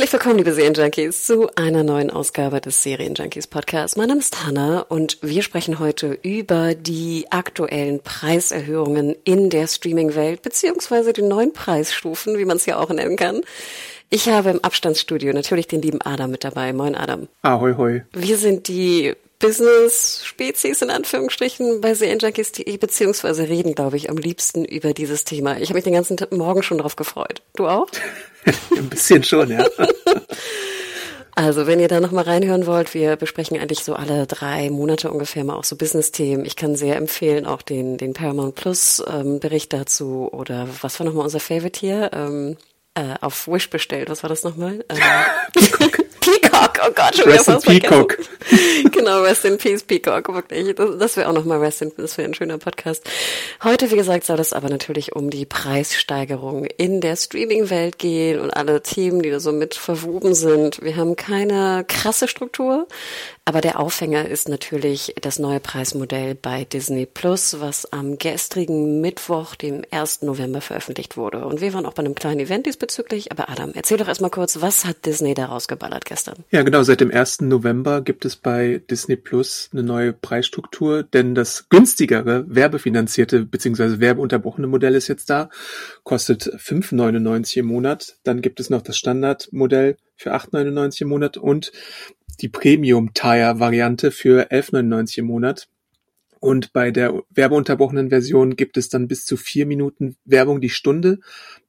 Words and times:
Herzlich 0.00 0.14
willkommen, 0.14 0.38
liebe 0.38 0.54
Serienjunkies, 0.54 1.26
zu 1.26 1.50
einer 1.56 1.82
neuen 1.82 2.08
Ausgabe 2.08 2.62
des 2.62 2.82
Serienjunkies 2.82 3.48
Podcasts. 3.48 3.98
Mein 3.98 4.08
Name 4.08 4.20
ist 4.20 4.46
Hanna 4.46 4.80
und 4.80 5.18
wir 5.20 5.42
sprechen 5.42 5.78
heute 5.78 6.18
über 6.22 6.74
die 6.74 7.26
aktuellen 7.28 8.00
Preiserhöhungen 8.00 9.14
in 9.24 9.50
der 9.50 9.66
Streaming-Welt, 9.66 10.40
beziehungsweise 10.40 11.12
die 11.12 11.20
neuen 11.20 11.52
Preisstufen, 11.52 12.38
wie 12.38 12.46
man 12.46 12.56
es 12.56 12.64
ja 12.64 12.78
auch 12.78 12.88
nennen 12.88 13.16
kann. 13.16 13.42
Ich 14.08 14.30
habe 14.30 14.48
im 14.48 14.64
Abstandsstudio 14.64 15.34
natürlich 15.34 15.66
den 15.66 15.82
lieben 15.82 16.00
Adam 16.00 16.30
mit 16.30 16.44
dabei. 16.44 16.72
Moin, 16.72 16.94
Adam. 16.94 17.28
Ahoi, 17.42 17.74
hoi. 17.76 18.02
Wir 18.14 18.38
sind 18.38 18.68
die 18.68 19.12
Business-Spezies 19.40 20.82
in 20.82 20.90
Anführungsstrichen 20.90 21.80
bei 21.80 21.94
serienjunkies.de, 21.94 22.76
beziehungsweise 22.76 23.48
reden, 23.48 23.74
glaube 23.74 23.96
ich, 23.96 24.08
am 24.08 24.16
liebsten 24.16 24.64
über 24.64 24.94
dieses 24.94 25.24
Thema. 25.24 25.58
Ich 25.58 25.70
habe 25.70 25.74
mich 25.74 25.84
den 25.84 25.94
ganzen 25.94 26.16
Morgen 26.30 26.62
schon 26.62 26.78
drauf 26.78 26.96
gefreut. 26.96 27.42
Du 27.56 27.66
auch? 27.66 27.88
Ein 28.76 28.88
bisschen 28.88 29.24
schon, 29.24 29.50
ja. 29.50 29.66
Also, 31.36 31.66
wenn 31.66 31.80
ihr 31.80 31.88
da 31.88 32.00
nochmal 32.00 32.24
reinhören 32.24 32.66
wollt, 32.66 32.92
wir 32.92 33.16
besprechen 33.16 33.58
eigentlich 33.58 33.82
so 33.82 33.94
alle 33.94 34.26
drei 34.26 34.68
Monate 34.68 35.10
ungefähr 35.10 35.42
mal 35.42 35.54
auch 35.54 35.64
so 35.64 35.76
Business-Themen. 35.76 36.44
Ich 36.44 36.54
kann 36.54 36.76
sehr 36.76 36.96
empfehlen 36.96 37.46
auch 37.46 37.62
den, 37.62 37.96
den 37.96 38.12
Paramount 38.12 38.56
Plus 38.56 39.02
ähm, 39.08 39.40
Bericht 39.40 39.72
dazu 39.72 40.28
oder 40.32 40.68
was 40.82 40.98
war 40.98 41.06
nochmal 41.06 41.24
unser 41.24 41.40
Favorite 41.40 41.80
hier? 41.80 42.10
Ähm, 42.12 42.56
äh, 42.94 43.14
auf 43.20 43.48
Wish 43.48 43.70
bestellt. 43.70 44.10
Was 44.10 44.22
war 44.22 44.28
das 44.28 44.42
nochmal? 44.42 44.84
Ähm, 44.88 44.98
Peacock, 46.20 46.80
oh 46.86 46.90
Gott, 46.94 47.16
schon 47.16 47.30
Rest 47.30 47.48
in 47.48 47.60
Peacock. 47.60 48.18
genau, 48.92 49.22
Rest 49.22 49.44
in 49.44 49.58
Peace 49.58 49.82
Peacock, 49.82 50.32
wirklich. 50.32 50.74
Das, 50.74 50.98
das 50.98 51.16
wäre 51.16 51.28
auch 51.28 51.32
nochmal 51.32 51.58
Rest 51.58 51.82
in 51.82 51.92
das 51.96 52.18
wäre 52.18 52.28
ein 52.28 52.34
schöner 52.34 52.58
Podcast. 52.58 53.08
Heute, 53.64 53.90
wie 53.90 53.96
gesagt, 53.96 54.24
soll 54.24 54.38
es 54.38 54.52
aber 54.52 54.68
natürlich 54.68 55.16
um 55.16 55.30
die 55.30 55.46
Preissteigerung 55.46 56.64
in 56.64 57.00
der 57.00 57.16
Streaming-Welt 57.16 57.98
gehen 57.98 58.38
und 58.40 58.50
alle 58.50 58.82
Themen, 58.82 59.22
die 59.22 59.30
da 59.30 59.40
so 59.40 59.52
mit 59.52 59.74
verwoben 59.74 60.34
sind. 60.34 60.82
Wir 60.82 60.96
haben 60.96 61.16
keine 61.16 61.84
krasse 61.88 62.28
Struktur, 62.28 62.86
aber 63.50 63.60
der 63.60 63.80
Aufhänger 63.80 64.28
ist 64.28 64.48
natürlich 64.48 65.12
das 65.20 65.40
neue 65.40 65.58
Preismodell 65.58 66.36
bei 66.36 66.62
Disney 66.62 67.04
Plus, 67.04 67.58
was 67.58 67.92
am 67.92 68.16
gestrigen 68.16 69.00
Mittwoch, 69.00 69.56
dem 69.56 69.82
1. 69.90 70.22
November 70.22 70.60
veröffentlicht 70.60 71.16
wurde. 71.16 71.44
Und 71.44 71.60
wir 71.60 71.74
waren 71.74 71.84
auch 71.84 71.94
bei 71.94 72.04
einem 72.04 72.14
kleinen 72.14 72.38
Event 72.38 72.66
diesbezüglich. 72.66 73.32
Aber 73.32 73.50
Adam, 73.50 73.72
erzähl 73.74 73.98
doch 73.98 74.06
erstmal 74.06 74.30
kurz, 74.30 74.60
was 74.60 74.84
hat 74.84 75.04
Disney 75.04 75.34
da 75.34 75.46
rausgeballert 75.46 76.04
gestern? 76.04 76.44
Ja, 76.52 76.62
genau. 76.62 76.84
Seit 76.84 77.00
dem 77.00 77.10
1. 77.10 77.40
November 77.40 78.02
gibt 78.02 78.24
es 78.24 78.36
bei 78.36 78.82
Disney 78.88 79.16
Plus 79.16 79.68
eine 79.72 79.82
neue 79.82 80.12
Preisstruktur, 80.12 81.02
denn 81.02 81.34
das 81.34 81.68
günstigere, 81.68 82.44
werbefinanzierte 82.46 83.46
bzw. 83.46 83.98
werbeunterbrochene 83.98 84.68
Modell 84.68 84.94
ist 84.94 85.08
jetzt 85.08 85.28
da, 85.28 85.50
kostet 86.04 86.44
5,99 86.44 87.56
im 87.56 87.66
Monat. 87.66 88.14
Dann 88.22 88.42
gibt 88.42 88.60
es 88.60 88.70
noch 88.70 88.82
das 88.82 88.96
Standardmodell 88.96 89.96
für 90.20 90.34
8,99 90.34 91.02
im 91.02 91.08
Monat 91.08 91.36
und 91.38 91.72
die 92.40 92.48
Premium-Tire-Variante 92.48 94.10
für 94.10 94.50
11,99 94.50 95.18
im 95.18 95.26
Monat. 95.26 95.68
Und 96.40 96.72
bei 96.72 96.90
der 96.90 97.22
werbeunterbrochenen 97.30 98.10
Version 98.10 98.56
gibt 98.56 98.76
es 98.76 98.88
dann 98.88 99.08
bis 99.08 99.24
zu 99.24 99.36
vier 99.36 99.66
Minuten 99.66 100.16
Werbung 100.24 100.60
die 100.60 100.70
Stunde, 100.70 101.20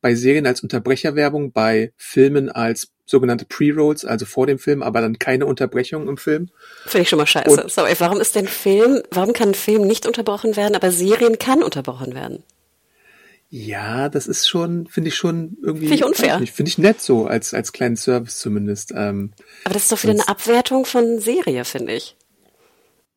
bei 0.02 0.16
Serien 0.16 0.46
als 0.46 0.62
Unterbrecherwerbung, 0.62 1.52
bei 1.52 1.92
Filmen 1.98 2.50
als 2.50 2.92
sogenannte 3.06 3.46
Pre-Rolls, 3.46 4.06
also 4.06 4.26
vor 4.26 4.48
dem 4.48 4.60
Film, 4.60 4.82
aber 4.82 5.02
dann 5.02 5.20
keine 5.20 5.46
Unterbrechung 5.46 6.08
im 6.08 6.18
Film. 6.18 6.50
Finde 6.86 7.04
ich 7.04 7.10
schon 7.10 7.20
mal 7.20 7.26
scheiße. 7.28 7.50
Und, 7.50 7.72
Sorry, 7.72 7.94
warum 8.00 8.20
ist 8.22 8.36
denn 8.36 8.48
Film, 8.48 9.02
warum 9.12 9.34
kann 9.34 9.50
ein 9.50 9.56
Film 9.56 9.88
nicht 9.88 10.06
unterbrochen 10.06 10.56
werden, 10.56 10.76
aber 10.76 10.92
Serien 10.92 11.38
kann 11.38 11.64
unterbrochen 11.64 12.16
werden? 12.16 12.44
Ja, 13.54 14.08
das 14.08 14.28
ist 14.28 14.48
schon, 14.48 14.88
finde 14.88 15.10
ich 15.10 15.16
schon 15.16 15.58
irgendwie. 15.62 15.88
Finde 15.88 15.96
ich 15.96 16.06
unfair. 16.06 16.42
Finde 16.48 16.70
ich 16.70 16.78
nett 16.78 17.02
so, 17.02 17.26
als, 17.26 17.54
als 17.54 17.74
kleinen 17.74 17.98
Service 17.98 18.40
zumindest. 18.40 18.94
Ähm, 18.96 19.34
aber 19.66 19.74
das 19.74 19.84
ist 19.84 19.92
doch 19.92 20.02
wieder 20.04 20.14
eine 20.14 20.30
Abwertung 20.30 20.86
von 20.86 21.20
Serie, 21.20 21.66
finde 21.66 21.94
ich. 21.94 22.16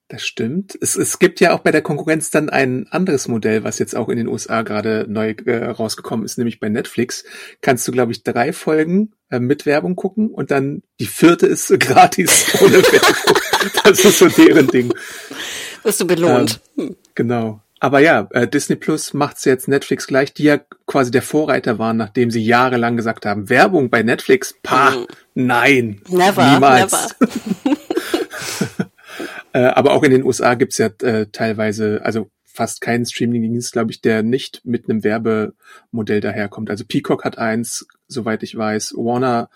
Das 0.08 0.26
stimmt. 0.26 0.76
Es, 0.80 0.96
es 0.96 1.20
gibt 1.20 1.38
ja 1.38 1.54
auch 1.54 1.60
bei 1.60 1.70
der 1.70 1.82
Konkurrenz 1.82 2.30
dann 2.30 2.50
ein 2.50 2.88
anderes 2.90 3.28
Modell, 3.28 3.62
was 3.62 3.78
jetzt 3.78 3.94
auch 3.94 4.08
in 4.08 4.16
den 4.16 4.26
USA 4.26 4.62
gerade 4.62 5.06
neu 5.08 5.36
äh, 5.46 5.66
rausgekommen 5.66 6.26
ist, 6.26 6.36
nämlich 6.36 6.58
bei 6.58 6.68
Netflix. 6.68 7.24
Kannst 7.60 7.86
du, 7.86 7.92
glaube 7.92 8.10
ich, 8.10 8.24
drei 8.24 8.52
Folgen 8.52 9.12
äh, 9.30 9.38
mit 9.38 9.66
Werbung 9.66 9.94
gucken 9.94 10.30
und 10.30 10.50
dann 10.50 10.82
die 10.98 11.06
vierte 11.06 11.46
ist 11.46 11.68
gratis 11.78 12.60
ohne 12.60 12.82
Werbung. 12.82 13.38
das 13.84 14.04
ist 14.04 14.18
so 14.18 14.26
deren 14.26 14.66
Ding. 14.66 14.92
Wirst 15.84 16.00
du 16.00 16.06
belohnt. 16.08 16.60
Ähm, 16.76 16.96
genau. 17.14 17.63
Aber 17.84 18.00
ja, 18.00 18.26
äh, 18.30 18.48
Disney 18.48 18.76
Plus 18.76 19.12
macht's 19.12 19.44
jetzt 19.44 19.68
Netflix 19.68 20.06
gleich, 20.06 20.32
die 20.32 20.44
ja 20.44 20.58
quasi 20.86 21.10
der 21.10 21.20
Vorreiter 21.20 21.78
waren, 21.78 21.98
nachdem 21.98 22.30
sie 22.30 22.42
jahrelang 22.42 22.96
gesagt 22.96 23.26
haben, 23.26 23.50
Werbung 23.50 23.90
bei 23.90 24.02
Netflix, 24.02 24.54
pa, 24.62 24.92
mm. 24.92 25.06
nein, 25.34 26.00
never, 26.08 26.50
niemals. 26.50 27.14
Never. 27.20 27.30
Äh, 29.52 29.66
aber 29.66 29.92
auch 29.92 30.02
in 30.02 30.10
den 30.10 30.24
USA 30.24 30.54
gibt's 30.54 30.78
ja 30.78 30.88
äh, 31.02 31.26
teilweise, 31.30 32.00
also 32.02 32.28
fast 32.42 32.80
keinen 32.80 33.06
Streaming-Dienst, 33.06 33.72
glaube 33.72 33.92
ich, 33.92 34.00
der 34.00 34.24
nicht 34.24 34.62
mit 34.64 34.90
einem 34.90 35.04
Werbemodell 35.04 36.20
daherkommt. 36.20 36.70
Also 36.70 36.84
Peacock 36.84 37.24
hat 37.24 37.38
eins, 37.38 37.86
soweit 38.08 38.42
ich 38.42 38.56
weiß, 38.56 38.94
Warner 38.96 39.50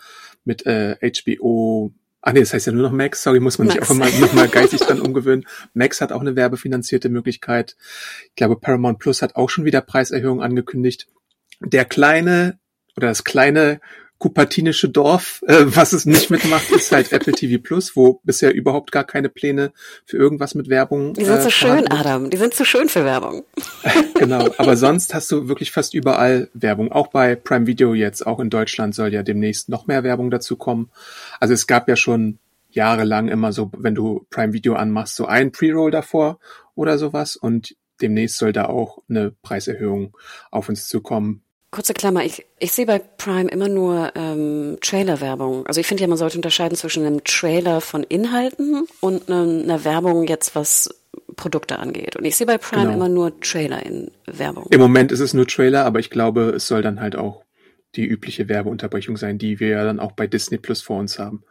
mit 0.45 0.65
äh, 0.65 0.95
HBO, 1.01 1.91
ah 2.21 2.33
nee, 2.33 2.39
das 2.41 2.53
heißt 2.53 2.67
ja 2.67 2.73
nur 2.73 2.83
noch 2.83 2.91
Max, 2.91 3.23
sorry, 3.23 3.39
muss 3.39 3.57
man 3.57 3.67
Max. 3.67 3.79
sich 3.79 3.89
auch 3.89 3.95
immer 3.95 4.09
noch 4.19 4.33
mal 4.33 4.47
geistig 4.47 4.81
dran 4.81 4.99
umgewöhnen. 4.99 5.45
Max 5.73 6.01
hat 6.01 6.11
auch 6.11 6.21
eine 6.21 6.35
werbefinanzierte 6.35 7.09
Möglichkeit. 7.09 7.75
Ich 8.25 8.35
glaube, 8.35 8.57
Paramount 8.57 8.99
Plus 8.99 9.21
hat 9.21 9.35
auch 9.35 9.49
schon 9.49 9.65
wieder 9.65 9.81
Preiserhöhungen 9.81 10.43
angekündigt. 10.43 11.07
Der 11.61 11.85
kleine 11.85 12.59
oder 12.95 13.07
das 13.07 13.23
kleine 13.23 13.79
kupatinische 14.19 14.89
Dorf. 14.89 15.41
Äh, 15.47 15.65
was 15.67 15.93
es 15.93 16.05
nicht 16.05 16.29
mitmacht, 16.29 16.69
ist 16.71 16.91
halt 16.91 17.11
Apple 17.11 17.33
TV 17.33 17.61
Plus, 17.61 17.95
wo 17.95 18.19
bisher 18.23 18.53
überhaupt 18.53 18.91
gar 18.91 19.05
keine 19.05 19.29
Pläne 19.29 19.71
für 20.05 20.17
irgendwas 20.17 20.53
mit 20.53 20.69
Werbung. 20.69 21.13
Die 21.13 21.25
sind 21.25 21.37
äh, 21.37 21.41
so 21.41 21.49
schön, 21.49 21.89
Adam. 21.89 22.29
Die 22.29 22.37
sind 22.37 22.53
zu 22.53 22.59
so 22.59 22.65
schön 22.65 22.89
für 22.89 23.05
Werbung. 23.05 23.45
genau. 24.15 24.49
Aber 24.57 24.75
sonst 24.77 25.13
hast 25.13 25.31
du 25.31 25.47
wirklich 25.47 25.71
fast 25.71 25.93
überall 25.93 26.49
Werbung. 26.53 26.91
Auch 26.91 27.07
bei 27.07 27.35
Prime 27.35 27.65
Video 27.65 27.93
jetzt, 27.93 28.27
auch 28.27 28.39
in 28.39 28.49
Deutschland 28.49 28.93
soll 28.93 29.13
ja 29.13 29.23
demnächst 29.23 29.69
noch 29.69 29.87
mehr 29.87 30.03
Werbung 30.03 30.29
dazu 30.29 30.57
kommen. 30.57 30.91
Also 31.39 31.53
es 31.53 31.65
gab 31.65 31.87
ja 31.87 31.95
schon 31.95 32.37
jahrelang 32.71 33.29
immer 33.29 33.53
so, 33.53 33.71
wenn 33.77 33.95
du 33.95 34.27
Prime 34.29 34.53
Video 34.53 34.75
anmachst, 34.75 35.15
so 35.15 35.25
ein 35.25 35.51
Pre-Roll 35.51 35.91
davor 35.91 36.39
oder 36.75 36.97
sowas 36.97 37.35
und 37.35 37.75
demnächst 38.01 38.37
soll 38.37 38.53
da 38.53 38.65
auch 38.65 38.99
eine 39.09 39.31
Preiserhöhung 39.41 40.15
auf 40.51 40.69
uns 40.69 40.87
zukommen 40.87 41.41
Kurze 41.71 41.93
Klammer, 41.93 42.25
ich, 42.25 42.45
ich 42.57 42.71
sehe 42.71 42.87
bei 42.87 42.97
Prime 42.97 43.49
immer 43.49 43.69
nur 43.69 44.11
ähm, 44.15 44.77
Trailer-Werbung. 44.81 45.67
Also 45.67 45.79
ich 45.79 45.85
finde 45.85 46.01
ja, 46.01 46.07
man 46.07 46.17
sollte 46.17 46.37
unterscheiden 46.37 46.75
zwischen 46.75 47.05
einem 47.05 47.23
Trailer 47.23 47.79
von 47.79 48.03
Inhalten 48.03 48.87
und 49.01 49.29
einer, 49.29 49.41
einer 49.41 49.83
Werbung 49.83 50.27
jetzt, 50.27 50.55
was 50.55 50.89
Produkte 51.35 51.77
angeht. 51.77 52.15
Und 52.15 52.25
ich 52.25 52.35
sehe 52.35 52.47
bei 52.47 52.57
Prime 52.57 52.83
genau. 52.83 52.95
immer 52.95 53.09
nur 53.09 53.39
Trailer 53.39 53.85
in 53.85 54.09
Werbung. 54.25 54.67
Im 54.71 54.79
Moment 54.79 55.11
ist 55.11 55.19
es 55.19 55.33
nur 55.33 55.47
Trailer, 55.47 55.85
aber 55.85 55.99
ich 55.99 56.09
glaube, 56.09 56.53
es 56.55 56.67
soll 56.67 56.81
dann 56.81 56.99
halt 56.99 57.15
auch 57.15 57.43
die 57.95 58.05
übliche 58.05 58.49
Werbeunterbrechung 58.49 59.17
sein, 59.17 59.37
die 59.37 59.59
wir 59.59 59.69
ja 59.69 59.83
dann 59.83 59.99
auch 59.99 60.13
bei 60.13 60.25
Disney 60.27 60.57
Plus 60.57 60.81
vor 60.81 60.99
uns 60.99 61.19
haben. 61.19 61.43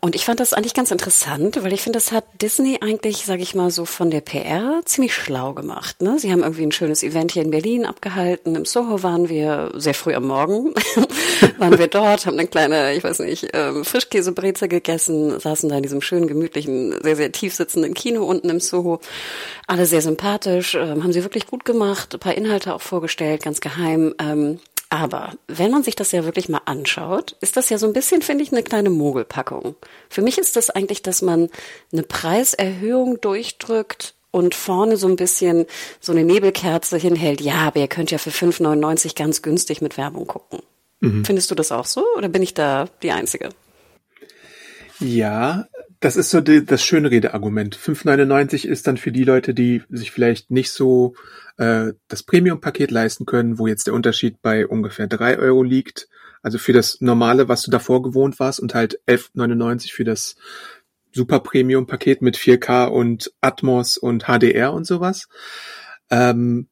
Und 0.00 0.14
ich 0.14 0.24
fand 0.24 0.38
das 0.38 0.52
eigentlich 0.52 0.74
ganz 0.74 0.92
interessant, 0.92 1.62
weil 1.62 1.72
ich 1.72 1.82
finde, 1.82 1.96
das 1.96 2.12
hat 2.12 2.24
Disney 2.40 2.78
eigentlich, 2.80 3.24
sage 3.24 3.42
ich 3.42 3.56
mal 3.56 3.70
so, 3.72 3.84
von 3.84 4.10
der 4.10 4.20
PR 4.20 4.80
ziemlich 4.84 5.12
schlau 5.12 5.54
gemacht. 5.54 6.02
Ne? 6.02 6.20
Sie 6.20 6.30
haben 6.30 6.42
irgendwie 6.42 6.62
ein 6.62 6.72
schönes 6.72 7.02
Event 7.02 7.32
hier 7.32 7.42
in 7.42 7.50
Berlin 7.50 7.84
abgehalten. 7.84 8.54
Im 8.54 8.64
Soho 8.64 9.02
waren 9.02 9.28
wir 9.28 9.72
sehr 9.74 9.94
früh 9.94 10.14
am 10.14 10.28
Morgen, 10.28 10.72
waren 11.58 11.78
wir 11.78 11.88
dort, 11.88 12.26
haben 12.26 12.38
eine 12.38 12.46
kleine, 12.46 12.94
ich 12.94 13.02
weiß 13.02 13.18
nicht, 13.20 13.48
ähm, 13.54 13.84
Frischkäsebreze 13.84 14.68
gegessen, 14.68 15.40
saßen 15.40 15.68
da 15.68 15.76
in 15.76 15.82
diesem 15.82 16.00
schönen, 16.00 16.28
gemütlichen, 16.28 16.94
sehr, 17.02 17.16
sehr 17.16 17.32
tief 17.32 17.54
sitzenden 17.54 17.94
Kino 17.94 18.24
unten 18.24 18.50
im 18.50 18.60
Soho. 18.60 19.00
Alle 19.66 19.84
sehr 19.86 20.00
sympathisch, 20.00 20.76
ähm, 20.76 21.02
haben 21.02 21.12
sie 21.12 21.24
wirklich 21.24 21.48
gut 21.48 21.64
gemacht, 21.64 22.14
ein 22.14 22.20
paar 22.20 22.36
Inhalte 22.36 22.72
auch 22.72 22.82
vorgestellt, 22.82 23.42
ganz 23.42 23.60
geheim. 23.60 24.14
Ähm, 24.20 24.60
aber 24.90 25.34
wenn 25.46 25.70
man 25.70 25.82
sich 25.82 25.96
das 25.96 26.12
ja 26.12 26.24
wirklich 26.24 26.48
mal 26.48 26.62
anschaut, 26.64 27.36
ist 27.40 27.56
das 27.56 27.68
ja 27.68 27.78
so 27.78 27.86
ein 27.86 27.92
bisschen, 27.92 28.22
finde 28.22 28.44
ich, 28.44 28.52
eine 28.52 28.62
kleine 28.62 28.90
Mogelpackung. 28.90 29.76
Für 30.08 30.22
mich 30.22 30.38
ist 30.38 30.56
das 30.56 30.70
eigentlich, 30.70 31.02
dass 31.02 31.22
man 31.22 31.50
eine 31.92 32.02
Preiserhöhung 32.02 33.20
durchdrückt, 33.20 34.14
und 34.30 34.54
vorne 34.54 34.96
so 34.96 35.08
ein 35.08 35.16
bisschen 35.16 35.66
so 36.00 36.12
eine 36.12 36.24
Nebelkerze 36.24 36.96
hinhält. 36.96 37.40
Ja, 37.40 37.66
aber 37.66 37.80
ihr 37.80 37.88
könnt 37.88 38.10
ja 38.10 38.18
für 38.18 38.30
5,99 38.30 39.16
ganz 39.16 39.42
günstig 39.42 39.80
mit 39.80 39.96
Werbung 39.96 40.26
gucken. 40.26 40.60
Mhm. 41.00 41.24
Findest 41.24 41.50
du 41.50 41.54
das 41.54 41.72
auch 41.72 41.86
so 41.86 42.04
oder 42.16 42.28
bin 42.28 42.42
ich 42.42 42.54
da 42.54 42.88
die 43.02 43.12
Einzige? 43.12 43.50
Ja, 45.00 45.66
das 46.00 46.16
ist 46.16 46.30
so 46.30 46.40
die, 46.40 46.64
das 46.64 46.84
Schönrede-Argument. 46.84 47.76
5,99 47.76 48.66
ist 48.66 48.86
dann 48.86 48.96
für 48.96 49.12
die 49.12 49.24
Leute, 49.24 49.54
die 49.54 49.82
sich 49.88 50.10
vielleicht 50.12 50.50
nicht 50.50 50.70
so 50.70 51.14
äh, 51.56 51.92
das 52.06 52.22
Premium-Paket 52.22 52.90
leisten 52.90 53.26
können, 53.26 53.58
wo 53.58 53.66
jetzt 53.66 53.86
der 53.86 53.94
Unterschied 53.94 54.40
bei 54.40 54.66
ungefähr 54.66 55.08
drei 55.08 55.38
Euro 55.38 55.62
liegt. 55.62 56.08
Also 56.40 56.58
für 56.58 56.72
das 56.72 57.00
normale, 57.00 57.48
was 57.48 57.62
du 57.62 57.70
davor 57.70 58.02
gewohnt 58.02 58.38
warst 58.38 58.60
und 58.60 58.74
halt 58.74 59.00
11,99 59.06 59.92
für 59.92 60.04
das 60.04 60.36
Super 61.12 61.40
Premium-Paket 61.40 62.22
mit 62.22 62.36
4K 62.36 62.86
und 62.86 63.32
Atmos 63.40 63.96
und 63.96 64.24
HDR 64.24 64.72
und 64.72 64.86
sowas. 64.86 65.28
Ähm, 66.10 66.68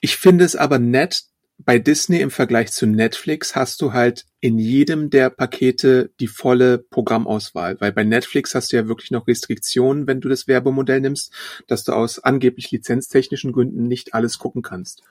ich 0.00 0.16
finde 0.16 0.44
es 0.44 0.54
aber 0.54 0.78
nett, 0.78 1.22
bei 1.58 1.78
Disney 1.78 2.20
im 2.20 2.30
Vergleich 2.30 2.70
zu 2.72 2.86
Netflix 2.86 3.56
hast 3.56 3.80
du 3.80 3.92
halt 3.92 4.26
in 4.40 4.58
jedem 4.58 5.08
der 5.10 5.30
Pakete 5.30 6.12
die 6.20 6.26
volle 6.26 6.78
Programmauswahl, 6.78 7.80
weil 7.80 7.92
bei 7.92 8.04
Netflix 8.04 8.54
hast 8.54 8.72
du 8.72 8.76
ja 8.76 8.88
wirklich 8.88 9.10
noch 9.10 9.26
Restriktionen, 9.26 10.06
wenn 10.06 10.20
du 10.20 10.28
das 10.28 10.46
Werbemodell 10.48 11.00
nimmst, 11.00 11.32
dass 11.66 11.84
du 11.84 11.92
aus 11.92 12.18
angeblich 12.18 12.70
lizenztechnischen 12.70 13.52
Gründen 13.52 13.84
nicht 13.84 14.12
alles 14.12 14.38
gucken 14.38 14.62
kannst. 14.62 15.02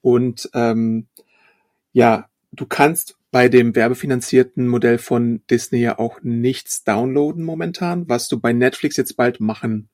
Und 0.00 0.50
ähm, 0.52 1.06
ja, 1.92 2.28
du 2.52 2.66
kannst 2.66 3.16
bei 3.30 3.48
dem 3.48 3.74
werbefinanzierten 3.74 4.66
Modell 4.68 4.98
von 4.98 5.42
Disney 5.48 5.80
ja 5.80 5.98
auch 5.98 6.20
nichts 6.22 6.84
downloaden 6.84 7.42
momentan, 7.42 8.08
was 8.08 8.28
du 8.28 8.38
bei 8.40 8.52
Netflix 8.52 8.96
jetzt 8.96 9.16
bald 9.16 9.40
machen 9.40 9.88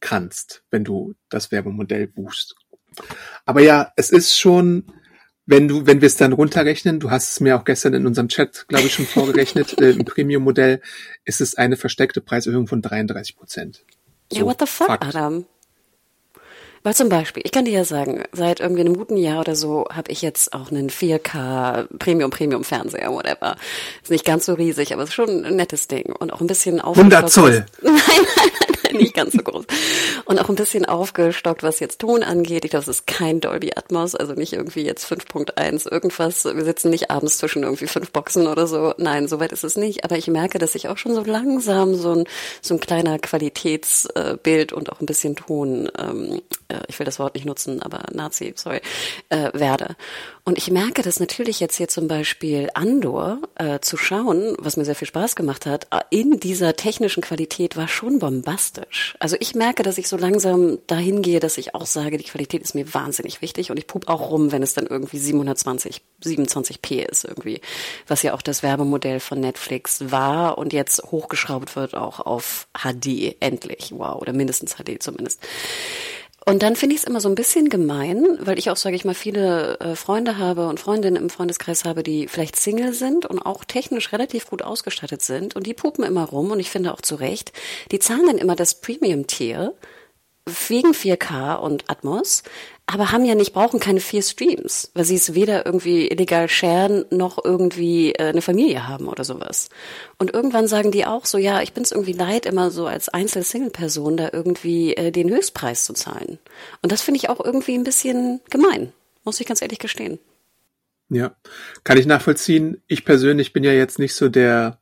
kannst, 0.00 0.64
wenn 0.70 0.84
du 0.84 1.14
das 1.28 1.52
Werbemodell 1.52 2.06
buchst. 2.06 2.56
Aber 3.44 3.60
ja, 3.60 3.92
es 3.96 4.10
ist 4.10 4.38
schon 4.38 4.84
wenn 5.46 5.68
du, 5.68 5.86
wenn 5.86 6.00
wir 6.00 6.06
es 6.06 6.16
dann 6.16 6.32
runterrechnen, 6.32 7.00
du 7.00 7.10
hast 7.10 7.32
es 7.32 7.40
mir 7.40 7.56
auch 7.56 7.64
gestern 7.64 7.94
in 7.94 8.06
unserem 8.06 8.28
Chat, 8.28 8.66
glaube 8.68 8.86
ich, 8.86 8.94
schon 8.94 9.06
vorgerechnet, 9.06 9.78
äh, 9.80 9.90
im 9.90 10.04
Premium-Modell 10.04 10.80
ist 11.24 11.40
es 11.40 11.56
eine 11.56 11.76
versteckte 11.76 12.20
Preiserhöhung 12.20 12.66
von 12.66 12.82
33 12.82 13.36
Prozent. 13.36 13.84
So, 14.30 14.38
ja, 14.38 14.44
what 14.44 14.60
the 14.60 14.66
fuck, 14.66 14.86
Fakt. 14.86 15.04
Adam? 15.04 15.46
Weil 16.84 16.94
zum 16.94 17.08
Beispiel, 17.08 17.42
ich 17.46 17.52
kann 17.52 17.64
dir 17.64 17.72
ja 17.72 17.84
sagen, 17.84 18.24
seit 18.32 18.58
irgendwie 18.58 18.80
einem 18.80 18.96
guten 18.96 19.16
Jahr 19.16 19.40
oder 19.40 19.54
so 19.54 19.86
habe 19.92 20.10
ich 20.10 20.20
jetzt 20.20 20.52
auch 20.52 20.72
einen 20.72 20.90
4K 20.90 21.86
Premium 21.98 22.30
Premium 22.30 22.64
Fernseher, 22.64 23.12
whatever. 23.12 23.56
Ist 24.02 24.10
nicht 24.10 24.24
ganz 24.24 24.46
so 24.46 24.54
riesig, 24.54 24.92
aber 24.92 25.04
ist 25.04 25.14
schon 25.14 25.44
ein 25.44 25.54
nettes 25.54 25.86
Ding 25.86 26.12
und 26.12 26.32
auch 26.32 26.40
ein 26.40 26.48
bisschen 26.48 26.80
auf 26.80 26.96
100 26.96 27.30
Zoll. 27.30 27.66
Nein, 27.82 27.94
nein, 27.94 28.71
nicht 28.98 29.14
ganz 29.14 29.32
so 29.32 29.42
groß. 29.42 29.64
Und 30.24 30.38
auch 30.38 30.48
ein 30.48 30.54
bisschen 30.54 30.84
aufgestockt, 30.84 31.62
was 31.62 31.80
jetzt 31.80 32.00
Ton 32.00 32.22
angeht. 32.22 32.64
Ich 32.64 32.70
glaube, 32.70 32.82
es 32.82 32.88
ist 32.88 33.06
kein 33.06 33.40
Dolby 33.40 33.72
Atmos, 33.74 34.14
also 34.14 34.34
nicht 34.34 34.52
irgendwie 34.52 34.82
jetzt 34.82 35.10
5.1 35.10 35.90
irgendwas. 35.90 36.44
Wir 36.44 36.64
sitzen 36.64 36.90
nicht 36.90 37.10
abends 37.10 37.38
zwischen 37.38 37.62
irgendwie 37.62 37.86
fünf 37.86 38.10
Boxen 38.10 38.46
oder 38.46 38.66
so. 38.66 38.94
Nein, 38.98 39.28
soweit 39.28 39.52
ist 39.52 39.64
es 39.64 39.76
nicht. 39.76 40.04
Aber 40.04 40.16
ich 40.16 40.28
merke, 40.28 40.58
dass 40.58 40.74
ich 40.74 40.88
auch 40.88 40.98
schon 40.98 41.14
so 41.14 41.22
langsam 41.22 41.94
so 41.94 42.14
ein, 42.14 42.24
so 42.60 42.74
ein 42.74 42.80
kleiner 42.80 43.18
Qualitätsbild 43.18 44.72
und 44.72 44.92
auch 44.92 45.00
ein 45.00 45.06
bisschen 45.06 45.36
Ton, 45.36 45.90
ähm, 45.98 46.42
äh, 46.68 46.80
ich 46.88 46.98
will 46.98 47.06
das 47.06 47.18
Wort 47.18 47.34
nicht 47.34 47.46
nutzen, 47.46 47.82
aber 47.82 48.02
Nazi, 48.12 48.52
sorry, 48.56 48.80
äh, 49.28 49.50
werde. 49.52 49.96
Und 50.44 50.58
ich 50.58 50.72
merke 50.72 51.02
das 51.02 51.20
natürlich 51.20 51.60
jetzt 51.60 51.76
hier 51.76 51.86
zum 51.86 52.08
Beispiel 52.08 52.68
Andor 52.74 53.38
äh, 53.54 53.78
zu 53.78 53.96
schauen, 53.96 54.56
was 54.58 54.76
mir 54.76 54.84
sehr 54.84 54.96
viel 54.96 55.06
Spaß 55.06 55.36
gemacht 55.36 55.66
hat, 55.66 55.86
äh, 55.92 56.00
in 56.10 56.40
dieser 56.40 56.74
technischen 56.74 57.22
Qualität 57.22 57.76
war 57.76 57.86
schon 57.86 58.18
bombastisch. 58.18 59.14
Also 59.20 59.36
ich 59.38 59.54
merke, 59.54 59.84
dass 59.84 59.98
ich 59.98 60.08
so 60.08 60.16
langsam 60.16 60.78
dahin 60.88 61.22
gehe, 61.22 61.38
dass 61.38 61.58
ich 61.58 61.76
auch 61.76 61.86
sage, 61.86 62.18
die 62.18 62.24
Qualität 62.24 62.60
ist 62.60 62.74
mir 62.74 62.92
wahnsinnig 62.92 63.40
wichtig 63.40 63.70
und 63.70 63.76
ich 63.76 63.86
pup 63.86 64.08
auch 64.08 64.30
rum, 64.30 64.50
wenn 64.50 64.64
es 64.64 64.74
dann 64.74 64.88
irgendwie 64.88 65.18
720, 65.18 66.02
27p 66.24 67.08
ist 67.08 67.24
irgendwie, 67.24 67.60
was 68.08 68.24
ja 68.24 68.34
auch 68.34 68.42
das 68.42 68.64
Werbemodell 68.64 69.20
von 69.20 69.38
Netflix 69.38 70.10
war 70.10 70.58
und 70.58 70.72
jetzt 70.72 71.04
hochgeschraubt 71.04 71.76
wird 71.76 71.94
auch 71.94 72.18
auf 72.18 72.66
HD 72.76 73.36
endlich, 73.38 73.92
wow, 73.94 74.20
oder 74.20 74.32
mindestens 74.32 74.74
HD 74.74 75.00
zumindest. 75.00 75.40
Und 76.44 76.62
dann 76.62 76.74
finde 76.74 76.96
ich 76.96 77.02
es 77.02 77.06
immer 77.06 77.20
so 77.20 77.28
ein 77.28 77.36
bisschen 77.36 77.68
gemein, 77.68 78.38
weil 78.40 78.58
ich 78.58 78.68
auch, 78.70 78.76
sage 78.76 78.96
ich 78.96 79.04
mal, 79.04 79.14
viele 79.14 79.78
äh, 79.78 79.94
Freunde 79.94 80.38
habe 80.38 80.66
und 80.68 80.80
Freundinnen 80.80 81.16
im 81.16 81.30
Freundeskreis 81.30 81.84
habe, 81.84 82.02
die 82.02 82.26
vielleicht 82.26 82.56
Single 82.56 82.92
sind 82.92 83.26
und 83.26 83.38
auch 83.40 83.64
technisch 83.64 84.12
relativ 84.12 84.50
gut 84.50 84.62
ausgestattet 84.62 85.22
sind. 85.22 85.54
Und 85.54 85.66
die 85.66 85.74
pupen 85.74 86.04
immer 86.04 86.24
rum 86.24 86.50
und 86.50 86.58
ich 86.58 86.70
finde 86.70 86.92
auch 86.92 87.00
zu 87.00 87.14
Recht, 87.14 87.52
die 87.92 88.00
zahlen 88.00 88.26
dann 88.26 88.38
immer 88.38 88.56
das 88.56 88.74
Premium-Tier 88.74 89.74
wegen 90.46 90.92
4K 90.92 91.54
und 91.56 91.88
Atmos, 91.88 92.42
aber 92.86 93.12
haben 93.12 93.24
ja 93.24 93.34
nicht, 93.34 93.52
brauchen 93.52 93.78
keine 93.78 94.00
vier 94.00 94.22
Streams, 94.22 94.90
weil 94.94 95.04
sie 95.04 95.14
es 95.14 95.34
weder 95.34 95.64
irgendwie 95.64 96.08
illegal 96.08 96.48
sharen 96.48 97.04
noch 97.10 97.42
irgendwie 97.44 98.12
äh, 98.12 98.24
eine 98.24 98.42
Familie 98.42 98.88
haben 98.88 99.06
oder 99.06 99.22
sowas. 99.22 99.68
Und 100.18 100.34
irgendwann 100.34 100.66
sagen 100.66 100.90
die 100.90 101.06
auch 101.06 101.24
so, 101.24 101.38
ja, 101.38 101.62
ich 101.62 101.72
bin 101.72 101.84
es 101.84 101.92
irgendwie 101.92 102.12
leid, 102.12 102.44
immer 102.44 102.70
so 102.70 102.86
als 102.86 103.08
Einzel-Single-Person 103.08 104.16
da 104.16 104.30
irgendwie 104.32 104.94
äh, 104.94 105.12
den 105.12 105.30
Höchstpreis 105.30 105.84
zu 105.84 105.92
zahlen. 105.92 106.38
Und 106.82 106.90
das 106.90 107.02
finde 107.02 107.18
ich 107.18 107.28
auch 107.28 107.42
irgendwie 107.42 107.74
ein 107.74 107.84
bisschen 107.84 108.40
gemein, 108.50 108.92
muss 109.22 109.40
ich 109.40 109.46
ganz 109.46 109.62
ehrlich 109.62 109.78
gestehen. 109.78 110.18
Ja, 111.08 111.36
kann 111.84 111.98
ich 111.98 112.06
nachvollziehen. 112.06 112.82
Ich 112.88 113.04
persönlich 113.04 113.52
bin 113.52 113.62
ja 113.62 113.72
jetzt 113.72 113.98
nicht 113.98 114.14
so 114.14 114.28
der 114.28 114.78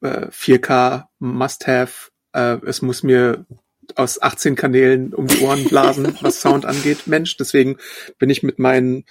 äh, 0.00 0.28
4K 0.28 1.08
Must-Have. 1.18 2.10
Äh, 2.32 2.58
es 2.64 2.80
muss 2.80 3.02
mir 3.02 3.44
aus 3.94 4.20
18 4.20 4.56
Kanälen 4.56 5.12
um 5.12 5.26
die 5.26 5.40
Ohren 5.40 5.64
blasen, 5.64 6.14
was 6.20 6.40
Sound 6.40 6.66
angeht, 6.66 7.06
Mensch. 7.06 7.36
Deswegen 7.36 7.76
bin 8.18 8.30
ich 8.30 8.42
mit 8.42 8.58
meinen 8.58 9.04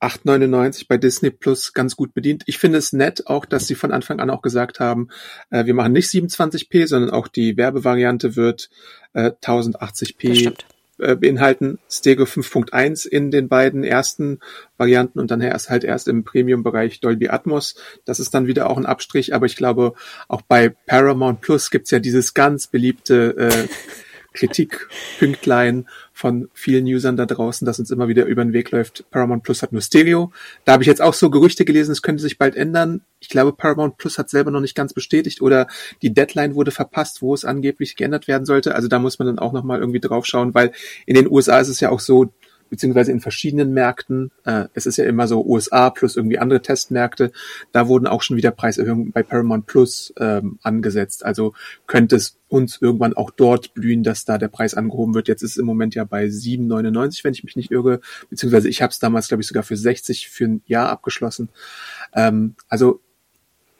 8,99 0.00 0.86
bei 0.88 0.96
Disney 0.96 1.30
Plus 1.30 1.72
ganz 1.72 1.96
gut 1.96 2.14
bedient. 2.14 2.44
Ich 2.46 2.58
finde 2.58 2.78
es 2.78 2.92
nett 2.92 3.26
auch, 3.26 3.44
dass 3.44 3.66
sie 3.66 3.74
von 3.74 3.92
Anfang 3.92 4.20
an 4.20 4.30
auch 4.30 4.42
gesagt 4.42 4.78
haben, 4.78 5.08
äh, 5.50 5.66
wir 5.66 5.74
machen 5.74 5.92
nicht 5.92 6.08
27p, 6.08 6.86
sondern 6.86 7.10
auch 7.10 7.26
die 7.26 7.56
Werbevariante 7.56 8.36
wird 8.36 8.70
äh, 9.12 9.30
1080p 9.30 10.54
äh, 10.98 11.16
beinhalten. 11.16 11.78
Stereo 11.90 12.24
5.1 12.24 13.08
in 13.08 13.30
den 13.30 13.48
beiden 13.48 13.82
ersten 13.82 14.38
Varianten 14.76 15.18
und 15.18 15.30
dann 15.30 15.40
erst 15.40 15.70
halt 15.70 15.84
erst 15.84 16.06
im 16.06 16.24
Premium-Bereich 16.24 17.00
Dolby 17.00 17.28
Atmos. 17.28 17.74
Das 18.04 18.20
ist 18.20 18.34
dann 18.34 18.46
wieder 18.46 18.70
auch 18.70 18.76
ein 18.76 18.86
Abstrich, 18.86 19.34
aber 19.34 19.46
ich 19.46 19.56
glaube, 19.56 19.94
auch 20.28 20.42
bei 20.42 20.68
Paramount 20.86 21.40
Plus 21.40 21.70
gibt's 21.70 21.90
ja 21.90 21.98
dieses 21.98 22.34
ganz 22.34 22.68
beliebte 22.68 23.36
äh, 23.36 23.68
Kritikpünktlein 24.38 25.88
von 26.12 26.48
vielen 26.54 26.86
Usern 26.86 27.16
da 27.16 27.26
draußen, 27.26 27.66
dass 27.66 27.80
uns 27.80 27.90
immer 27.90 28.06
wieder 28.06 28.24
über 28.24 28.44
den 28.44 28.52
Weg 28.52 28.70
läuft. 28.70 29.04
Paramount 29.10 29.42
Plus 29.42 29.62
hat 29.62 29.72
nur 29.72 29.82
Stereo. 29.82 30.32
Da 30.64 30.72
habe 30.72 30.82
ich 30.84 30.86
jetzt 30.86 31.02
auch 31.02 31.14
so 31.14 31.28
Gerüchte 31.28 31.64
gelesen, 31.64 31.90
es 31.90 32.02
könnte 32.02 32.22
sich 32.22 32.38
bald 32.38 32.54
ändern. 32.54 33.02
Ich 33.18 33.28
glaube, 33.28 33.52
Paramount 33.52 33.98
Plus 33.98 34.16
hat 34.16 34.30
selber 34.30 34.52
noch 34.52 34.60
nicht 34.60 34.76
ganz 34.76 34.92
bestätigt 34.92 35.42
oder 35.42 35.66
die 36.02 36.14
Deadline 36.14 36.54
wurde 36.54 36.70
verpasst, 36.70 37.20
wo 37.20 37.34
es 37.34 37.44
angeblich 37.44 37.96
geändert 37.96 38.28
werden 38.28 38.46
sollte. 38.46 38.76
Also 38.76 38.86
da 38.86 39.00
muss 39.00 39.18
man 39.18 39.26
dann 39.26 39.40
auch 39.40 39.52
nochmal 39.52 39.80
irgendwie 39.80 40.00
drauf 40.00 40.24
schauen, 40.24 40.54
weil 40.54 40.70
in 41.06 41.14
den 41.14 41.28
USA 41.28 41.58
ist 41.58 41.68
es 41.68 41.80
ja 41.80 41.90
auch 41.90 42.00
so, 42.00 42.32
beziehungsweise 42.70 43.12
in 43.12 43.20
verschiedenen 43.20 43.72
Märkten. 43.72 44.30
Äh, 44.44 44.64
es 44.74 44.86
ist 44.86 44.96
ja 44.96 45.04
immer 45.04 45.26
so 45.26 45.44
USA 45.44 45.90
plus 45.90 46.16
irgendwie 46.16 46.38
andere 46.38 46.62
Testmärkte. 46.62 47.32
Da 47.72 47.88
wurden 47.88 48.06
auch 48.06 48.22
schon 48.22 48.36
wieder 48.36 48.50
Preiserhöhungen 48.50 49.12
bei 49.12 49.22
Paramount 49.22 49.66
Plus 49.66 50.12
ähm, 50.18 50.58
angesetzt. 50.62 51.24
Also 51.24 51.54
könnte 51.86 52.16
es 52.16 52.38
uns 52.48 52.80
irgendwann 52.80 53.14
auch 53.14 53.30
dort 53.30 53.74
blühen, 53.74 54.02
dass 54.02 54.24
da 54.24 54.38
der 54.38 54.48
Preis 54.48 54.74
angehoben 54.74 55.14
wird. 55.14 55.28
Jetzt 55.28 55.42
ist 55.42 55.52
es 55.52 55.56
im 55.58 55.66
Moment 55.66 55.94
ja 55.94 56.04
bei 56.04 56.26
7,99, 56.26 57.24
wenn 57.24 57.34
ich 57.34 57.44
mich 57.44 57.56
nicht 57.56 57.70
irre, 57.70 58.00
beziehungsweise 58.30 58.68
ich 58.68 58.82
habe 58.82 58.90
es 58.90 58.98
damals, 58.98 59.28
glaube 59.28 59.42
ich, 59.42 59.48
sogar 59.48 59.62
für 59.62 59.76
60 59.76 60.28
für 60.28 60.44
ein 60.44 60.62
Jahr 60.66 60.88
abgeschlossen. 60.88 61.50
Ähm, 62.14 62.54
also 62.68 63.00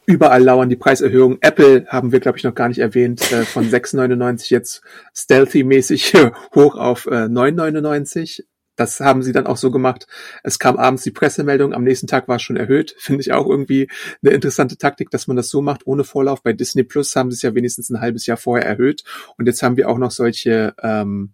überall 0.09 0.43
lauern 0.43 0.71
die 0.71 0.77
Preiserhöhungen. 0.77 1.39
Apple 1.43 1.87
haben 1.89 2.13
wir, 2.13 2.21
glaube 2.21 2.39
ich, 2.39 2.45
noch 2.45 2.55
gar 2.55 2.69
nicht 2.69 2.79
erwähnt, 2.79 3.31
äh, 3.31 3.45
von 3.45 3.69
6,99 3.69 4.51
jetzt 4.51 4.83
stealthy-mäßig 5.15 6.15
hoch 6.55 6.77
auf 6.77 7.07
äh, 7.07 7.27
9,99 7.27 8.45
das 8.79 9.01
haben 9.01 9.23
sie 9.23 9.33
dann 9.33 9.47
auch 9.47 9.57
so 9.57 9.73
gemacht. 9.73 10.07
Es 10.45 10.61
kam 10.61 10.77
abends 10.77 11.03
die 11.03 11.11
Pressemeldung, 11.11 11.75
am 11.75 11.83
nächsten 11.83 12.07
Tag 12.07 12.29
war 12.29 12.37
es 12.37 12.43
schon 12.43 12.57
erhöht. 12.57 12.95
Finde 12.99 13.21
ich 13.21 13.33
auch 13.33 13.49
irgendwie 13.49 13.91
eine 14.23 14.33
interessante 14.33 14.79
Taktik, 14.79 15.11
dass 15.11 15.27
man 15.27 15.37
das 15.37 15.51
so 15.51 15.61
macht, 15.61 15.87
ohne 15.87 16.05
Vorlauf. 16.05 16.43
Bei 16.43 16.53
Disney 16.53 16.85
Plus 16.85 17.15
haben 17.17 17.31
sie 17.31 17.35
es 17.35 17.43
ja 17.43 17.55
wenigstens 17.55 17.91
ein 17.91 18.01
halbes 18.01 18.27
Jahr 18.27 18.37
vorher 18.37 18.67
erhöht. 18.67 19.03
Und 19.37 19.47
jetzt 19.47 19.63
haben 19.65 19.77
wir 19.77 19.89
auch 19.89 19.99
noch 19.99 20.13
solche 20.13 20.75
ähm, 20.81 21.33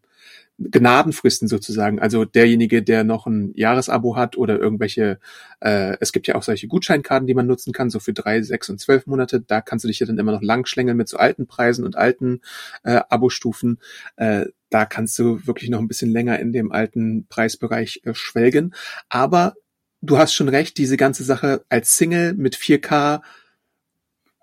Gnadenfristen 0.59 1.49
sozusagen. 1.49 1.99
Also 1.99 2.25
derjenige, 2.25 2.83
der 2.83 3.03
noch 3.03 3.27
ein 3.27 3.53
Jahresabo 3.57 4.17
hat 4.17 4.37
oder 4.37 4.59
irgendwelche, 4.59 5.19
äh, 5.61 5.97
es 6.01 6.13
gibt 6.13 6.29
ja 6.29 6.37
auch 6.37 6.45
solche 6.45 6.69
Gutscheinkarten, 6.69 7.27
die 7.27 7.35
man 7.35 7.47
nutzen 7.47 7.73
kann, 7.73 7.91
so 7.91 7.99
für 7.99 8.13
drei, 8.13 8.41
sechs 8.43 8.71
und 8.71 8.79
zwölf 8.81 9.07
Monate. 9.07 9.41
Da 9.41 9.61
kannst 9.61 9.85
du 9.85 9.89
dich 9.89 9.99
ja 9.99 10.07
dann 10.07 10.19
immer 10.19 10.33
noch 10.33 10.43
langschlängeln 10.43 10.97
mit 10.97 11.09
so 11.09 11.17
alten 11.17 11.47
Preisen 11.47 11.85
und 11.85 11.97
alten 11.97 12.41
äh, 12.85 13.01
Abostufen. 13.09 13.81
Äh, 14.17 14.47
da 14.71 14.85
kannst 14.85 15.19
du 15.19 15.45
wirklich 15.47 15.71
noch 15.71 15.81
ein 15.81 15.89
bisschen 15.89 16.11
länger 16.11 16.39
in 16.39 16.53
dem 16.53 16.71
alten 16.71 17.27
Preisbereich 17.29 18.03
äh, 18.05 18.15
schwelgen. 18.15 18.75
Aber 19.09 19.55
du 20.03 20.19
hast 20.19 20.35
schon 20.35 20.49
recht, 20.49 20.79
diese 20.79 20.97
ganze 20.97 21.25
Sache 21.25 21.65
als 21.69 21.97
Single 21.97 22.35
mit 22.35 22.57
4K 22.57 23.23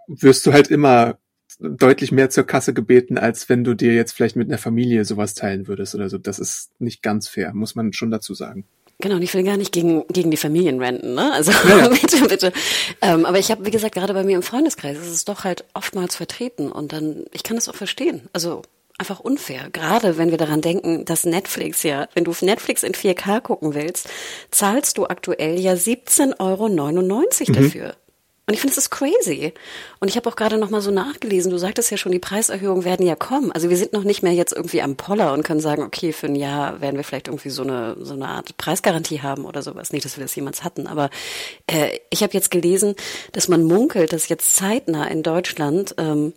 wirst 0.07 0.45
du 0.45 0.51
halt 0.51 0.67
immer 0.67 1.19
deutlich 1.59 2.11
mehr 2.11 2.29
zur 2.29 2.45
Kasse 2.45 2.73
gebeten, 2.73 3.17
als 3.17 3.49
wenn 3.49 3.63
du 3.63 3.73
dir 3.73 3.93
jetzt 3.93 4.13
vielleicht 4.13 4.35
mit 4.35 4.47
einer 4.47 4.57
Familie 4.57 5.05
sowas 5.05 5.33
teilen 5.33 5.67
würdest 5.67 5.95
oder 5.95 6.09
so. 6.09 6.17
Das 6.17 6.39
ist 6.39 6.69
nicht 6.79 7.01
ganz 7.03 7.27
fair, 7.27 7.53
muss 7.53 7.75
man 7.75 7.93
schon 7.93 8.11
dazu 8.11 8.33
sagen. 8.33 8.65
Genau, 8.99 9.15
und 9.15 9.23
ich 9.23 9.33
will 9.33 9.43
gar 9.43 9.57
nicht 9.57 9.71
gegen, 9.71 10.07
gegen 10.09 10.29
die 10.29 10.37
Familien 10.37 10.79
renten, 10.79 11.15
ne? 11.15 11.33
Also 11.33 11.51
ja, 11.51 11.87
bitte, 12.01 12.27
bitte. 12.27 12.53
Ähm, 13.01 13.25
aber 13.25 13.39
ich 13.39 13.49
habe, 13.49 13.65
wie 13.65 13.71
gesagt, 13.71 13.95
gerade 13.95 14.13
bei 14.13 14.23
mir 14.23 14.35
im 14.35 14.43
Freundeskreis 14.43 14.97
ist 14.97 15.09
es 15.09 15.25
doch 15.25 15.43
halt 15.43 15.65
oftmals 15.73 16.15
vertreten 16.15 16.71
und 16.71 16.93
dann, 16.93 17.25
ich 17.31 17.43
kann 17.43 17.57
das 17.57 17.67
auch 17.67 17.75
verstehen. 17.75 18.29
Also 18.31 18.61
einfach 19.01 19.19
unfair. 19.19 19.69
Gerade 19.71 20.17
wenn 20.19 20.29
wir 20.29 20.37
daran 20.37 20.61
denken, 20.61 21.05
dass 21.05 21.25
Netflix 21.25 21.81
ja, 21.81 22.07
wenn 22.13 22.23
du 22.23 22.33
Netflix 22.41 22.83
in 22.83 22.93
4K 22.93 23.41
gucken 23.41 23.73
willst, 23.73 24.07
zahlst 24.51 24.99
du 24.99 25.07
aktuell 25.07 25.59
ja 25.59 25.73
17,99 25.73 26.39
Euro 26.39 26.69
mhm. 26.69 27.93
Und 28.51 28.55
ich 28.55 28.59
finde, 28.59 28.75
das 28.75 28.83
ist 28.83 28.89
crazy. 28.89 29.53
Und 30.01 30.09
ich 30.09 30.17
habe 30.17 30.27
auch 30.27 30.35
gerade 30.35 30.57
noch 30.57 30.69
mal 30.69 30.81
so 30.81 30.91
nachgelesen. 30.91 31.51
Du 31.51 31.57
sagtest 31.57 31.89
ja 31.89 31.95
schon, 31.95 32.11
die 32.11 32.19
Preiserhöhungen 32.19 32.83
werden 32.83 33.05
ja 33.05 33.15
kommen. 33.15 33.49
Also 33.53 33.69
wir 33.69 33.77
sind 33.77 33.93
noch 33.93 34.03
nicht 34.03 34.23
mehr 34.23 34.33
jetzt 34.33 34.51
irgendwie 34.51 34.81
am 34.81 34.97
Poller 34.97 35.31
und 35.31 35.43
können 35.43 35.61
sagen, 35.61 35.83
okay, 35.83 36.11
für 36.11 36.25
ein 36.25 36.35
Jahr 36.35 36.81
werden 36.81 36.97
wir 36.97 37.05
vielleicht 37.05 37.29
irgendwie 37.29 37.49
so 37.49 37.63
eine 37.63 37.95
so 38.01 38.13
eine 38.13 38.27
Art 38.27 38.57
Preisgarantie 38.57 39.21
haben 39.21 39.45
oder 39.45 39.61
sowas. 39.61 39.93
Nicht, 39.93 40.03
dass 40.03 40.17
wir 40.17 40.25
das 40.25 40.35
jemals 40.35 40.65
hatten, 40.65 40.85
aber 40.85 41.09
äh, 41.67 41.97
ich 42.09 42.23
habe 42.23 42.33
jetzt 42.33 42.51
gelesen, 42.51 42.95
dass 43.31 43.47
man 43.47 43.63
munkelt, 43.63 44.11
dass 44.11 44.27
jetzt 44.27 44.53
zeitnah 44.53 45.07
in 45.07 45.23
Deutschland 45.23 45.95
ähm, 45.97 46.33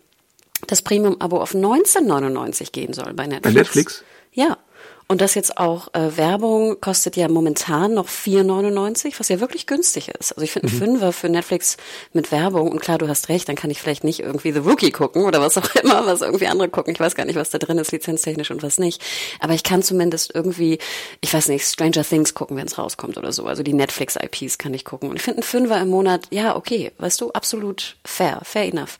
das 0.67 0.83
Premium-Abo 0.83 1.41
auf 1.41 1.53
19,99 1.53 2.71
gehen 2.71 2.93
soll 2.93 3.13
bei 3.13 3.27
Netflix. 3.27 3.43
Bei 3.43 3.59
Netflix? 3.59 4.03
Ja. 4.31 4.57
Und 5.07 5.21
das 5.21 5.35
jetzt 5.35 5.57
auch 5.57 5.93
äh, 5.93 6.17
Werbung 6.17 6.81
kostet 6.81 7.15
ja 7.15 7.27
momentan 7.27 7.93
noch 7.93 8.07
4,99, 8.07 9.13
was 9.19 9.29
ja 9.29 9.39
wirklich 9.39 9.67
günstig 9.67 10.09
ist. 10.09 10.31
Also 10.31 10.41
ich 10.41 10.51
finde 10.51 10.67
mhm. 10.67 10.73
ein 10.73 10.79
Fünfer 10.79 11.13
für 11.13 11.29
Netflix 11.29 11.77
mit 12.11 12.31
Werbung 12.31 12.71
und 12.71 12.81
klar, 12.81 12.97
du 12.97 13.07
hast 13.07 13.29
recht, 13.29 13.47
dann 13.47 13.55
kann 13.55 13.69
ich 13.69 13.79
vielleicht 13.79 14.03
nicht 14.03 14.21
irgendwie 14.21 14.51
The 14.51 14.59
Rookie 14.59 14.89
gucken 14.89 15.25
oder 15.25 15.41
was 15.41 15.59
auch 15.59 15.75
immer, 15.83 16.07
was 16.07 16.21
irgendwie 16.21 16.47
andere 16.47 16.69
gucken. 16.69 16.93
Ich 16.93 16.99
weiß 16.99 17.13
gar 17.13 17.25
nicht, 17.25 17.35
was 17.35 17.51
da 17.51 17.59
drin 17.59 17.77
ist, 17.77 17.91
lizenztechnisch 17.91 18.49
und 18.49 18.63
was 18.63 18.79
nicht. 18.79 18.99
Aber 19.39 19.53
ich 19.53 19.61
kann 19.61 19.83
zumindest 19.83 20.33
irgendwie, 20.33 20.79
ich 21.21 21.31
weiß 21.31 21.49
nicht, 21.49 21.65
Stranger 21.65 22.03
Things 22.03 22.33
gucken, 22.33 22.57
wenn 22.57 22.65
es 22.65 22.79
rauskommt 22.79 23.17
oder 23.17 23.31
so. 23.31 23.45
Also 23.45 23.61
die 23.61 23.73
Netflix-IPs 23.73 24.57
kann 24.57 24.73
ich 24.73 24.85
gucken. 24.85 25.09
Und 25.09 25.17
ich 25.17 25.21
finde 25.21 25.41
ein 25.41 25.43
Fünfer 25.43 25.79
im 25.79 25.89
Monat, 25.89 26.27
ja, 26.31 26.55
okay, 26.55 26.91
weißt 26.97 27.21
du, 27.21 27.31
absolut 27.31 27.97
fair, 28.03 28.41
fair 28.43 28.65
enough. 28.65 28.97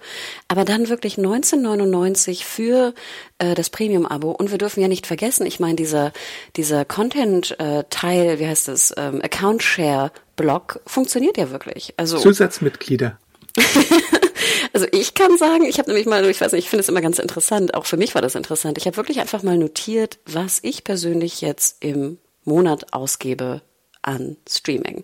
Aber 0.50 0.66
dann 0.66 0.88
wirklich 0.88 1.16
19,99 1.16 2.44
für 2.44 2.94
äh, 3.40 3.56
das 3.56 3.70
Premium-Abo. 3.70 4.32
Und 4.32 4.52
wir 4.52 4.58
dürfen 4.58 4.82
ja 4.82 4.88
nicht 4.88 5.08
vergessen, 5.08 5.46
ich 5.46 5.60
meine, 5.60 5.76
dieser, 5.76 6.14
dieser 6.56 6.86
Content-Teil, 6.86 8.40
wie 8.40 8.48
heißt 8.48 8.68
das, 8.68 8.94
ähm, 8.98 9.22
Account-Share-Block 9.22 10.82
funktioniert 10.86 11.38
ja 11.38 11.52
wirklich. 11.52 11.94
Also 11.98 12.18
Zusatzmitglieder. 12.18 13.20
also 14.74 14.86
ich 14.92 15.14
kann 15.14 15.38
sagen, 15.38 15.66
ich 15.66 15.80
habe 15.80 15.90
nämlich 15.90 16.08
mal, 16.08 16.26
ich 16.26 16.42
weiß 16.42 16.52
nicht, 16.52 16.66
ich 16.66 16.70
finde 16.70 16.82
es 16.82 16.90
immer 16.90 17.02
ganz 17.02 17.20
interessant, 17.20 17.74
auch 17.74 17.86
für 17.86 17.98
mich 17.98 18.16
war 18.16 18.22
das 18.22 18.36
interessant. 18.36 18.78
Ich 18.78 18.86
habe 18.86 18.98
wirklich 18.98 19.20
einfach 19.20 19.44
mal 19.44 19.58
notiert, 19.58 20.20
was 20.26 20.60
ich 20.62 20.84
persönlich 20.84 21.42
jetzt 21.42 21.84
im 21.84 22.18
Monat 22.44 22.94
ausgebe 22.94 23.62
an 24.06 24.38
Streaming. 24.48 25.04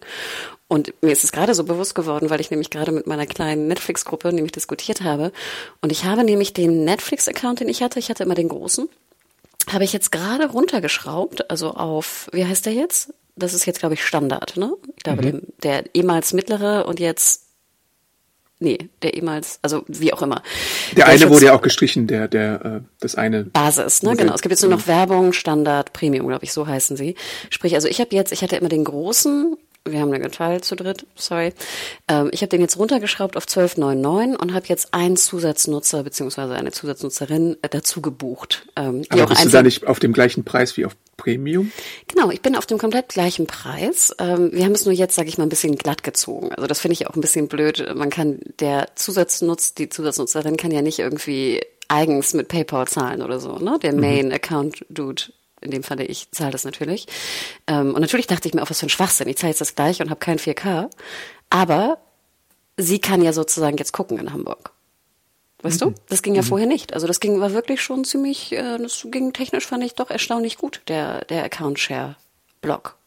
Und 0.67 0.93
mir 1.01 1.11
ist 1.11 1.23
es 1.23 1.31
gerade 1.31 1.53
so 1.53 1.63
bewusst 1.63 1.95
geworden, 1.95 2.29
weil 2.29 2.39
ich 2.39 2.49
nämlich 2.49 2.69
gerade 2.69 2.91
mit 2.91 3.05
meiner 3.05 3.25
kleinen 3.25 3.67
Netflix-Gruppe 3.67 4.31
nämlich 4.31 4.53
diskutiert 4.53 5.01
habe. 5.01 5.31
Und 5.81 5.91
ich 5.91 6.05
habe 6.05 6.23
nämlich 6.23 6.53
den 6.53 6.85
Netflix-Account, 6.85 7.59
den 7.59 7.69
ich 7.69 7.83
hatte, 7.83 7.99
ich 7.99 8.09
hatte 8.09 8.23
immer 8.23 8.35
den 8.35 8.47
großen, 8.47 8.87
habe 9.71 9.83
ich 9.83 9.93
jetzt 9.93 10.11
gerade 10.11 10.49
runtergeschraubt, 10.49 11.49
also 11.49 11.71
auf, 11.71 12.29
wie 12.31 12.45
heißt 12.45 12.65
der 12.65 12.73
jetzt? 12.73 13.13
Das 13.35 13.53
ist 13.53 13.65
jetzt, 13.65 13.79
glaube 13.79 13.95
ich, 13.95 14.05
Standard, 14.05 14.57
ne? 14.57 14.73
Ich 14.95 15.03
glaube, 15.03 15.21
mhm. 15.21 15.41
der, 15.63 15.81
der 15.81 15.95
ehemals 15.95 16.33
mittlere 16.33 16.85
und 16.87 16.99
jetzt 16.99 17.50
nee, 18.61 18.89
der 19.01 19.15
ehemals, 19.15 19.59
also 19.61 19.83
wie 19.87 20.13
auch 20.13 20.21
immer. 20.21 20.41
Der, 20.95 21.05
der 21.05 21.07
eine 21.07 21.29
wurde 21.29 21.47
ja 21.47 21.53
auch 21.53 21.61
gestrichen, 21.61 22.07
der, 22.07 22.27
der, 22.27 22.65
äh, 22.65 22.79
das 22.99 23.15
eine. 23.15 23.43
Basis, 23.45 24.03
ne, 24.03 24.15
genau. 24.15 24.33
Es 24.33 24.41
gibt 24.41 24.51
jetzt 24.51 24.61
nur 24.61 24.71
noch 24.71 24.87
Werbung, 24.87 25.33
Standard, 25.33 25.93
Premium, 25.93 26.27
glaube 26.27 26.45
ich, 26.45 26.53
so 26.53 26.67
heißen 26.67 26.95
sie. 26.95 27.15
Sprich, 27.49 27.75
also 27.75 27.87
ich 27.87 27.99
habe 27.99 28.15
jetzt, 28.15 28.31
ich 28.31 28.41
hatte 28.41 28.55
immer 28.55 28.69
den 28.69 28.85
großen 28.85 29.57
wir 29.83 29.99
haben 29.99 30.11
den 30.11 30.21
geteilt 30.21 30.63
zu 30.63 30.75
dritt, 30.75 31.07
sorry. 31.15 31.53
Ähm, 32.07 32.29
ich 32.31 32.41
habe 32.41 32.49
den 32.49 32.61
jetzt 32.61 32.77
runtergeschraubt 32.77 33.35
auf 33.35 33.45
12,99 33.45 34.35
und 34.35 34.53
habe 34.53 34.67
jetzt 34.67 34.93
einen 34.93 35.17
Zusatznutzer 35.17 36.03
beziehungsweise 36.03 36.53
eine 36.53 36.71
Zusatznutzerin 36.71 37.57
äh, 37.63 37.69
dazu 37.69 37.99
gebucht. 38.01 38.67
Ähm, 38.75 39.03
Aber 39.09 39.25
bist 39.25 39.43
du 39.43 39.49
da 39.49 39.63
nicht 39.63 39.87
auf 39.87 39.99
dem 39.99 40.13
gleichen 40.13 40.43
Preis 40.43 40.77
wie 40.77 40.85
auf 40.85 40.95
Premium? 41.17 41.71
Genau, 42.07 42.31
ich 42.31 42.41
bin 42.41 42.55
auf 42.55 42.65
dem 42.65 42.77
komplett 42.77 43.09
gleichen 43.09 43.47
Preis. 43.47 44.13
Ähm, 44.19 44.51
wir 44.53 44.65
haben 44.65 44.71
es 44.71 44.85
nur 44.85 44.93
jetzt, 44.93 45.15
sage 45.15 45.29
ich 45.29 45.37
mal, 45.37 45.45
ein 45.45 45.49
bisschen 45.49 45.75
glatt 45.75 46.03
gezogen. 46.03 46.51
Also 46.51 46.67
das 46.67 46.79
finde 46.79 46.93
ich 46.93 47.07
auch 47.07 47.15
ein 47.15 47.21
bisschen 47.21 47.47
blöd. 47.47 47.93
Man 47.95 48.09
kann, 48.09 48.39
der 48.59 48.89
Zusatznutz, 48.95 49.73
die 49.73 49.89
Zusatznutzerin 49.89 50.57
kann 50.57 50.71
ja 50.71 50.81
nicht 50.81 50.99
irgendwie 50.99 51.61
eigens 51.87 52.33
mit 52.33 52.47
PayPal 52.47 52.87
zahlen 52.87 53.21
oder 53.21 53.39
so, 53.39 53.57
ne? 53.57 53.77
Der 53.81 53.93
mhm. 53.93 53.99
Main-Account-Dude 53.99 55.23
in 55.61 55.71
dem 55.71 55.83
Falle 55.83 56.05
ich 56.05 56.31
zahle 56.31 56.51
das 56.51 56.65
natürlich. 56.65 57.05
Ähm, 57.67 57.93
und 57.93 58.01
natürlich 58.01 58.27
dachte 58.27 58.47
ich 58.47 58.53
mir 58.53 58.63
auch, 58.63 58.69
was 58.69 58.79
für 58.79 58.87
ein 58.87 58.89
Schwachsinn. 58.89 59.27
Ich 59.27 59.37
zahle 59.37 59.51
jetzt 59.51 59.61
das 59.61 59.75
gleiche 59.75 60.03
und 60.03 60.09
habe 60.09 60.19
kein 60.19 60.39
4K. 60.39 60.89
Aber 61.49 61.99
sie 62.77 62.99
kann 62.99 63.21
ja 63.21 63.31
sozusagen 63.31 63.77
jetzt 63.77 63.93
gucken 63.93 64.17
in 64.17 64.33
Hamburg. 64.33 64.71
Weißt 65.61 65.81
mhm. 65.81 65.93
du? 65.93 65.95
Das 66.09 66.21
ging 66.21 66.35
ja 66.35 66.41
mhm. 66.41 66.47
vorher 66.47 66.67
nicht. 66.67 66.93
Also 66.93 67.07
das 67.07 67.19
ging 67.19 67.39
war 67.39 67.53
wirklich 67.53 67.81
schon 67.81 68.03
ziemlich, 68.03 68.51
äh, 68.53 68.77
das 68.77 69.07
ging 69.09 69.33
technisch 69.33 69.65
fand 69.65 69.83
ich 69.83 69.95
doch 69.95 70.09
erstaunlich 70.09 70.57
gut, 70.57 70.81
der, 70.87 71.25
der 71.25 71.43
Account 71.43 71.79
Share 71.79 72.15
Block. 72.61 72.97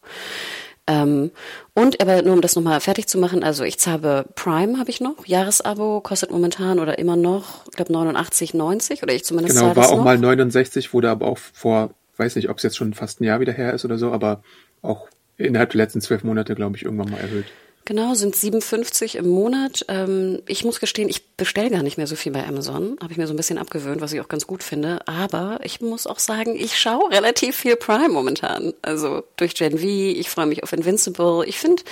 Ähm, 0.87 1.31
und 1.73 1.99
aber 1.99 2.21
nur 2.21 2.33
um 2.33 2.41
das 2.41 2.55
nochmal 2.55 2.79
fertig 2.79 3.07
zu 3.07 3.17
machen, 3.17 3.43
also 3.43 3.63
ich 3.63 3.79
zahle 3.79 4.25
Prime 4.35 4.77
habe 4.77 4.91
ich 4.91 5.01
noch, 5.01 5.25
Jahresabo 5.25 5.99
kostet 6.01 6.29
momentan 6.29 6.77
oder 6.77 6.99
immer 6.99 7.15
noch, 7.15 7.65
ich 7.65 7.71
glaube 7.71 7.91
89,90 7.91 9.01
oder 9.01 9.13
ich 9.13 9.23
zumindest 9.23 9.57
Genau, 9.57 9.75
war 9.75 9.89
auch 9.89 9.97
noch. 9.97 10.03
mal 10.03 10.19
69, 10.19 10.93
wurde 10.93 11.09
aber 11.09 11.27
auch 11.27 11.39
vor 11.39 11.89
weiß 12.17 12.35
nicht, 12.35 12.49
ob 12.49 12.57
es 12.57 12.63
jetzt 12.63 12.77
schon 12.77 12.93
fast 12.93 13.21
ein 13.21 13.25
Jahr 13.25 13.39
wieder 13.39 13.53
her 13.53 13.73
ist 13.73 13.85
oder 13.85 13.97
so, 13.97 14.11
aber 14.11 14.43
auch 14.81 15.07
innerhalb 15.37 15.71
der 15.71 15.79
letzten 15.79 16.01
zwölf 16.01 16.23
Monate, 16.23 16.55
glaube 16.55 16.77
ich, 16.77 16.85
irgendwann 16.85 17.11
mal 17.11 17.19
erhöht. 17.19 17.45
Genau, 17.85 18.15
sind 18.15 18.35
57 18.35 19.15
im 19.15 19.29
Monat. 19.29 19.85
Ähm, 19.89 20.41
ich 20.47 20.65
muss 20.65 20.79
gestehen, 20.79 21.07
ich 21.07 21.35
bestelle 21.37 21.69
gar 21.69 21.83
nicht 21.83 21.97
mehr 21.97 22.07
so 22.07 22.15
viel 22.15 22.31
bei 22.31 22.43
Amazon. 22.43 22.97
Habe 22.99 23.11
ich 23.11 23.19
mir 23.19 23.27
so 23.27 23.33
ein 23.33 23.37
bisschen 23.37 23.59
abgewöhnt, 23.59 24.01
was 24.01 24.11
ich 24.11 24.21
auch 24.21 24.27
ganz 24.27 24.47
gut 24.47 24.63
finde. 24.63 25.07
Aber 25.07 25.59
ich 25.61 25.81
muss 25.81 26.07
auch 26.07 26.17
sagen, 26.17 26.55
ich 26.55 26.79
schaue 26.79 27.11
relativ 27.11 27.55
viel 27.55 27.75
Prime 27.75 28.09
momentan. 28.09 28.73
Also 28.81 29.23
durch 29.37 29.53
Gen 29.53 29.77
V, 29.77 29.85
ich 29.85 30.31
freue 30.31 30.47
mich 30.47 30.63
auf 30.63 30.73
Invincible. 30.73 31.43
Ich 31.45 31.59
finde, 31.59 31.83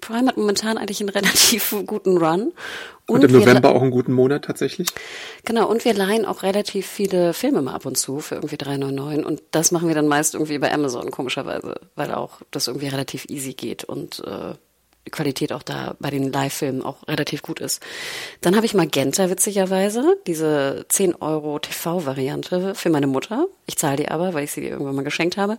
Prime 0.00 0.26
hat 0.26 0.38
momentan 0.38 0.78
eigentlich 0.78 1.00
einen 1.00 1.08
relativ 1.10 1.74
guten 1.84 2.16
Run. 2.16 2.52
Und, 3.06 3.22
und 3.22 3.24
im 3.24 3.32
November 3.32 3.74
auch 3.74 3.82
einen 3.82 3.90
guten 3.90 4.14
Monat 4.14 4.46
tatsächlich. 4.46 4.88
Genau, 5.44 5.68
und 5.68 5.84
wir 5.84 5.92
leihen 5.92 6.24
auch 6.24 6.44
relativ 6.44 6.86
viele 6.86 7.34
Filme 7.34 7.60
mal 7.60 7.74
ab 7.74 7.84
und 7.84 7.98
zu 7.98 8.20
für 8.20 8.36
irgendwie 8.36 8.56
3,99 8.56 9.24
und 9.24 9.42
das 9.50 9.70
machen 9.70 9.88
wir 9.88 9.94
dann 9.94 10.08
meist 10.08 10.34
irgendwie 10.34 10.58
bei 10.58 10.72
Amazon, 10.72 11.10
komischerweise, 11.10 11.80
weil 11.94 12.14
auch 12.14 12.40
das 12.52 12.68
irgendwie 12.68 12.88
relativ 12.88 13.26
easy 13.28 13.54
geht 13.54 13.84
und 13.84 14.20
äh, 14.20 14.54
Qualität 15.10 15.52
auch 15.52 15.62
da 15.62 15.96
bei 15.98 16.10
den 16.10 16.30
Live-Filmen 16.30 16.82
auch 16.82 17.06
relativ 17.08 17.42
gut 17.42 17.60
ist. 17.60 17.82
Dann 18.40 18.54
habe 18.56 18.66
ich 18.66 18.74
Magenta 18.74 19.30
witzigerweise, 19.30 20.16
diese 20.26 20.86
10 20.88 21.16
Euro 21.16 21.58
TV-Variante 21.58 22.74
für 22.74 22.90
meine 22.90 23.06
Mutter. 23.06 23.46
Ich 23.66 23.76
zahle 23.76 23.96
die 23.96 24.08
aber, 24.08 24.32
weil 24.32 24.44
ich 24.44 24.52
sie 24.52 24.66
irgendwann 24.66 24.94
mal 24.94 25.04
geschenkt 25.04 25.36
habe. 25.36 25.58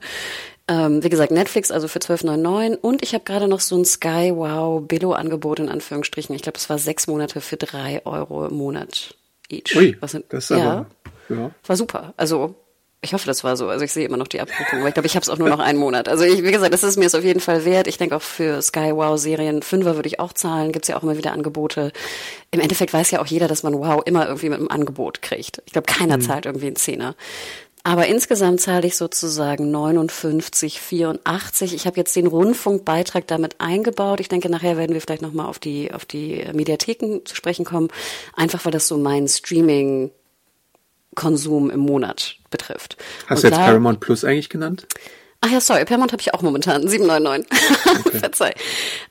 Ähm, 0.67 1.03
wie 1.03 1.09
gesagt, 1.09 1.31
Netflix 1.31 1.71
also 1.71 1.89
für 1.89 1.99
12,99 1.99 2.77
und 2.77 3.03
ich 3.03 3.13
habe 3.13 3.25
gerade 3.25 3.49
noch 3.49 3.59
so 3.59 3.75
ein 3.75 3.83
Sky 3.83 4.31
Wow 4.33 4.87
Billo-Angebot 4.87 5.59
in 5.59 5.69
Anführungsstrichen. 5.69 6.33
Ich 6.35 6.41
glaube, 6.41 6.57
es 6.57 6.69
war 6.69 6.77
sechs 6.77 7.07
Monate 7.07 7.41
für 7.41 7.57
drei 7.57 8.01
Euro 8.05 8.47
im 8.47 8.55
Monat 8.55 9.15
each. 9.49 9.75
Ui, 9.75 9.97
Was 9.99 10.11
sind, 10.11 10.25
das 10.29 10.49
ist 10.49 10.57
ja, 10.57 10.71
aber, 10.71 10.85
ja. 11.27 11.51
War 11.65 11.75
super. 11.75 12.13
Also 12.15 12.55
ich 13.03 13.13
hoffe, 13.13 13.27
das 13.27 13.43
war 13.43 13.57
so. 13.57 13.67
Also 13.67 13.83
ich 13.83 13.91
sehe 13.91 14.05
immer 14.05 14.17
noch 14.17 14.27
die 14.27 14.39
Abbuchung, 14.39 14.79
aber 14.79 14.87
ich 14.87 14.93
glaube, 14.93 15.07
ich 15.07 15.15
habe 15.15 15.23
es 15.23 15.29
auch 15.29 15.37
nur 15.37 15.49
noch 15.49 15.59
einen 15.59 15.77
Monat. 15.77 16.07
Also 16.07 16.23
ich, 16.23 16.41
wie 16.43 16.51
gesagt, 16.51 16.73
das 16.73 16.83
ist 16.83 16.97
mir 16.97 17.05
es 17.05 17.15
auf 17.15 17.23
jeden 17.23 17.41
Fall 17.41 17.65
wert. 17.65 17.87
Ich 17.87 17.97
denke 17.97 18.15
auch 18.15 18.21
für 18.21 18.61
Sky 18.61 18.91
Wow 18.93 19.19
Serien 19.19 19.61
Fünfer 19.61 19.95
würde 19.95 20.07
ich 20.07 20.19
auch 20.19 20.33
zahlen. 20.33 20.71
Gibt's 20.71 20.87
ja 20.87 20.97
auch 20.97 21.03
immer 21.03 21.17
wieder 21.17 21.33
Angebote. 21.33 21.91
Im 22.51 22.59
Endeffekt 22.61 22.93
weiß 22.93 23.11
ja 23.11 23.21
auch 23.21 23.27
jeder, 23.27 23.47
dass 23.47 23.63
man 23.63 23.73
Wow 23.73 24.01
immer 24.05 24.27
irgendwie 24.27 24.49
mit 24.49 24.59
einem 24.59 24.69
Angebot 24.69 25.21
kriegt. 25.21 25.61
Ich 25.65 25.73
glaube, 25.73 25.85
keiner 25.85 26.17
mhm. 26.17 26.21
zahlt 26.21 26.45
irgendwie 26.45 26.67
einen 26.67 26.75
Zehner. 26.77 27.15
Aber 27.85 28.07
insgesamt 28.07 28.61
zahle 28.61 28.87
ich 28.87 28.95
sozusagen 28.95 29.69
59, 29.69 30.79
84. 30.79 31.73
Ich 31.73 31.85
habe 31.85 31.97
jetzt 31.97 32.15
den 32.15 32.27
Rundfunkbeitrag 32.27 33.27
damit 33.27 33.59
eingebaut. 33.59 34.21
Ich 34.21 34.29
denke, 34.29 34.49
nachher 34.49 34.77
werden 34.77 34.93
wir 34.93 35.01
vielleicht 35.01 35.21
nochmal 35.21 35.47
auf 35.47 35.59
die, 35.59 35.93
auf 35.93 36.05
die 36.05 36.45
Mediatheken 36.53 37.25
zu 37.25 37.35
sprechen 37.35 37.65
kommen. 37.65 37.89
Einfach 38.37 38.63
weil 38.63 38.71
das 38.71 38.87
so 38.87 38.97
mein 38.97 39.27
Streaming 39.27 40.11
Konsum 41.15 41.69
im 41.69 41.79
Monat 41.79 42.37
betrifft. 42.49 42.97
Hast 43.27 43.43
Und 43.43 43.51
du 43.51 43.55
jetzt 43.55 43.65
Paramount 43.65 43.99
Plus 43.99 44.23
eigentlich 44.23 44.49
genannt? 44.49 44.87
Ach 45.45 45.51
ja, 45.51 45.59
sorry, 45.59 45.83
Paramount 45.83 46.13
habe 46.13 46.21
ich 46.21 46.33
auch 46.33 46.41
momentan, 46.41 46.87
7,99. 46.87 47.45
Okay. 47.99 48.17
Verzeih. 48.19 48.53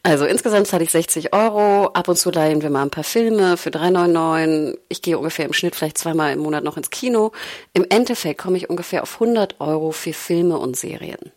Also 0.03 0.25
insgesamt 0.25 0.67
zahle 0.67 0.83
ich 0.83 0.91
60 0.91 1.35
Euro, 1.35 1.89
ab 1.89 2.09
und 2.09 2.17
zu 2.17 2.31
leihen 2.31 2.63
wir 2.63 2.71
mal 2.71 2.83
ein 2.83 2.91
paar 2.91 3.05
Filme 3.05 3.59
für 3.59 3.69
3,99. 3.69 4.79
Ich 4.89 5.03
gehe 5.03 5.19
ungefähr 5.19 5.45
im 5.45 5.53
Schnitt 5.53 5.77
vielleicht 5.77 5.99
zweimal 5.99 6.33
im 6.33 6.39
Monat 6.39 6.65
noch 6.65 6.79
ins 6.79 6.89
Kino. 6.89 7.33
Im 7.75 7.85
Endeffekt 7.87 8.41
komme 8.41 8.57
ich 8.57 8.71
ungefähr 8.71 9.03
auf 9.03 9.21
100 9.21 9.61
Euro 9.61 9.93
für 9.93 10.15
Filme 10.15 10.57
und 10.57 10.75
Serien. 10.75 11.33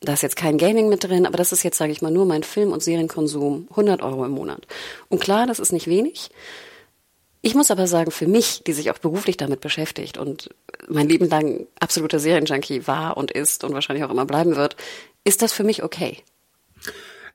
Da 0.00 0.14
ist 0.14 0.22
jetzt 0.22 0.36
kein 0.36 0.58
Gaming 0.58 0.88
mit 0.88 1.04
drin, 1.04 1.26
aber 1.26 1.36
das 1.36 1.52
ist 1.52 1.62
jetzt, 1.62 1.78
sage 1.78 1.92
ich 1.92 2.02
mal, 2.02 2.10
nur 2.10 2.26
mein 2.26 2.42
Film- 2.42 2.72
und 2.72 2.82
Serienkonsum, 2.82 3.68
100 3.70 4.02
Euro 4.02 4.24
im 4.24 4.32
Monat. 4.32 4.66
Und 5.08 5.20
klar, 5.20 5.46
das 5.46 5.60
ist 5.60 5.72
nicht 5.72 5.86
wenig, 5.86 6.30
Ich 7.42 7.54
muss 7.54 7.70
aber 7.70 7.86
sagen, 7.86 8.10
für 8.10 8.26
mich, 8.26 8.62
die 8.66 8.72
sich 8.72 8.90
auch 8.90 8.98
beruflich 8.98 9.36
damit 9.36 9.60
beschäftigt 9.60 10.18
und 10.18 10.50
mein 10.88 11.08
Leben 11.08 11.28
lang 11.28 11.66
absoluter 11.78 12.18
Serienjunkie 12.18 12.86
war 12.86 13.16
und 13.16 13.30
ist 13.30 13.64
und 13.64 13.72
wahrscheinlich 13.72 14.04
auch 14.04 14.10
immer 14.10 14.26
bleiben 14.26 14.56
wird, 14.56 14.76
ist 15.24 15.40
das 15.40 15.52
für 15.52 15.64
mich 15.64 15.82
okay. 15.82 16.18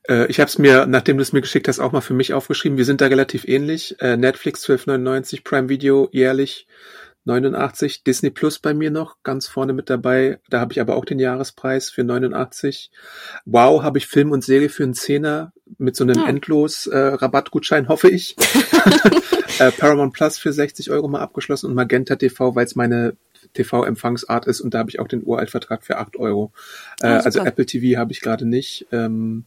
Äh, 0.07 0.27
ich 0.27 0.39
habe 0.39 0.49
es 0.49 0.59
mir, 0.59 0.85
nachdem 0.85 1.17
du 1.17 1.23
es 1.23 1.33
mir 1.33 1.41
geschickt 1.41 1.67
hast, 1.67 1.79
auch 1.79 1.91
mal 1.91 2.01
für 2.01 2.13
mich 2.13 2.33
aufgeschrieben. 2.33 2.77
Wir 2.77 2.85
sind 2.85 3.01
da 3.01 3.07
relativ 3.07 3.47
ähnlich. 3.47 3.99
Äh, 3.99 4.17
Netflix 4.17 4.63
12,99, 4.65 5.43
Prime 5.43 5.69
Video 5.69 6.09
jährlich 6.11 6.67
89, 7.25 8.03
Disney 8.03 8.29
Plus 8.29 8.59
bei 8.59 8.73
mir 8.73 8.91
noch 8.91 9.17
ganz 9.23 9.47
vorne 9.47 9.73
mit 9.73 9.89
dabei. 9.89 10.39
Da 10.49 10.59
habe 10.59 10.73
ich 10.73 10.79
aber 10.79 10.95
auch 10.95 11.05
den 11.05 11.19
Jahrespreis 11.19 11.89
für 11.89 12.03
89. 12.03 12.91
Wow, 13.45 13.81
habe 13.81 13.97
ich 13.97 14.05
Film 14.05 14.31
und 14.31 14.43
Serie 14.43 14.69
für 14.69 14.83
einen 14.83 14.93
Zehner 14.93 15.51
mit 15.77 15.95
so 15.95 16.03
einem 16.03 16.17
ja. 16.19 16.27
endlos 16.27 16.87
äh, 16.87 16.97
Rabattgutschein, 16.97 17.87
hoffe 17.87 18.09
ich. 18.09 18.35
äh, 19.59 19.71
Paramount 19.71 20.13
Plus 20.13 20.37
für 20.37 20.53
60 20.53 20.91
Euro 20.91 21.07
mal 21.07 21.21
abgeschlossen 21.21 21.67
und 21.67 21.75
Magenta 21.75 22.15
TV, 22.15 22.55
weil 22.55 22.65
es 22.65 22.75
meine 22.75 23.15
TV-Empfangsart 23.53 24.47
ist 24.47 24.61
und 24.61 24.73
da 24.73 24.79
habe 24.79 24.89
ich 24.89 24.99
auch 24.99 25.07
den 25.07 25.23
Uraltvertrag 25.23 25.83
für 25.83 25.97
8 25.97 26.17
Euro. 26.17 26.51
Äh, 27.01 27.07
oh, 27.07 27.23
also 27.23 27.43
Apple 27.43 27.65
TV 27.65 27.99
habe 27.99 28.11
ich 28.11 28.21
gerade 28.21 28.45
nicht. 28.45 28.87
Ähm, 28.91 29.45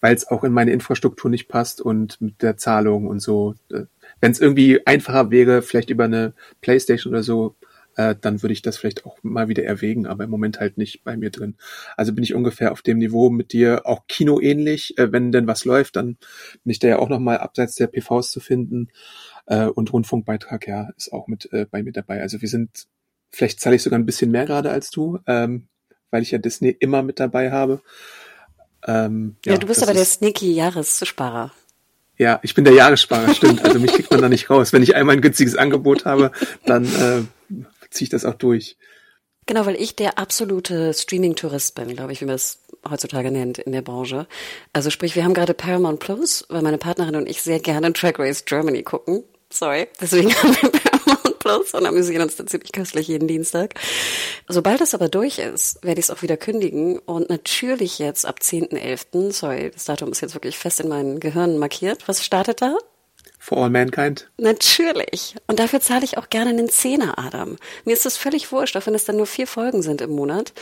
weil 0.00 0.14
es 0.14 0.28
auch 0.28 0.44
in 0.44 0.52
meine 0.52 0.72
Infrastruktur 0.72 1.30
nicht 1.30 1.48
passt 1.48 1.80
und 1.80 2.20
mit 2.20 2.42
der 2.42 2.56
Zahlung 2.56 3.06
und 3.06 3.20
so. 3.20 3.54
Äh, 3.72 3.84
Wenn 4.20 4.32
es 4.32 4.40
irgendwie 4.40 4.86
einfacher 4.86 5.30
wäre, 5.30 5.62
vielleicht 5.62 5.90
über 5.90 6.04
eine 6.04 6.32
Playstation 6.60 7.12
oder 7.12 7.22
so, 7.22 7.54
äh, 7.96 8.14
dann 8.20 8.42
würde 8.42 8.52
ich 8.52 8.62
das 8.62 8.76
vielleicht 8.76 9.04
auch 9.06 9.18
mal 9.22 9.48
wieder 9.48 9.64
erwägen, 9.64 10.06
aber 10.06 10.24
im 10.24 10.30
Moment 10.30 10.60
halt 10.60 10.78
nicht 10.78 11.02
bei 11.02 11.16
mir 11.16 11.30
drin. 11.30 11.56
Also 11.96 12.12
bin 12.12 12.22
ich 12.22 12.34
ungefähr 12.34 12.72
auf 12.72 12.82
dem 12.82 12.98
Niveau 12.98 13.30
mit 13.30 13.52
dir, 13.52 13.82
auch 13.84 14.06
Kino 14.06 14.40
ähnlich. 14.40 14.96
Äh, 14.98 15.12
wenn 15.12 15.32
denn 15.32 15.46
was 15.46 15.64
läuft, 15.64 15.96
dann 15.96 16.16
bin 16.62 16.70
ich 16.70 16.78
da 16.78 16.88
ja 16.88 16.98
auch 16.98 17.08
nochmal 17.08 17.38
abseits 17.38 17.74
der 17.74 17.86
PVs 17.86 18.30
zu 18.30 18.40
finden. 18.40 18.88
Äh, 19.46 19.66
und 19.66 19.92
Rundfunkbeitrag, 19.92 20.66
ja, 20.68 20.90
ist 20.96 21.12
auch 21.12 21.26
mit 21.26 21.50
äh, 21.52 21.66
bei 21.70 21.82
mir 21.82 21.92
dabei. 21.92 22.20
Also 22.20 22.42
wir 22.42 22.48
sind, 22.48 22.86
vielleicht 23.30 23.60
zahle 23.60 23.76
ich 23.76 23.82
sogar 23.82 23.98
ein 23.98 24.06
bisschen 24.06 24.30
mehr 24.30 24.44
gerade 24.44 24.70
als 24.70 24.90
du, 24.90 25.18
ähm, 25.26 25.68
weil 26.10 26.22
ich 26.22 26.30
ja 26.30 26.38
Disney 26.38 26.76
immer 26.78 27.02
mit 27.02 27.18
dabei 27.18 27.50
habe. 27.50 27.80
Ähm, 28.86 29.36
ja, 29.44 29.52
ja, 29.52 29.58
du 29.58 29.66
bist 29.66 29.82
aber 29.82 29.94
der 29.94 30.04
sneaky 30.04 30.52
Jahressparer. 30.52 31.52
Ja, 32.18 32.40
ich 32.42 32.54
bin 32.54 32.64
der 32.64 32.72
Jahressparer, 32.72 33.34
stimmt. 33.34 33.62
Also 33.64 33.78
mich 33.78 33.92
kriegt 33.92 34.10
man 34.10 34.22
da 34.22 34.28
nicht 34.28 34.48
raus. 34.48 34.72
Wenn 34.72 34.82
ich 34.82 34.94
einmal 34.94 35.16
ein 35.16 35.22
günstiges 35.22 35.54
Angebot 35.54 36.06
habe, 36.06 36.30
dann 36.64 36.84
äh, 36.84 37.22
ziehe 37.90 38.06
ich 38.06 38.10
das 38.10 38.24
auch 38.24 38.34
durch. 38.34 38.76
Genau, 39.46 39.64
weil 39.64 39.80
ich 39.80 39.94
der 39.94 40.18
absolute 40.18 40.92
Streaming-Tourist 40.92 41.76
bin, 41.76 41.94
glaube 41.94 42.12
ich, 42.12 42.20
wie 42.20 42.24
man 42.24 42.34
es 42.34 42.64
heutzutage 42.88 43.30
nennt 43.30 43.58
in 43.58 43.72
der 43.72 43.82
Branche. 43.82 44.26
Also 44.72 44.90
sprich, 44.90 45.14
wir 45.14 45.24
haben 45.24 45.34
gerade 45.34 45.54
Paramount 45.54 46.00
Plus, 46.00 46.44
weil 46.48 46.62
meine 46.62 46.78
Partnerin 46.78 47.14
und 47.14 47.28
ich 47.28 47.42
sehr 47.42 47.60
gerne 47.60 47.92
Track 47.92 48.18
Race 48.18 48.44
Germany 48.44 48.82
gucken. 48.82 49.22
Sorry, 49.50 49.86
deswegen 50.00 50.34
haben 50.42 50.56
wir 50.60 50.80
Plus 51.46 51.74
und 51.74 51.86
amüsieren 51.86 52.22
uns 52.22 52.34
da 52.34 52.44
ziemlich 52.44 52.72
köstlich 52.72 53.06
jeden 53.06 53.28
Dienstag. 53.28 53.74
Sobald 54.48 54.80
das 54.80 54.94
aber 54.94 55.08
durch 55.08 55.38
ist, 55.38 55.78
werde 55.84 56.00
ich 56.00 56.06
es 56.06 56.10
auch 56.10 56.22
wieder 56.22 56.36
kündigen 56.36 56.98
und 56.98 57.30
natürlich 57.30 58.00
jetzt 58.00 58.26
ab 58.26 58.40
10.11., 58.42 59.30
sorry, 59.30 59.70
das 59.70 59.84
Datum 59.84 60.10
ist 60.10 60.22
jetzt 60.22 60.34
wirklich 60.34 60.58
fest 60.58 60.80
in 60.80 60.88
meinen 60.88 61.20
Gehirn 61.20 61.58
markiert. 61.58 62.08
Was 62.08 62.24
startet 62.24 62.62
da? 62.62 62.76
For 63.46 63.58
All 63.58 63.70
Mankind? 63.70 64.28
Natürlich. 64.38 65.36
Und 65.46 65.60
dafür 65.60 65.80
zahle 65.80 66.02
ich 66.02 66.18
auch 66.18 66.30
gerne 66.30 66.50
einen 66.50 66.68
Zehner, 66.68 67.16
Adam. 67.16 67.58
Mir 67.84 67.92
ist 67.92 68.04
das 68.04 68.16
völlig 68.16 68.50
wurscht, 68.50 68.76
auch 68.76 68.84
wenn 68.88 68.94
es 68.96 69.04
dann 69.04 69.18
nur 69.18 69.28
vier 69.28 69.46
Folgen 69.46 69.82
sind 69.82 70.00
im 70.00 70.10
Monat. 70.10 70.52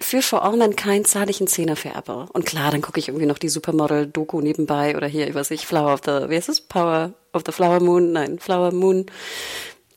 Für 0.00 0.22
For 0.22 0.44
All 0.44 0.56
Mankind 0.56 1.08
zahle 1.08 1.32
ich 1.32 1.40
einen 1.40 1.48
Zehner 1.48 1.74
für 1.74 1.88
Apple. 1.88 2.28
Und 2.32 2.46
klar, 2.46 2.70
dann 2.70 2.82
gucke 2.82 3.00
ich 3.00 3.08
irgendwie 3.08 3.26
noch 3.26 3.38
die 3.38 3.48
Supermodel-Doku 3.48 4.40
nebenbei 4.40 4.96
oder 4.96 5.08
hier, 5.08 5.26
ich 5.26 5.34
weiß 5.34 5.50
nicht, 5.50 5.64
Flower 5.64 5.92
of 5.92 6.02
the, 6.04 6.28
wie 6.28 6.36
heißt 6.36 6.48
es? 6.48 6.60
Power 6.60 7.14
of 7.32 7.42
the 7.44 7.50
Flower 7.50 7.80
Moon? 7.80 8.12
Nein, 8.12 8.38
Flower 8.38 8.70
Moon. 8.70 9.06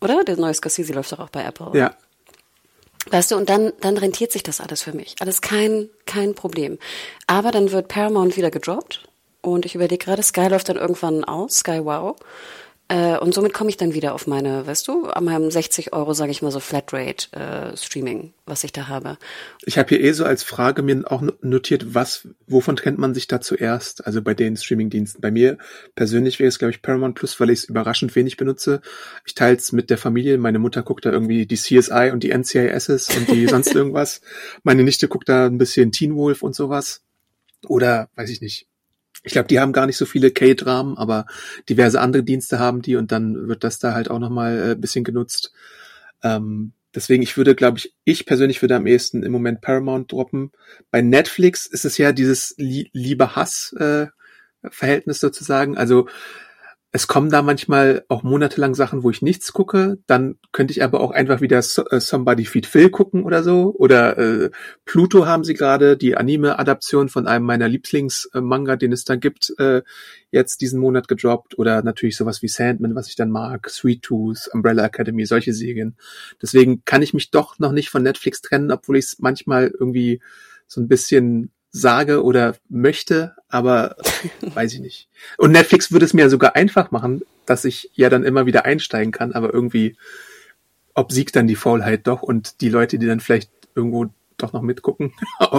Oder? 0.01 0.23
Der 0.23 0.37
neue 0.37 0.55
Scorsese 0.55 0.93
läuft 0.93 1.11
doch 1.11 1.19
auch 1.19 1.29
bei 1.29 1.43
Apple. 1.43 1.69
Ja. 1.77 1.95
Weißt 3.11 3.29
du, 3.29 3.35
und 3.35 3.47
dann, 3.47 3.73
dann 3.79 3.97
rentiert 3.97 4.31
sich 4.31 4.41
das 4.41 4.59
alles 4.59 4.81
für 4.81 4.93
mich. 4.93 5.17
Alles 5.19 5.41
kein, 5.41 5.91
kein 6.07 6.33
Problem. 6.33 6.79
Aber 7.27 7.51
dann 7.51 7.71
wird 7.71 7.89
Paramount 7.89 8.37
wieder 8.37 8.49
gedroppt. 8.49 9.03
Und 9.41 9.65
ich 9.65 9.75
überlege 9.75 10.03
gerade, 10.03 10.23
Sky 10.23 10.47
läuft 10.47 10.69
dann 10.69 10.77
irgendwann 10.77 11.23
aus, 11.23 11.59
Sky 11.59 11.79
Wow. 11.83 12.15
Äh, 12.91 13.17
und 13.19 13.33
somit 13.33 13.53
komme 13.53 13.69
ich 13.69 13.77
dann 13.77 13.93
wieder 13.93 14.13
auf 14.13 14.27
meine, 14.27 14.67
weißt 14.67 14.85
du, 14.89 15.05
an 15.05 15.23
meinem 15.23 15.49
60 15.49 15.93
Euro, 15.93 16.13
sage 16.13 16.31
ich 16.31 16.41
mal 16.41 16.51
so, 16.51 16.59
Flatrate 16.59 17.31
äh, 17.31 17.77
Streaming, 17.77 18.33
was 18.45 18.65
ich 18.65 18.73
da 18.73 18.89
habe. 18.89 19.17
Ich 19.63 19.77
habe 19.77 19.87
hier 19.87 20.01
eh 20.01 20.11
so 20.11 20.25
als 20.25 20.43
Frage 20.43 20.81
mir 20.81 21.09
auch 21.09 21.23
notiert, 21.41 21.95
was, 21.95 22.27
wovon 22.47 22.75
trennt 22.75 22.97
man 22.97 23.13
sich 23.13 23.27
da 23.27 23.39
zuerst? 23.39 24.05
Also 24.05 24.21
bei 24.21 24.33
den 24.33 24.57
Streamingdiensten. 24.57 25.21
Bei 25.21 25.31
mir 25.31 25.57
persönlich 25.95 26.39
wäre 26.39 26.49
es, 26.49 26.59
glaube 26.59 26.73
ich, 26.73 26.81
Paramount 26.81 27.15
Plus, 27.15 27.39
weil 27.39 27.51
ich 27.51 27.59
es 27.59 27.63
überraschend 27.63 28.13
wenig 28.17 28.35
benutze. 28.35 28.81
Ich 29.25 29.35
teile 29.35 29.55
es 29.55 29.71
mit 29.71 29.89
der 29.89 29.97
Familie. 29.97 30.37
Meine 30.37 30.59
Mutter 30.59 30.83
guckt 30.83 31.05
da 31.05 31.11
irgendwie 31.11 31.45
die 31.45 31.55
CSI 31.55 32.09
und 32.11 32.23
die 32.23 32.37
NCISs 32.37 33.15
und 33.15 33.29
die 33.29 33.47
sonst 33.47 33.73
irgendwas. 33.73 34.19
Meine 34.63 34.83
Nichte 34.83 35.07
guckt 35.07 35.29
da 35.29 35.45
ein 35.45 35.57
bisschen 35.57 35.93
Teen 35.93 36.17
Wolf 36.17 36.43
und 36.43 36.55
sowas. 36.55 37.05
Oder, 37.67 38.09
weiß 38.15 38.29
ich 38.31 38.41
nicht, 38.41 38.67
ich 39.23 39.33
glaube, 39.33 39.47
die 39.47 39.59
haben 39.59 39.73
gar 39.73 39.85
nicht 39.85 39.97
so 39.97 40.05
viele 40.05 40.31
K-Dramen, 40.31 40.97
aber 40.97 41.25
diverse 41.69 42.01
andere 42.01 42.23
Dienste 42.23 42.57
haben 42.59 42.81
die 42.81 42.95
und 42.95 43.11
dann 43.11 43.47
wird 43.47 43.63
das 43.63 43.77
da 43.79 43.93
halt 43.93 44.09
auch 44.09 44.19
nochmal 44.19 44.71
äh, 44.71 44.75
bisschen 44.75 45.03
genutzt. 45.03 45.53
Ähm, 46.23 46.73
deswegen, 46.95 47.23
ich 47.23 47.37
würde, 47.37 47.55
glaube 47.55 47.77
ich, 47.77 47.93
ich 48.03 48.25
persönlich 48.25 48.61
würde 48.61 48.75
am 48.75 48.87
ehesten 48.87 49.23
im 49.23 49.31
Moment 49.31 49.61
Paramount 49.61 50.11
droppen. 50.11 50.51
Bei 50.89 51.01
Netflix 51.01 51.65
ist 51.65 51.85
es 51.85 51.97
ja 51.97 52.11
dieses 52.11 52.53
Liebe-Hass-Verhältnis 52.57 55.17
äh, 55.17 55.19
sozusagen. 55.19 55.77
Also 55.77 56.07
es 56.93 57.07
kommen 57.07 57.29
da 57.29 57.41
manchmal 57.41 58.03
auch 58.09 58.21
monatelang 58.21 58.75
Sachen, 58.75 59.03
wo 59.03 59.09
ich 59.09 59.21
nichts 59.21 59.53
gucke. 59.53 59.99
Dann 60.07 60.35
könnte 60.51 60.73
ich 60.73 60.83
aber 60.83 60.99
auch 60.99 61.11
einfach 61.11 61.39
wieder 61.39 61.59
äh, 61.59 61.99
Somebody 62.01 62.43
Feed 62.43 62.65
Phil 62.65 62.89
gucken 62.89 63.23
oder 63.23 63.43
so. 63.43 63.73
Oder 63.77 64.17
äh, 64.17 64.49
Pluto 64.83 65.25
haben 65.25 65.45
sie 65.45 65.53
gerade, 65.53 65.95
die 65.95 66.17
Anime-Adaption 66.17 67.07
von 67.07 67.27
einem 67.27 67.45
meiner 67.45 67.69
Lieblingsmanga, 67.69 68.75
den 68.75 68.91
es 68.91 69.05
da 69.05 69.15
gibt, 69.15 69.53
äh, 69.57 69.83
jetzt 70.31 70.59
diesen 70.59 70.81
Monat 70.81 71.07
gedroppt. 71.07 71.57
Oder 71.57 71.81
natürlich 71.81 72.17
sowas 72.17 72.41
wie 72.41 72.49
Sandman, 72.49 72.93
was 72.93 73.07
ich 73.07 73.15
dann 73.15 73.31
mag, 73.31 73.69
Sweet 73.69 74.01
Tooth, 74.01 74.49
Umbrella 74.51 74.83
Academy, 74.83 75.25
solche 75.25 75.53
Serien. 75.53 75.95
Deswegen 76.41 76.83
kann 76.83 77.01
ich 77.01 77.13
mich 77.13 77.31
doch 77.31 77.57
noch 77.57 77.71
nicht 77.71 77.89
von 77.89 78.03
Netflix 78.03 78.41
trennen, 78.41 78.69
obwohl 78.69 78.97
ich 78.97 79.05
es 79.05 79.19
manchmal 79.19 79.67
irgendwie 79.79 80.21
so 80.67 80.81
ein 80.81 80.89
bisschen 80.89 81.51
sage 81.71 82.23
oder 82.23 82.55
möchte, 82.69 83.35
aber 83.49 83.95
weiß 84.41 84.73
ich 84.73 84.79
nicht. 84.79 85.09
Und 85.37 85.51
Netflix 85.51 85.91
würde 85.91 86.05
es 86.05 86.13
mir 86.13 86.29
sogar 86.29 86.55
einfach 86.55 86.91
machen, 86.91 87.21
dass 87.45 87.65
ich 87.65 87.89
ja 87.93 88.09
dann 88.09 88.23
immer 88.23 88.45
wieder 88.45 88.65
einsteigen 88.65 89.11
kann, 89.11 89.33
aber 89.33 89.53
irgendwie 89.53 89.97
obsiegt 90.93 91.35
dann 91.35 91.47
die 91.47 91.55
Faulheit 91.55 92.07
doch 92.07 92.21
und 92.21 92.61
die 92.61 92.69
Leute, 92.69 92.99
die 92.99 93.07
dann 93.07 93.21
vielleicht 93.21 93.49
irgendwo 93.75 94.07
doch 94.37 94.53
noch 94.53 94.61
mitgucken. 94.61 95.13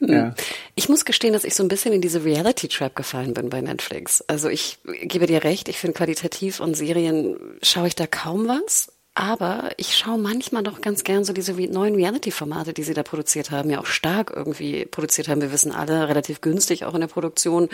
ja. 0.00 0.34
Ich 0.76 0.88
muss 0.88 1.04
gestehen, 1.04 1.32
dass 1.32 1.44
ich 1.44 1.54
so 1.54 1.62
ein 1.62 1.68
bisschen 1.68 1.92
in 1.92 2.00
diese 2.00 2.24
Reality 2.24 2.68
Trap 2.68 2.94
gefallen 2.94 3.34
bin 3.34 3.50
bei 3.50 3.60
Netflix. 3.60 4.22
Also 4.22 4.48
ich 4.48 4.78
gebe 4.84 5.26
dir 5.26 5.44
recht, 5.44 5.68
ich 5.68 5.78
finde 5.78 5.96
qualitativ 5.96 6.60
und 6.60 6.76
Serien 6.76 7.36
schaue 7.62 7.88
ich 7.88 7.94
da 7.94 8.06
kaum 8.06 8.48
was. 8.48 8.92
Aber 9.14 9.70
ich 9.76 9.96
schaue 9.96 10.18
manchmal 10.18 10.64
doch 10.64 10.80
ganz 10.80 11.04
gern 11.04 11.24
so 11.24 11.32
diese 11.32 11.52
neuen 11.52 11.94
Reality-Formate, 11.94 12.72
die 12.72 12.82
sie 12.82 12.94
da 12.94 13.04
produziert 13.04 13.52
haben, 13.52 13.70
ja 13.70 13.78
auch 13.78 13.86
stark 13.86 14.32
irgendwie 14.34 14.86
produziert 14.86 15.28
haben. 15.28 15.40
Wir 15.40 15.52
wissen 15.52 15.70
alle, 15.70 16.08
relativ 16.08 16.40
günstig 16.40 16.84
auch 16.84 16.94
in 16.94 17.00
der 17.00 17.06
Produktion, 17.06 17.68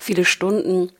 viele 0.00 0.24
Stunden. 0.24 0.90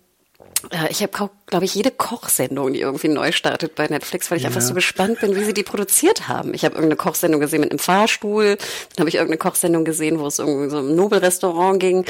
Äh, 0.70 0.90
ich 0.90 1.02
habe, 1.02 1.30
glaube 1.46 1.64
ich, 1.64 1.74
jede 1.74 1.90
Kochsendung, 1.90 2.72
die 2.72 2.80
irgendwie 2.80 3.08
neu 3.08 3.32
startet 3.32 3.74
bei 3.74 3.88
Netflix, 3.88 4.30
weil 4.30 4.38
ich 4.38 4.44
ja. 4.44 4.50
einfach 4.50 4.60
so 4.60 4.74
gespannt 4.74 5.20
bin, 5.20 5.34
wie 5.34 5.42
sie 5.42 5.54
die 5.54 5.64
produziert 5.64 6.28
haben. 6.28 6.54
Ich 6.54 6.64
habe 6.64 6.76
irgendeine 6.76 6.96
Kochsendung 6.96 7.40
gesehen 7.40 7.60
mit 7.60 7.72
einem 7.72 7.80
Fahrstuhl, 7.80 8.58
dann 8.94 9.00
habe 9.00 9.08
ich 9.08 9.16
irgendeine 9.16 9.38
Kochsendung 9.38 9.84
gesehen, 9.84 10.20
wo 10.20 10.26
es 10.28 10.38
irgendwie 10.38 10.70
so 10.70 10.78
ein 10.78 10.94
Nobelrestaurant 10.94 11.80
ging. 11.80 12.04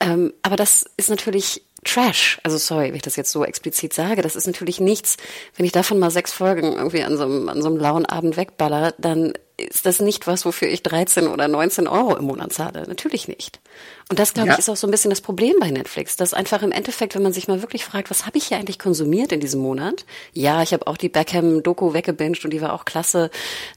Ähm, 0.00 0.34
aber 0.42 0.56
das 0.56 0.84
ist 0.98 1.08
natürlich 1.08 1.62
Trash. 1.84 2.38
Also 2.44 2.58
sorry, 2.58 2.88
wenn 2.88 2.94
ich 2.94 3.02
das 3.02 3.16
jetzt 3.16 3.32
so 3.32 3.44
explizit 3.44 3.92
sage. 3.92 4.22
Das 4.22 4.36
ist 4.36 4.46
natürlich 4.46 4.80
nichts, 4.80 5.16
wenn 5.56 5.66
ich 5.66 5.72
davon 5.72 5.98
mal 5.98 6.10
sechs 6.10 6.32
Folgen 6.32 6.72
irgendwie 6.72 7.02
an 7.02 7.16
so 7.16 7.24
einem, 7.24 7.48
an 7.48 7.60
so 7.60 7.68
einem 7.68 7.78
lauen 7.78 8.06
Abend 8.06 8.36
wegballer, 8.36 8.94
dann 8.98 9.32
ist 9.62 9.86
das 9.86 10.00
nicht 10.00 10.26
was, 10.26 10.44
wofür 10.44 10.68
ich 10.68 10.82
13 10.82 11.28
oder 11.28 11.48
19 11.48 11.88
Euro 11.88 12.16
im 12.16 12.24
Monat 12.24 12.52
zahle. 12.52 12.84
Natürlich 12.86 13.28
nicht. 13.28 13.60
Und 14.08 14.18
das, 14.18 14.34
glaube 14.34 14.48
ja. 14.48 14.54
ich, 14.54 14.58
ist 14.58 14.68
auch 14.68 14.76
so 14.76 14.86
ein 14.86 14.90
bisschen 14.90 15.10
das 15.10 15.20
Problem 15.20 15.54
bei 15.58 15.70
Netflix, 15.70 16.16
dass 16.16 16.34
einfach 16.34 16.62
im 16.62 16.72
Endeffekt, 16.72 17.14
wenn 17.14 17.22
man 17.22 17.32
sich 17.32 17.48
mal 17.48 17.62
wirklich 17.62 17.84
fragt, 17.84 18.10
was 18.10 18.26
habe 18.26 18.38
ich 18.38 18.44
hier 18.44 18.58
eigentlich 18.58 18.78
konsumiert 18.78 19.32
in 19.32 19.40
diesem 19.40 19.60
Monat? 19.62 20.04
Ja, 20.32 20.62
ich 20.62 20.72
habe 20.72 20.86
auch 20.86 20.96
die 20.96 21.08
Beckham-Doku 21.08 21.94
weggebinged 21.94 22.44
und 22.44 22.52
die 22.52 22.60
war 22.60 22.74
auch 22.74 22.84
klasse, 22.84 23.30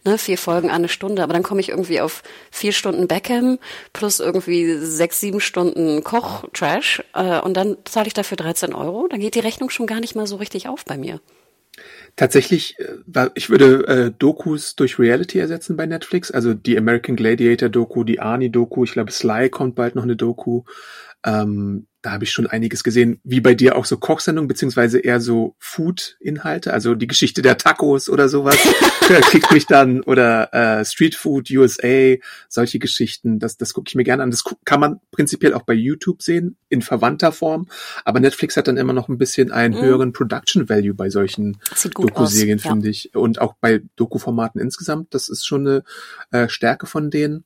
ne, 0.04 0.17
vier 0.17 0.38
Folgen 0.38 0.69
eine 0.69 0.89
Stunde, 0.89 1.24
aber 1.24 1.34
dann 1.34 1.43
komme 1.43 1.62
ich 1.62 1.69
irgendwie 1.69 2.02
auf 2.02 2.24
vier 2.52 2.74
Stunden 2.74 3.08
Beckham 3.08 3.60
plus 3.93 4.19
irgendwie 4.19 4.78
sechs, 4.78 5.19
sieben 5.19 5.39
Stunden 5.39 6.04
Koch-Trash 6.04 7.04
äh, 7.13 7.39
und 7.39 7.56
dann 7.56 7.78
zahle 7.86 8.08
ich 8.08 8.13
dafür 8.13 8.38
13 8.38 8.74
Euro. 8.74 9.08
Dann 9.08 9.19
geht 9.19 9.36
die 9.36 9.39
Rechnung 9.39 9.69
schon 9.69 9.88
gar 9.88 10.00
nicht 10.00 10.15
mal 10.15 10.28
so 10.28 10.36
richtig 10.36 10.67
auf 10.67 10.84
bei 10.86 10.98
mir. 10.98 11.21
Tatsächlich, 12.15 12.78
äh, 12.80 13.30
ich 13.36 13.49
würde 13.49 13.88
äh, 13.88 14.12
Dokus 14.17 14.75
durch 14.75 14.99
Reality 14.99 15.39
ersetzen 15.39 15.75
bei 15.75 15.86
Netflix. 15.86 16.32
Also 16.32 16.54
die 16.54 16.78
American 16.78 17.15
Gladiator 17.15 17.69
Doku, 17.69 18.04
die 18.04 18.19
Arnie 18.19 18.49
Doku, 18.49 18.84
ich 18.84 18.93
glaube 18.93 19.12
Sly 19.12 19.49
kommt 19.49 19.75
bald 19.75 19.95
noch 19.95 20.04
eine 20.04 20.15
Doku. 20.15 20.63
Ähm, 21.25 21.88
da 22.06 22.12
habe 22.12 22.24
ich 22.24 22.32
schon 22.32 22.46
einiges 22.46 22.84
gesehen, 22.84 23.20
wie 23.24 23.41
bei 23.41 23.56
dir 23.56 23.76
auch 23.76 23.86
so 23.86 23.98
Kochsendungen, 23.98 24.48
beziehungsweise 24.48 25.00
eher 25.00 25.20
so 25.20 25.56
Food-Inhalte, 25.58 26.72
also 26.72 26.94
die 26.94 27.08
Geschichte 27.08 27.41
der 27.41 27.58
Tacos 27.58 28.10
oder 28.10 28.30
sowas, 28.30 28.58
kriegt 29.02 29.52
mich 29.52 29.65
dann, 29.65 30.02
oder 30.02 30.54
äh, 30.54 30.86
Street 30.86 31.15
Food 31.15 31.50
USA, 31.50 32.15
solche 32.48 32.78
Geschichten, 32.78 33.39
das, 33.39 33.58
das 33.58 33.74
gucke 33.74 33.89
ich 33.89 33.96
mir 33.96 34.04
gerne 34.04 34.22
an. 34.22 34.30
Das 34.30 34.44
kann 34.65 34.80
man 34.80 35.00
prinzipiell 35.10 35.56
auch 35.56 35.63
bei 35.63 35.74
YouTube 35.74 36.22
sehen, 36.22 36.58
in 36.70 36.84
verwandter 36.84 37.32
Form, 37.32 37.68
aber 38.04 38.20
Netflix 38.20 38.56
hat 38.56 38.68
dann 38.68 38.78
immer 38.78 38.94
noch 38.94 39.10
ein 39.10 39.18
bisschen 39.18 39.52
einen 39.52 39.74
mhm. 39.74 39.82
höheren 39.82 40.13
Production 40.13 40.70
Value 40.70 40.94
bei 40.94 41.10
solchen 41.10 41.58
Doku-Serien, 41.84 42.60
ja. 42.60 42.70
finde 42.70 42.89
ich. 42.89 43.15
Und 43.15 43.41
auch 43.41 43.56
bei 43.60 43.82
Doku-Formaten 43.96 44.62
insgesamt, 44.62 45.15
das 45.15 45.28
ist 45.28 45.44
schon 45.44 45.68
eine 45.68 45.84
äh, 46.30 46.50
Stärke 46.50 46.86
von 46.86 47.10
denen. 47.10 47.46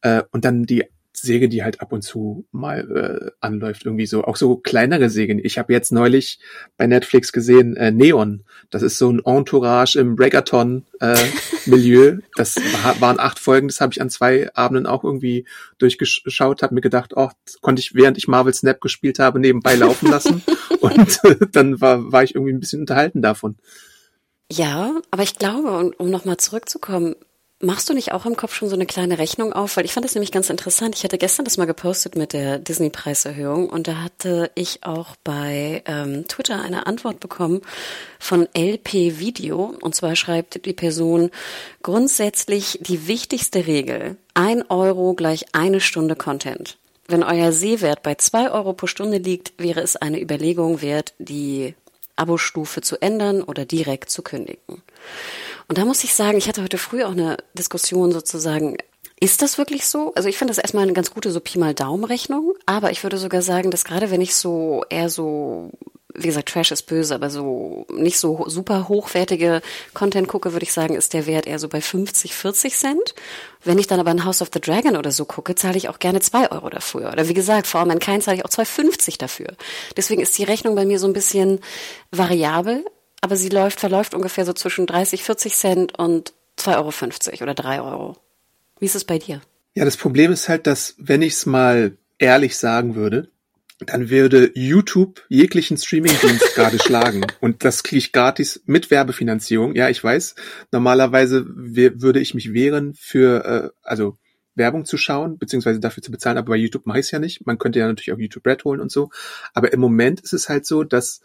Äh, 0.00 0.24
und 0.32 0.44
dann 0.44 0.64
die 0.64 0.86
Säge, 1.22 1.48
die 1.48 1.62
halt 1.62 1.80
ab 1.80 1.92
und 1.92 2.02
zu 2.02 2.46
mal 2.50 2.80
äh, 2.90 3.30
anläuft, 3.40 3.86
irgendwie 3.86 4.06
so. 4.06 4.24
Auch 4.24 4.36
so 4.36 4.56
kleinere 4.56 5.08
Sägen. 5.08 5.40
Ich 5.42 5.56
habe 5.58 5.72
jetzt 5.72 5.92
neulich 5.92 6.40
bei 6.76 6.86
Netflix 6.86 7.32
gesehen, 7.32 7.76
äh, 7.76 7.90
Neon. 7.90 8.44
Das 8.70 8.82
ist 8.82 8.98
so 8.98 9.10
ein 9.10 9.20
Entourage 9.24 9.98
im 9.98 10.14
Reggaeton-Milieu. 10.16 12.08
Äh, 12.08 12.18
das 12.36 12.56
war, 12.56 13.00
waren 13.00 13.20
acht 13.20 13.38
Folgen, 13.38 13.68
das 13.68 13.80
habe 13.80 13.92
ich 13.92 14.02
an 14.02 14.10
zwei 14.10 14.52
Abenden 14.54 14.86
auch 14.86 15.04
irgendwie 15.04 15.46
durchgeschaut, 15.78 16.62
habe 16.62 16.74
mir 16.74 16.80
gedacht, 16.80 17.12
oh, 17.16 17.30
konnte 17.60 17.80
ich, 17.80 17.94
während 17.94 18.18
ich 18.18 18.28
Marvel 18.28 18.52
Snap 18.52 18.80
gespielt 18.80 19.18
habe, 19.18 19.38
nebenbei 19.38 19.76
laufen 19.76 20.10
lassen. 20.10 20.42
und 20.80 21.24
äh, 21.24 21.36
dann 21.52 21.80
war, 21.80 22.12
war 22.12 22.24
ich 22.24 22.34
irgendwie 22.34 22.52
ein 22.52 22.60
bisschen 22.60 22.80
unterhalten 22.80 23.22
davon. 23.22 23.56
Ja, 24.50 25.00
aber 25.10 25.22
ich 25.22 25.36
glaube, 25.36 25.70
um, 25.70 25.92
um 25.96 26.10
nochmal 26.10 26.36
zurückzukommen, 26.36 27.14
Machst 27.64 27.88
du 27.88 27.94
nicht 27.94 28.10
auch 28.10 28.26
im 28.26 28.34
Kopf 28.34 28.54
schon 28.54 28.68
so 28.68 28.74
eine 28.74 28.86
kleine 28.86 29.18
Rechnung 29.18 29.52
auf? 29.52 29.76
Weil 29.76 29.84
ich 29.84 29.92
fand 29.92 30.04
das 30.04 30.16
nämlich 30.16 30.32
ganz 30.32 30.50
interessant. 30.50 30.96
Ich 30.96 31.04
hatte 31.04 31.16
gestern 31.16 31.44
das 31.44 31.58
mal 31.58 31.64
gepostet 31.64 32.16
mit 32.16 32.32
der 32.32 32.58
Disney-Preiserhöhung 32.58 33.70
und 33.70 33.86
da 33.86 34.02
hatte 34.02 34.50
ich 34.56 34.82
auch 34.82 35.14
bei 35.22 35.84
ähm, 35.86 36.26
Twitter 36.26 36.60
eine 36.60 36.88
Antwort 36.88 37.20
bekommen 37.20 37.62
von 38.18 38.48
LP 38.52 39.20
Video. 39.20 39.76
Und 39.80 39.94
zwar 39.94 40.16
schreibt 40.16 40.66
die 40.66 40.72
Person 40.72 41.30
grundsätzlich 41.84 42.80
die 42.82 43.06
wichtigste 43.06 43.64
Regel. 43.64 44.16
Ein 44.34 44.68
Euro 44.68 45.14
gleich 45.14 45.44
eine 45.52 45.80
Stunde 45.80 46.16
Content. 46.16 46.78
Wenn 47.06 47.22
euer 47.22 47.52
Sehwert 47.52 48.02
bei 48.02 48.16
zwei 48.16 48.50
Euro 48.50 48.72
pro 48.72 48.88
Stunde 48.88 49.18
liegt, 49.18 49.52
wäre 49.62 49.82
es 49.82 49.94
eine 49.94 50.20
Überlegung 50.20 50.82
wert, 50.82 51.14
die 51.20 51.76
Abostufe 52.16 52.80
zu 52.80 53.00
ändern 53.00 53.40
oder 53.40 53.64
direkt 53.64 54.10
zu 54.10 54.22
kündigen. 54.22 54.82
Und 55.68 55.78
da 55.78 55.84
muss 55.84 56.04
ich 56.04 56.14
sagen, 56.14 56.38
ich 56.38 56.48
hatte 56.48 56.62
heute 56.62 56.78
früh 56.78 57.04
auch 57.04 57.12
eine 57.12 57.38
Diskussion 57.54 58.12
sozusagen, 58.12 58.76
ist 59.20 59.42
das 59.42 59.58
wirklich 59.58 59.86
so? 59.86 60.12
Also 60.14 60.28
ich 60.28 60.36
finde 60.36 60.50
das 60.50 60.58
erstmal 60.58 60.82
eine 60.82 60.92
ganz 60.92 61.12
gute 61.12 61.30
so 61.30 61.40
Pi 61.40 61.58
mal 61.58 61.74
Daumen-Rechnung, 61.74 62.54
aber 62.66 62.90
ich 62.90 63.02
würde 63.02 63.18
sogar 63.18 63.42
sagen, 63.42 63.70
dass 63.70 63.84
gerade 63.84 64.10
wenn 64.10 64.20
ich 64.20 64.34
so 64.34 64.84
eher 64.90 65.08
so 65.08 65.70
wie 66.14 66.26
gesagt, 66.26 66.50
Trash 66.50 66.72
ist 66.72 66.82
böse, 66.82 67.14
aber 67.14 67.30
so 67.30 67.86
nicht 67.90 68.18
so 68.18 68.44
super 68.46 68.88
hochwertige 68.88 69.62
Content 69.94 70.28
gucke, 70.28 70.52
würde 70.52 70.64
ich 70.64 70.72
sagen, 70.72 70.94
ist 70.94 71.14
der 71.14 71.26
Wert 71.26 71.46
eher 71.46 71.58
so 71.58 71.68
bei 71.68 71.80
50, 71.80 72.34
40 72.34 72.76
Cent. 72.76 73.14
Wenn 73.64 73.78
ich 73.78 73.86
dann 73.86 74.00
aber 74.00 74.10
ein 74.10 74.24
House 74.24 74.42
of 74.42 74.50
the 74.52 74.60
Dragon 74.60 74.96
oder 74.96 75.10
so 75.10 75.24
gucke, 75.24 75.54
zahle 75.54 75.76
ich 75.76 75.88
auch 75.88 75.98
gerne 75.98 76.20
zwei 76.20 76.50
Euro 76.50 76.68
dafür. 76.68 77.12
Oder 77.12 77.28
wie 77.28 77.34
gesagt, 77.34 77.66
vor 77.66 77.80
allem 77.80 77.90
in 77.90 77.98
kein 77.98 78.20
zahle 78.20 78.38
ich 78.38 78.44
auch 78.44 78.50
2,50 78.50 79.18
dafür. 79.18 79.48
Deswegen 79.96 80.20
ist 80.20 80.36
die 80.36 80.44
Rechnung 80.44 80.74
bei 80.74 80.84
mir 80.84 80.98
so 80.98 81.06
ein 81.06 81.12
bisschen 81.12 81.60
variabel 82.10 82.84
aber 83.22 83.36
sie 83.36 83.48
läuft, 83.48 83.80
verläuft 83.80 84.14
ungefähr 84.14 84.44
so 84.44 84.52
zwischen 84.52 84.86
30, 84.86 85.22
40 85.22 85.54
Cent 85.54 85.98
und 85.98 86.34
2,50 86.58 87.32
Euro 87.32 87.42
oder 87.44 87.54
3 87.54 87.80
Euro. 87.80 88.16
Wie 88.78 88.84
ist 88.84 88.96
es 88.96 89.04
bei 89.04 89.18
dir? 89.18 89.40
Ja, 89.74 89.84
das 89.86 89.96
Problem 89.96 90.32
ist 90.32 90.48
halt, 90.48 90.66
dass 90.66 90.96
wenn 90.98 91.22
ich 91.22 91.34
es 91.34 91.46
mal 91.46 91.96
ehrlich 92.18 92.58
sagen 92.58 92.94
würde, 92.94 93.30
dann 93.78 94.10
würde 94.10 94.50
YouTube 94.54 95.24
jeglichen 95.28 95.76
Streamingdienst 95.76 96.52
gerade 96.54 96.78
schlagen. 96.78 97.24
Und 97.40 97.64
das 97.64 97.82
kriege 97.84 97.98
ich 97.98 98.12
gratis 98.12 98.62
mit 98.66 98.90
Werbefinanzierung. 98.90 99.74
Ja, 99.74 99.88
ich 99.88 100.02
weiß, 100.02 100.34
normalerweise 100.72 101.44
würde 101.46 102.20
ich 102.20 102.34
mich 102.34 102.52
wehren 102.52 102.94
für, 102.94 103.44
äh, 103.44 103.70
also 103.82 104.18
Werbung 104.54 104.84
zu 104.84 104.98
schauen, 104.98 105.38
beziehungsweise 105.38 105.80
dafür 105.80 106.02
zu 106.02 106.10
bezahlen, 106.10 106.36
aber 106.38 106.50
bei 106.50 106.56
YouTube 106.56 106.86
mache 106.86 106.98
ich 106.98 107.06
es 107.06 107.10
ja 107.12 107.18
nicht. 107.18 107.46
Man 107.46 107.58
könnte 107.58 107.78
ja 107.78 107.86
natürlich 107.86 108.12
auch 108.12 108.18
YouTube 108.18 108.46
Red 108.46 108.64
holen 108.64 108.80
und 108.80 108.90
so. 108.90 109.10
Aber 109.54 109.72
im 109.72 109.80
Moment 109.80 110.20
ist 110.20 110.32
es 110.32 110.48
halt 110.48 110.66
so, 110.66 110.84
dass 110.84 111.20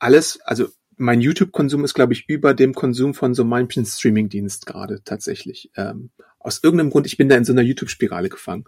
alles, 0.00 0.40
also 0.40 0.68
mein 0.96 1.20
YouTube-Konsum 1.20 1.84
ist, 1.84 1.94
glaube 1.94 2.12
ich, 2.12 2.28
über 2.28 2.52
dem 2.52 2.74
Konsum 2.74 3.14
von 3.14 3.34
so 3.34 3.44
manchen 3.44 3.86
Streaming-Dienst 3.86 4.66
gerade 4.66 5.02
tatsächlich. 5.04 5.70
Ähm, 5.76 6.10
aus 6.38 6.62
irgendeinem 6.62 6.90
Grund, 6.90 7.06
ich 7.06 7.16
bin 7.16 7.28
da 7.28 7.36
in 7.36 7.44
so 7.44 7.52
einer 7.52 7.62
YouTube-Spirale 7.62 8.28
gefangen. 8.28 8.64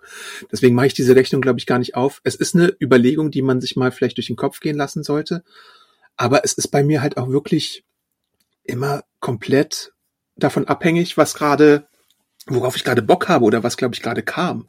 Deswegen 0.51 0.75
mache 0.75 0.87
ich 0.87 0.95
diese 0.95 1.17
Rechnung, 1.17 1.43
glaube 1.43 1.59
ich, 1.59 1.67
gar 1.67 1.79
nicht 1.79 1.95
auf. 1.95 2.21
Es 2.25 2.35
ist 2.35 2.55
eine 2.55 2.75
Überlegung, 2.81 3.31
die 3.31 3.43
man 3.43 3.61
sich 3.61 3.77
mal 3.77 3.93
vielleicht 3.93 4.17
durch 4.17 4.29
den 4.29 4.37
Kopf 4.37 4.61
gehen 4.61 4.77
lassen 4.77 5.03
sollte. 5.03 5.43
Aber 6.17 6.45
es 6.45 6.53
ist 6.53 6.69
bei 6.69 6.85
mir 6.85 7.03
halt 7.03 7.17
auch 7.17 7.29
wirklich 7.29 7.85
immer 8.63 9.05
komplett 9.21 9.93
davon 10.37 10.67
abhängig, 10.69 11.17
was 11.17 11.35
gerade, 11.35 11.87
worauf 12.47 12.77
ich 12.77 12.85
gerade 12.85 13.03
Bock 13.03 13.29
habe 13.29 13.45
oder 13.45 13.63
was, 13.63 13.77
glaube 13.77 13.95
ich, 13.95 14.03
gerade 14.03 14.23
kam. 14.23 14.69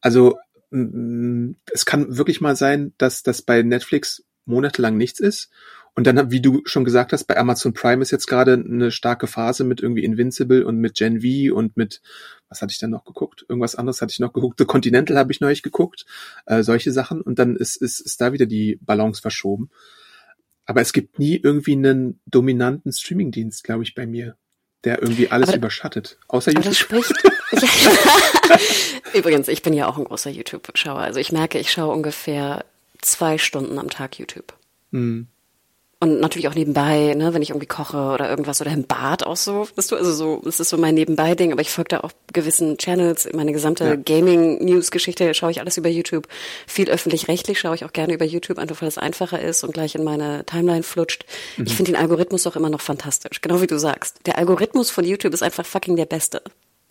Also 0.00 0.38
es 0.70 1.84
kann 1.84 2.16
wirklich 2.16 2.40
mal 2.40 2.56
sein, 2.56 2.94
dass 2.96 3.22
das 3.22 3.42
bei 3.42 3.62
Netflix 3.62 4.24
monatelang 4.46 4.96
nichts 4.96 5.20
ist 5.20 5.50
und 5.94 6.06
dann, 6.06 6.30
wie 6.30 6.40
du 6.40 6.62
schon 6.64 6.84
gesagt 6.84 7.12
hast, 7.12 7.24
bei 7.24 7.36
Amazon 7.36 7.74
Prime 7.74 8.00
ist 8.00 8.10
jetzt 8.10 8.26
gerade 8.26 8.54
eine 8.54 8.90
starke 8.90 9.26
Phase 9.26 9.62
mit 9.62 9.80
irgendwie 9.80 10.04
Invincible 10.04 10.64
und 10.64 10.78
mit 10.78 10.94
Gen 10.94 11.20
V 11.20 11.54
und 11.54 11.76
mit, 11.76 12.00
was 12.48 12.62
hatte 12.62 12.72
ich 12.72 12.78
dann 12.78 12.90
noch 12.90 13.04
geguckt? 13.04 13.44
Irgendwas 13.46 13.74
anderes 13.74 14.00
hatte 14.00 14.12
ich 14.12 14.18
noch 14.18 14.32
geguckt. 14.32 14.58
The 14.58 14.64
Continental 14.64 15.18
habe 15.18 15.32
ich 15.32 15.40
neulich 15.40 15.62
geguckt. 15.62 16.06
Äh, 16.46 16.62
solche 16.62 16.92
Sachen. 16.92 17.20
Und 17.20 17.38
dann 17.38 17.56
ist, 17.56 17.76
ist, 17.76 18.00
ist 18.00 18.20
da 18.22 18.32
wieder 18.32 18.46
die 18.46 18.78
Balance 18.80 19.20
verschoben. 19.20 19.70
Aber 20.64 20.80
es 20.80 20.94
gibt 20.94 21.18
nie 21.18 21.36
irgendwie 21.36 21.72
einen 21.72 22.20
dominanten 22.24 22.90
Streamingdienst, 22.90 23.62
glaube 23.62 23.82
ich, 23.82 23.94
bei 23.94 24.06
mir, 24.06 24.36
der 24.84 25.02
irgendwie 25.02 25.30
alles 25.30 25.50
aber, 25.50 25.58
überschattet. 25.58 26.18
Außer 26.28 26.52
YouTube. 26.52 26.64
Das 26.64 26.78
spricht, 26.78 27.12
Übrigens, 29.14 29.48
ich 29.48 29.60
bin 29.60 29.74
ja 29.74 29.88
auch 29.88 29.98
ein 29.98 30.04
großer 30.04 30.30
YouTube-Schauer. 30.30 31.00
Also 31.00 31.20
ich 31.20 31.32
merke, 31.32 31.58
ich 31.58 31.70
schaue 31.70 31.92
ungefähr 31.92 32.64
zwei 33.02 33.36
Stunden 33.36 33.78
am 33.78 33.90
Tag 33.90 34.18
YouTube. 34.18 34.54
Hm. 34.92 35.26
Und 36.02 36.18
natürlich 36.18 36.48
auch 36.48 36.56
nebenbei, 36.56 37.14
ne, 37.14 37.32
wenn 37.32 37.42
ich 37.42 37.50
irgendwie 37.50 37.68
koche 37.68 37.96
oder 37.96 38.28
irgendwas 38.28 38.60
oder 38.60 38.72
im 38.72 38.88
Bad 38.88 39.24
auch 39.24 39.36
so, 39.36 39.68
weißt 39.76 39.92
du, 39.92 39.96
also 39.96 40.12
so, 40.12 40.42
das 40.44 40.58
ist 40.58 40.70
so 40.70 40.76
mein 40.76 40.96
Nebenbei-Ding, 40.96 41.52
aber 41.52 41.60
ich 41.60 41.70
folge 41.70 41.90
da 41.90 42.00
auch 42.00 42.10
gewissen 42.32 42.76
Channels, 42.76 43.28
meine 43.34 43.52
gesamte 43.52 43.84
ja. 43.84 43.94
Gaming-News-Geschichte 43.94 45.32
schaue 45.32 45.52
ich 45.52 45.60
alles 45.60 45.76
über 45.76 45.88
YouTube. 45.88 46.26
Viel 46.66 46.90
öffentlich-rechtlich 46.90 47.60
schaue 47.60 47.76
ich 47.76 47.84
auch 47.84 47.92
gerne 47.92 48.14
über 48.14 48.24
YouTube, 48.24 48.58
einfach 48.58 48.82
weil 48.82 48.88
es 48.88 48.98
einfacher 48.98 49.40
ist 49.40 49.62
und 49.62 49.74
gleich 49.74 49.94
in 49.94 50.02
meine 50.02 50.44
Timeline 50.44 50.82
flutscht. 50.82 51.24
Mhm. 51.56 51.66
Ich 51.66 51.76
finde 51.76 51.92
den 51.92 52.00
Algorithmus 52.00 52.48
auch 52.48 52.56
immer 52.56 52.68
noch 52.68 52.80
fantastisch, 52.80 53.40
genau 53.40 53.60
wie 53.60 53.68
du 53.68 53.78
sagst. 53.78 54.26
Der 54.26 54.38
Algorithmus 54.38 54.90
von 54.90 55.04
YouTube 55.04 55.32
ist 55.34 55.44
einfach 55.44 55.64
fucking 55.64 55.94
der 55.94 56.06
beste. 56.06 56.42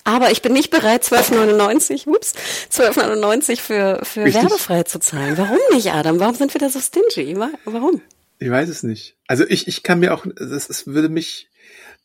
Aber 0.06 0.32
ich 0.32 0.42
bin 0.42 0.54
nicht 0.54 0.70
bereit, 0.70 1.04
12,99, 1.04 2.08
ups, 2.08 2.34
12,99 2.72 3.60
für, 3.60 4.00
für 4.04 4.34
werbefrei 4.34 4.84
zu 4.84 5.02
zahlen. 5.02 5.38
Warum 5.38 5.60
nicht, 5.74 5.92
Adam? 5.92 6.22
Warum 6.22 6.36
sind 6.36 6.54
wir 6.54 6.62
da 6.62 6.70
so 6.70 6.80
stingy? 6.80 7.36
Warum? 7.66 8.02
Ich 8.42 8.50
weiß 8.50 8.70
es 8.70 8.82
nicht. 8.82 9.18
Also 9.28 9.46
ich, 9.48 9.68
ich 9.68 9.84
kann 9.84 10.00
mir 10.00 10.16
auch, 10.16 10.26
das, 10.36 10.68
das 10.68 10.88
würde 10.88 11.10
mich, 11.10 11.48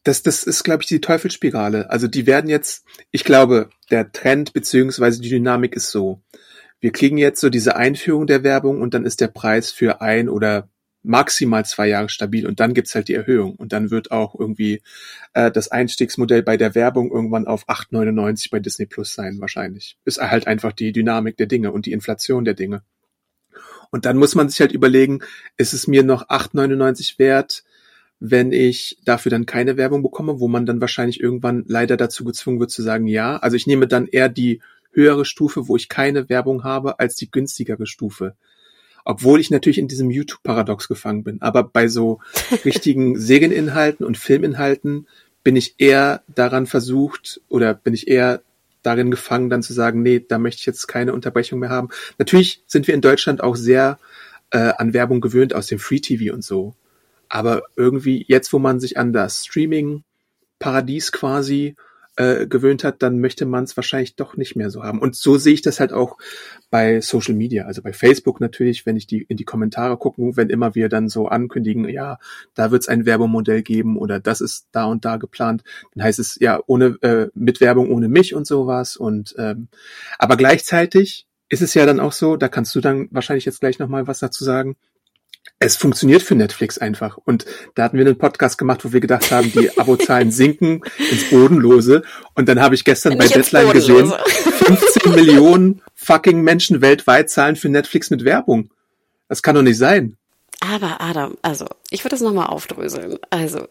das, 0.05 0.23
das 0.23 0.45
ist, 0.45 0.65
glaube 0.65 0.83
ich, 0.83 0.87
die 0.87 1.01
Teufelsspirale. 1.01 1.89
Also 1.89 2.09
die 2.09 2.27
werden 2.27 2.51
jetzt, 2.51 2.85
ich 3.11 3.25
glaube, 3.25 3.71
der 3.91 4.13
Trend 4.13 4.53
beziehungsweise 4.53 5.23
die 5.23 5.31
Dynamik 5.31 5.75
ist 5.75 5.91
so. 5.91 6.21
Wir 6.79 6.93
kriegen 6.93 7.17
jetzt 7.17 7.41
so 7.41 7.49
diese 7.49 7.77
Einführung 7.77 8.27
der 8.27 8.45
Werbung 8.45 8.83
und 8.83 8.93
dann 8.93 9.07
ist 9.07 9.23
der 9.23 9.29
Preis 9.29 9.71
für 9.71 10.03
ein 10.03 10.29
oder 10.29 10.69
maximal 11.03 11.65
zwei 11.65 11.89
Jahre 11.89 12.11
stabil 12.11 12.47
und 12.47 12.61
dann 12.61 12.75
gibt's 12.75 12.95
halt 12.95 13.09
die 13.09 13.15
Erhöhung 13.15 13.55
und 13.55 13.73
dann 13.73 13.91
wird 13.91 14.11
auch 14.11 14.39
irgendwie 14.39 14.83
äh, 15.33 15.51
das 15.51 15.69
Einstiegsmodell 15.69 16.43
bei 16.43 16.59
der 16.59 16.75
Werbung 16.75 17.11
irgendwann 17.11 17.47
auf 17.47 17.67
8,99 17.67 18.51
bei 18.51 18.61
Disney 18.61 18.85
Plus 18.85 19.15
sein 19.15 19.41
wahrscheinlich. 19.41 19.97
Ist 20.05 20.21
halt 20.21 20.47
einfach 20.47 20.73
die 20.73 20.93
Dynamik 20.93 21.39
der 21.39 21.47
Dinge 21.47 21.73
und 21.73 21.87
die 21.87 21.93
Inflation 21.93 22.45
der 22.45 22.55
Dinge. 22.55 22.83
Und 23.97 24.05
dann 24.05 24.19
muss 24.19 24.35
man 24.35 24.51
sich 24.51 24.61
halt 24.61 24.73
überlegen, 24.73 25.21
ist 25.57 25.73
es 25.73 25.87
mir 25.87 26.03
noch 26.03 26.29
8,99 26.29 27.19
wert, 27.19 27.65
wenn 28.21 28.53
ich 28.53 28.99
dafür 29.07 29.31
dann 29.31 29.47
keine 29.47 29.79
Werbung 29.79 30.03
bekomme, 30.03 30.39
wo 30.39 30.49
man 30.49 30.67
dann 30.67 30.83
wahrscheinlich 30.83 31.19
irgendwann 31.19 31.65
leider 31.67 31.97
dazu 31.97 32.23
gezwungen 32.23 32.61
wird 32.61 32.71
zu 32.71 32.83
sagen, 32.83 33.07
ja. 33.07 33.39
Also 33.39 33.57
ich 33.57 33.67
nehme 33.67 33.87
dann 33.87 34.07
eher 34.07 34.29
die 34.29 34.61
höhere 34.93 35.25
Stufe, 35.25 35.67
wo 35.67 35.77
ich 35.77 35.89
keine 35.89 36.29
Werbung 36.29 36.63
habe, 36.63 37.01
als 37.01 37.17
die 37.17 37.31
günstigere 37.31 37.87
Stufe. 37.87 38.35
Obwohl 39.07 39.41
ich 39.41 39.51
natürlich 39.51 39.79
in 39.79 39.89
diesem 39.89 40.11
YouTube-Paradox 40.11 40.89
gefangen 40.89 41.25
bin. 41.25 41.41
Aber 41.41 41.63
bei 41.63 41.89
so 41.89 42.21
richtigen 42.67 43.19
Serieninhalten 43.19 44.05
und 44.05 44.19
Filminhalten 44.19 45.07
bin 45.43 45.57
ich 45.57 45.77
eher 45.79 46.23
daran 46.29 46.67
versucht 46.67 47.41
oder 47.49 47.73
bin 47.73 47.95
ich 47.95 48.09
eher 48.09 48.43
darin 48.87 49.11
gefangen, 49.11 49.51
dann 49.51 49.63
zu 49.63 49.73
sagen, 49.73 50.03
nee, 50.03 50.25
da 50.27 50.39
möchte 50.39 50.61
ich 50.61 50.67
jetzt 50.67 50.87
keine 50.87 51.13
Unterbrechung 51.13 51.59
mehr 51.59 51.71
haben. 51.71 51.89
Natürlich 52.19 52.63
sind 52.67 52.87
wir 52.87 52.95
in 52.95 53.01
Deutschland 53.01 53.43
auch 53.43 53.57
sehr 53.57 53.99
äh, 54.51 54.73
an 54.77 54.95
Werbung 54.95 55.21
gewöhnt 55.21 55.55
aus 55.55 55.67
dem 55.67 55.79
Free 55.79 56.01
TV 56.01 56.33
und 56.33 56.45
so. 56.45 56.75
Aber 57.29 57.63
irgendwie 57.75 58.25
jetzt, 58.29 58.53
wo 58.53 58.59
man 58.59 58.79
sich 58.79 58.99
an 58.99 59.13
das 59.13 59.45
Streaming-Paradies 59.47 61.11
quasi 61.13 61.75
äh, 62.17 62.47
gewöhnt 62.47 62.85
hat, 62.85 63.03
dann 63.03 63.21
möchte 63.21 63.47
man 63.47 63.65
es 63.65 63.77
wahrscheinlich 63.77 64.17
doch 64.17 64.37
nicht 64.37 64.57
mehr 64.57 64.71
so 64.71 64.83
haben. 64.83 65.01
Und 65.01 65.17
so 65.17 65.37
sehe 65.39 65.55
ich 65.55 65.63
das 65.63 65.81
halt 65.81 65.93
auch 65.93 66.19
bei 66.71 67.01
Social 67.01 67.35
Media, 67.35 67.67
also 67.67 67.83
bei 67.83 67.93
Facebook 67.93 68.41
natürlich, 68.41 68.87
wenn 68.87 68.97
ich 68.97 69.07
die 69.07 69.23
in 69.23 69.37
die 69.37 69.45
Kommentare 69.45 69.97
gucke, 69.97 70.37
wenn 70.37 70.51
immer 70.51 70.75
wir 70.75 70.89
dann 70.89 71.09
so 71.09 71.29
ankündigen, 71.29 71.89
ja, 71.89 72.19
da 72.55 72.71
wird 72.71 72.83
es 72.83 72.89
ein 72.89 73.07
Werbemodell 73.07 73.63
geben 73.63 73.97
oder 73.97 74.19
das 74.21 74.41
ist 74.41 74.69
da 74.73 74.87
und 74.87 75.05
da 75.05 75.17
geplant, 75.17 75.63
dann 75.95 76.05
heißt 76.05 76.19
es 76.19 76.37
ja 76.41 76.61
ohne 76.67 76.97
äh, 77.03 77.29
mit 77.35 77.61
Werbung 77.61 77.91
ohne 77.91 78.09
mich 78.09 78.35
und 78.35 78.47
sowas. 78.47 78.97
Und 78.97 79.35
ähm, 79.39 79.69
aber 80.19 80.37
gleichzeitig 80.37 81.27
ist 81.49 81.63
es 81.63 81.75
ja 81.75 81.87
dann 81.87 82.01
auch 82.01 82.13
so, 82.13 82.37
da 82.37 82.49
kannst 82.49 82.75
du 82.75 82.81
dann 82.81 83.09
wahrscheinlich 83.11 83.45
jetzt 83.45 83.61
gleich 83.61 83.79
nochmal 83.79 84.07
was 84.07 84.19
dazu 84.19 84.45
sagen, 84.45 84.77
es 85.59 85.77
funktioniert 85.77 86.23
für 86.23 86.35
Netflix 86.35 86.79
einfach. 86.79 87.19
Und 87.25 87.47
da 87.75 87.85
hatten 87.85 87.99
wir 87.99 88.05
einen 88.07 88.19
Podcast 88.19 88.59
gemacht, 88.59 88.85
wo 88.85 88.93
wir 88.93 89.01
gedacht 89.01 89.31
haben, 89.31 89.51
die 89.53 89.77
Abozahlen 89.79 90.31
sinken 90.33 90.83
ins 91.11 91.31
Bodenlose. 91.31 92.03
Und 92.35 92.49
dann 92.49 92.61
habe 92.61 92.75
ich 92.75 92.85
gestern 92.85 93.15
Nicht 93.17 93.35
bei 93.35 93.41
Deadline 93.41 93.73
gesehen, 93.73 94.13
15 94.13 95.15
Millionen 95.15 95.83
fucking 95.95 96.43
Menschen 96.43 96.81
weltweit 96.81 97.31
zahlen 97.31 97.57
für 97.57 97.69
Netflix 97.69 98.11
mit 98.11 98.25
Werbung. 98.25 98.71
Das 99.29 99.43
kann 99.43 99.55
doch 99.55 99.63
nicht 99.63 99.79
sein. 99.79 100.17
Aber 100.61 101.01
Adam, 101.01 101.37
also 101.43 101.67
ich 101.91 102.05
würde 102.05 102.15
das 102.15 102.21
nochmal 102.21 102.47
aufdröseln. 102.47 103.19
Also 103.31 103.67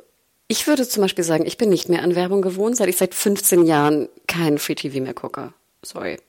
ich 0.48 0.68
würde 0.68 0.88
zum 0.88 1.02
Beispiel 1.02 1.24
sagen, 1.24 1.46
ich 1.46 1.58
bin 1.58 1.70
nicht 1.70 1.90
mehr 1.90 2.04
an 2.04 2.16
Werbung 2.16 2.42
gewohnt, 2.42 2.78
seit 2.78 2.90
ich 2.90 2.98
seit 2.98 3.16
15 3.16 3.66
Jahren 3.66 4.10
kein 4.28 4.58
Free 4.58 4.76
TV 4.76 5.02
mehr 5.02 5.14
gucke. 5.14 5.54
Sorry. 5.84 6.20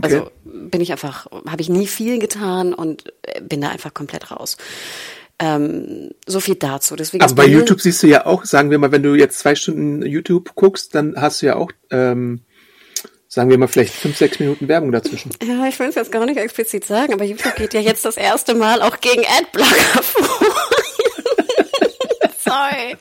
Also 0.00 0.22
okay. 0.22 0.30
bin 0.44 0.80
ich 0.80 0.92
einfach, 0.92 1.26
habe 1.48 1.62
ich 1.62 1.68
nie 1.68 1.86
viel 1.86 2.18
getan 2.18 2.74
und 2.74 3.12
äh, 3.22 3.40
bin 3.40 3.60
da 3.60 3.68
einfach 3.68 3.94
komplett 3.94 4.30
raus. 4.30 4.56
Ähm, 5.38 6.10
so 6.26 6.40
viel 6.40 6.54
dazu. 6.56 6.96
Deswegen 6.96 7.22
Aber 7.24 7.34
bei 7.34 7.46
YouTube 7.46 7.80
siehst 7.80 8.02
du 8.02 8.06
ja 8.06 8.26
auch, 8.26 8.44
sagen 8.44 8.70
wir 8.70 8.78
mal, 8.78 8.92
wenn 8.92 9.02
du 9.02 9.14
jetzt 9.14 9.38
zwei 9.38 9.54
Stunden 9.54 10.04
YouTube 10.04 10.54
guckst, 10.54 10.94
dann 10.94 11.14
hast 11.16 11.42
du 11.42 11.46
ja 11.46 11.56
auch, 11.56 11.70
ähm, 11.90 12.42
sagen 13.28 13.50
wir 13.50 13.58
mal, 13.58 13.66
vielleicht 13.66 13.94
fünf, 13.94 14.16
sechs 14.16 14.38
Minuten 14.38 14.68
Werbung 14.68 14.92
dazwischen. 14.92 15.30
Ja, 15.44 15.66
ich 15.66 15.78
will 15.78 15.88
es 15.88 15.96
jetzt 15.96 16.12
gar 16.12 16.24
nicht 16.24 16.38
explizit 16.38 16.84
sagen, 16.84 17.12
aber 17.12 17.24
YouTube 17.24 17.56
geht 17.56 17.74
ja 17.74 17.80
jetzt 17.80 18.04
das 18.04 18.16
erste 18.16 18.54
Mal 18.54 18.82
auch 18.82 19.00
gegen 19.00 19.24
Adblocker 19.26 20.02
vor 20.02 20.46
sorry. 22.44 22.96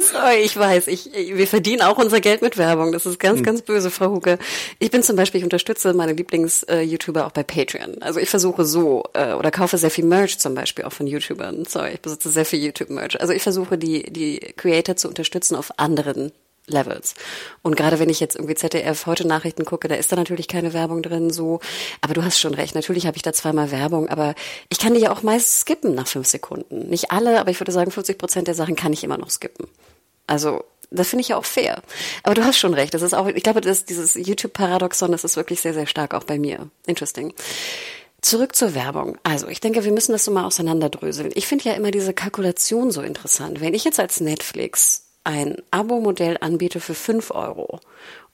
Sorry, 0.00 0.36
ich 0.44 0.56
weiß. 0.56 0.88
Ich, 0.88 1.10
wir 1.12 1.46
verdienen 1.46 1.82
auch 1.82 1.98
unser 1.98 2.20
Geld 2.20 2.42
mit 2.42 2.58
Werbung. 2.58 2.92
Das 2.92 3.06
ist 3.06 3.18
ganz, 3.18 3.38
hm. 3.38 3.44
ganz 3.44 3.62
böse, 3.62 3.90
Frau 3.90 4.10
Huke. 4.10 4.38
Ich 4.78 4.90
bin 4.90 5.02
zum 5.02 5.16
Beispiel, 5.16 5.38
ich 5.38 5.44
unterstütze 5.44 5.94
meine 5.94 6.12
Lieblings-YouTuber 6.12 7.26
auch 7.26 7.32
bei 7.32 7.42
Patreon. 7.42 8.02
Also 8.02 8.20
ich 8.20 8.28
versuche 8.28 8.64
so, 8.64 9.04
äh, 9.14 9.32
oder 9.34 9.50
kaufe 9.50 9.78
sehr 9.78 9.90
viel 9.90 10.04
Merch 10.04 10.38
zum 10.38 10.54
Beispiel 10.54 10.84
auch 10.84 10.92
von 10.92 11.06
YouTubern. 11.06 11.64
Sorry, 11.64 11.92
ich 11.94 12.00
besitze 12.00 12.30
sehr 12.30 12.44
viel 12.44 12.62
YouTube-Merch. 12.62 13.20
Also 13.20 13.32
ich 13.32 13.42
versuche 13.42 13.78
die, 13.78 14.10
die 14.10 14.38
Creator 14.56 14.96
zu 14.96 15.08
unterstützen 15.08 15.54
auf 15.54 15.78
anderen 15.78 16.32
Levels. 16.68 17.14
Und 17.62 17.76
gerade 17.76 17.98
wenn 17.98 18.08
ich 18.08 18.20
jetzt 18.20 18.36
irgendwie 18.36 18.54
ZDF 18.54 19.06
heute 19.06 19.26
Nachrichten 19.26 19.64
gucke, 19.64 19.88
da 19.88 19.94
ist 19.94 20.12
da 20.12 20.16
natürlich 20.16 20.48
keine 20.48 20.72
Werbung 20.72 21.02
drin, 21.02 21.30
so. 21.30 21.60
Aber 22.00 22.14
du 22.14 22.24
hast 22.24 22.38
schon 22.38 22.54
recht. 22.54 22.74
Natürlich 22.74 23.06
habe 23.06 23.16
ich 23.16 23.22
da 23.22 23.32
zweimal 23.32 23.70
Werbung, 23.70 24.08
aber 24.08 24.34
ich 24.68 24.78
kann 24.78 24.94
die 24.94 25.00
ja 25.00 25.12
auch 25.12 25.22
meist 25.22 25.60
skippen 25.60 25.94
nach 25.94 26.06
fünf 26.06 26.26
Sekunden. 26.26 26.88
Nicht 26.88 27.10
alle, 27.10 27.40
aber 27.40 27.50
ich 27.50 27.60
würde 27.60 27.72
sagen, 27.72 27.90
50 27.90 28.18
Prozent 28.18 28.48
der 28.48 28.54
Sachen 28.54 28.76
kann 28.76 28.92
ich 28.92 29.04
immer 29.04 29.18
noch 29.18 29.30
skippen. 29.30 29.66
Also, 30.26 30.64
das 30.90 31.08
finde 31.08 31.22
ich 31.22 31.28
ja 31.28 31.36
auch 31.36 31.44
fair. 31.44 31.82
Aber 32.22 32.34
du 32.34 32.44
hast 32.44 32.58
schon 32.58 32.74
recht. 32.74 32.94
Das 32.94 33.02
ist 33.02 33.14
auch, 33.14 33.26
ich 33.26 33.42
glaube, 33.42 33.60
dass 33.60 33.84
dieses 33.84 34.14
YouTube-Paradoxon, 34.14 35.12
das 35.12 35.24
ist 35.24 35.36
wirklich 35.36 35.60
sehr, 35.60 35.74
sehr 35.74 35.86
stark 35.86 36.14
auch 36.14 36.24
bei 36.24 36.38
mir. 36.38 36.70
Interesting. 36.86 37.34
Zurück 38.20 38.56
zur 38.56 38.74
Werbung. 38.74 39.16
Also, 39.22 39.48
ich 39.48 39.60
denke, 39.60 39.84
wir 39.84 39.92
müssen 39.92 40.12
das 40.12 40.24
so 40.24 40.30
mal 40.30 40.44
auseinanderdröseln. 40.44 41.30
Ich 41.34 41.46
finde 41.46 41.66
ja 41.66 41.74
immer 41.74 41.90
diese 41.90 42.12
Kalkulation 42.12 42.90
so 42.90 43.00
interessant. 43.02 43.60
Wenn 43.60 43.74
ich 43.74 43.84
jetzt 43.84 44.00
als 44.00 44.20
Netflix 44.20 45.07
ein 45.24 45.56
Abo-Modell 45.70 46.38
anbiete 46.40 46.80
für 46.80 46.94
5 46.94 47.30
Euro 47.32 47.80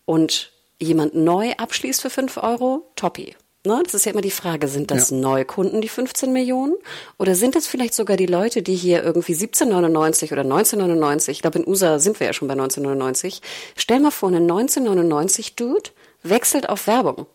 und 0.05 0.53
jemand 0.81 1.15
neu 1.15 1.53
abschließt 1.57 2.03
für 2.03 2.11
5 2.11 2.37
Euro, 2.39 2.91
toppi. 2.97 3.37
Ne? 3.67 3.81
Das 3.83 3.95
ist 3.95 4.05
ja 4.05 4.13
immer 4.13 4.21
die 4.21 4.31
Frage, 4.31 4.69
sind 4.69 4.91
das 4.91 5.09
ja. 5.09 5.17
Neukunden, 5.17 5.81
die 5.81 5.89
15 5.89 6.33
Millionen? 6.33 6.75
Oder 7.19 7.35
sind 7.35 7.55
das 7.55 7.67
vielleicht 7.67 7.95
sogar 7.95 8.19
die 8.19 8.27
Leute, 8.27 8.63
die 8.63 8.75
hier 8.75 9.03
irgendwie 9.03 9.33
17,99 9.33 10.33
oder 10.33 10.43
19,99, 10.43 11.31
ich 11.31 11.41
glaube 11.41 11.61
in 11.61 11.67
USA 11.67 11.99
sind 11.99 12.21
wir 12.21 12.27
ja 12.27 12.35
schon 12.35 12.49
bei 12.49 12.55
19,99, 12.55 13.41
stell 13.77 14.01
mal 14.01 14.11
vor, 14.11 14.29
einen 14.29 14.51
19,99 14.51 15.55
Dude 15.57 15.91
wechselt 16.23 16.69
auf 16.69 16.87
Werbung. 16.87 17.27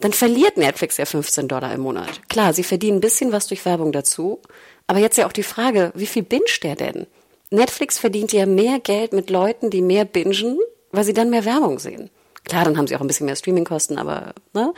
Dann 0.00 0.14
verliert 0.14 0.56
Netflix 0.56 0.96
ja 0.96 1.04
15 1.04 1.46
Dollar 1.46 1.72
im 1.74 1.82
Monat. 1.82 2.28
Klar, 2.28 2.54
sie 2.54 2.64
verdienen 2.64 2.98
ein 2.98 3.02
bisschen 3.02 3.30
was 3.30 3.46
durch 3.46 3.64
Werbung 3.66 3.92
dazu, 3.92 4.40
aber 4.86 4.98
jetzt 4.98 5.18
ja 5.18 5.26
auch 5.26 5.32
die 5.32 5.42
Frage, 5.42 5.92
wie 5.94 6.06
viel 6.06 6.22
binge 6.22 6.44
der 6.62 6.76
denn? 6.76 7.06
Netflix 7.50 7.98
verdient 7.98 8.32
ja 8.32 8.46
mehr 8.46 8.80
Geld 8.80 9.12
mit 9.12 9.30
Leuten, 9.30 9.70
die 9.70 9.82
mehr 9.82 10.04
bingen, 10.04 10.58
weil 10.92 11.04
sie 11.04 11.12
dann 11.12 11.30
mehr 11.30 11.44
Werbung 11.44 11.78
sehen. 11.78 12.10
Klar, 12.44 12.64
dann 12.64 12.76
haben 12.76 12.86
sie 12.86 12.96
auch 12.96 13.00
ein 13.00 13.06
bisschen 13.06 13.26
mehr 13.26 13.36
Streamingkosten, 13.36 13.98
aber 13.98 14.34
ne? 14.52 14.74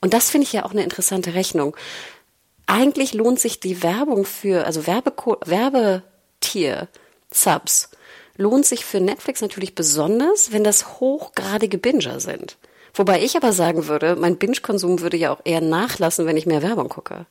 Und 0.00 0.14
das 0.14 0.30
finde 0.30 0.46
ich 0.46 0.52
ja 0.52 0.64
auch 0.64 0.70
eine 0.70 0.84
interessante 0.84 1.34
Rechnung. 1.34 1.76
Eigentlich 2.66 3.14
lohnt 3.14 3.40
sich 3.40 3.60
die 3.60 3.82
Werbung 3.82 4.24
für, 4.24 4.66
also 4.66 4.86
Werbeko 4.86 5.38
Werbetier, 5.44 6.88
Subs, 7.32 7.90
lohnt 8.36 8.66
sich 8.66 8.84
für 8.84 9.00
Netflix 9.00 9.40
natürlich 9.40 9.74
besonders, 9.74 10.52
wenn 10.52 10.64
das 10.64 11.00
hochgradige 11.00 11.78
Binger 11.78 12.20
sind. 12.20 12.56
Wobei 12.94 13.22
ich 13.22 13.36
aber 13.36 13.52
sagen 13.52 13.86
würde, 13.88 14.16
mein 14.16 14.36
Binge-Konsum 14.36 15.00
würde 15.00 15.16
ja 15.16 15.32
auch 15.32 15.40
eher 15.44 15.60
nachlassen, 15.60 16.26
wenn 16.26 16.36
ich 16.36 16.46
mehr 16.46 16.62
Werbung 16.62 16.88
gucke. 16.88 17.26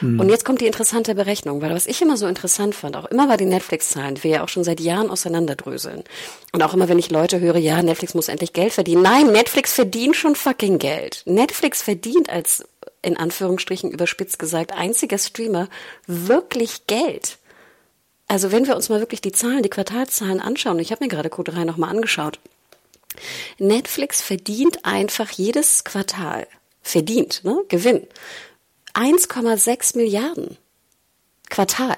Mhm. 0.00 0.20
Und 0.20 0.28
jetzt 0.28 0.44
kommt 0.44 0.60
die 0.60 0.66
interessante 0.66 1.14
Berechnung, 1.14 1.62
weil 1.62 1.74
was 1.74 1.86
ich 1.86 2.00
immer 2.02 2.16
so 2.16 2.26
interessant 2.26 2.74
fand, 2.74 2.96
auch 2.96 3.06
immer 3.06 3.26
bei 3.28 3.36
den 3.36 3.48
Netflix-Zahlen, 3.48 4.16
die 4.16 4.24
wir 4.24 4.30
ja 4.30 4.44
auch 4.44 4.48
schon 4.48 4.64
seit 4.64 4.80
Jahren 4.80 5.10
auseinanderdröseln. 5.10 6.04
Und 6.52 6.62
auch 6.62 6.74
immer, 6.74 6.88
wenn 6.88 6.98
ich 6.98 7.10
Leute 7.10 7.40
höre, 7.40 7.56
ja, 7.56 7.82
Netflix 7.82 8.14
muss 8.14 8.28
endlich 8.28 8.52
Geld 8.52 8.72
verdienen. 8.72 9.02
Nein, 9.02 9.32
Netflix 9.32 9.72
verdient 9.72 10.16
schon 10.16 10.34
fucking 10.34 10.78
Geld. 10.78 11.22
Netflix 11.26 11.82
verdient 11.82 12.30
als, 12.30 12.64
in 13.02 13.16
Anführungsstrichen 13.16 13.90
überspitzt 13.90 14.38
gesagt, 14.38 14.72
einziger 14.72 15.18
Streamer 15.18 15.68
wirklich 16.06 16.86
Geld. 16.86 17.38
Also 18.30 18.52
wenn 18.52 18.66
wir 18.66 18.76
uns 18.76 18.88
mal 18.88 19.00
wirklich 19.00 19.20
die 19.20 19.32
Zahlen, 19.32 19.64
die 19.64 19.70
Quartalzahlen 19.70 20.38
anschauen, 20.40 20.78
ich 20.78 20.92
habe 20.92 21.02
mir 21.04 21.08
gerade 21.08 21.30
Code 21.30 21.50
3 21.50 21.64
nochmal 21.64 21.90
angeschaut. 21.90 22.38
Netflix 23.58 24.22
verdient 24.22 24.84
einfach 24.84 25.30
jedes 25.30 25.82
Quartal, 25.82 26.46
verdient, 26.80 27.42
ne, 27.44 27.64
Gewinn, 27.68 28.06
1,6 28.94 29.96
Milliarden. 29.96 30.56
Quartal. 31.48 31.96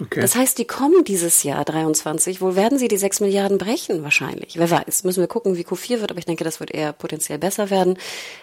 Okay. 0.00 0.20
Das 0.20 0.34
heißt, 0.34 0.56
die 0.56 0.64
kommen 0.64 1.04
dieses 1.04 1.42
Jahr 1.42 1.62
23. 1.62 2.40
Wo 2.40 2.56
werden 2.56 2.78
sie 2.78 2.88
die 2.88 2.96
6 2.96 3.20
Milliarden 3.20 3.58
brechen? 3.58 4.02
Wahrscheinlich. 4.02 4.56
Wer 4.56 4.70
weiß. 4.70 5.04
Müssen 5.04 5.20
wir 5.20 5.26
gucken, 5.26 5.56
wie 5.56 5.64
Q4 5.64 6.00
wird. 6.00 6.10
Aber 6.10 6.18
ich 6.18 6.24
denke, 6.24 6.42
das 6.42 6.58
wird 6.58 6.70
eher 6.70 6.94
potenziell 6.94 7.38
besser 7.38 7.68
werden. 7.68 7.98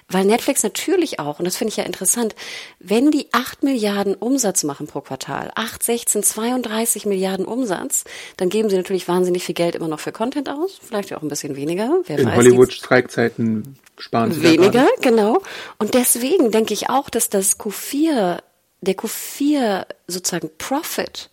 Weil 0.08 0.26
Netflix 0.26 0.62
natürlich 0.62 1.20
auch, 1.20 1.40
und 1.40 1.46
das 1.46 1.58
finde 1.58 1.70
ich 1.70 1.78
ja 1.78 1.84
interessant, 1.84 2.36
wenn 2.80 3.10
die 3.10 3.28
8 3.32 3.64
Milliarden 3.64 4.14
Umsatz 4.14 4.64
machen 4.64 4.86
pro 4.86 5.02
Quartal, 5.02 5.52
8, 5.56 5.82
16, 5.82 6.24
32 6.24 7.08
Milliarden 7.08 7.46
Umsatz, 7.46 8.04
dann 8.38 8.50
geben 8.50 8.70
sie 8.70 8.78
natürlich 8.78 9.08
wahnsinnig 9.08 9.44
viel 9.44 9.56
Geld 9.56 9.74
immer 9.74 9.88
noch 9.88 10.00
für 10.00 10.12
Content 10.12 10.50
aus. 10.50 10.80
Vielleicht 10.82 11.14
auch 11.16 11.24
ein 11.24 11.28
bisschen 11.28 11.56
weniger. 11.56 12.02
Wer 12.06 12.20
In 12.20 12.36
Hollywood-Streikzeiten 12.36 13.80
sparen 13.98 14.32
sie 14.32 14.44
Weniger, 14.44 14.88
genau. 15.02 15.42
Und 15.78 15.94
deswegen 15.94 16.52
denke 16.52 16.74
ich 16.74 16.90
auch, 16.90 17.10
dass 17.10 17.30
das 17.30 17.60
Q4, 17.60 18.40
der 18.82 18.96
Q4 18.96 19.86
sozusagen 20.08 20.50
Profit 20.58 21.30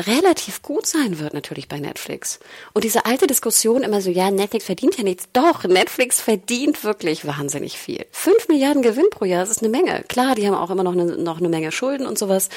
relativ 0.00 0.62
gut 0.62 0.86
sein 0.86 1.18
wird 1.18 1.34
natürlich 1.34 1.68
bei 1.68 1.80
Netflix. 1.80 2.38
Und 2.72 2.84
diese 2.84 3.04
alte 3.04 3.26
Diskussion 3.26 3.82
immer 3.82 4.00
so, 4.00 4.10
ja, 4.10 4.30
Netflix 4.30 4.66
verdient 4.66 4.96
ja 4.96 5.02
nichts. 5.04 5.28
Doch, 5.32 5.64
Netflix 5.64 6.20
verdient 6.20 6.84
wirklich 6.84 7.26
wahnsinnig 7.26 7.78
viel. 7.78 8.06
Fünf 8.12 8.48
Milliarden 8.48 8.82
Gewinn 8.82 9.10
pro 9.10 9.24
Jahr, 9.24 9.40
das 9.40 9.50
ist 9.50 9.62
eine 9.62 9.70
Menge. 9.70 10.04
Klar, 10.08 10.36
die 10.36 10.46
haben 10.46 10.54
auch 10.54 10.70
immer 10.70 10.84
noch 10.84 10.92
eine, 10.92 11.04
noch 11.16 11.38
eine 11.38 11.48
Menge 11.48 11.72
Schulden 11.72 12.06
und 12.06 12.18
sowas. 12.18 12.48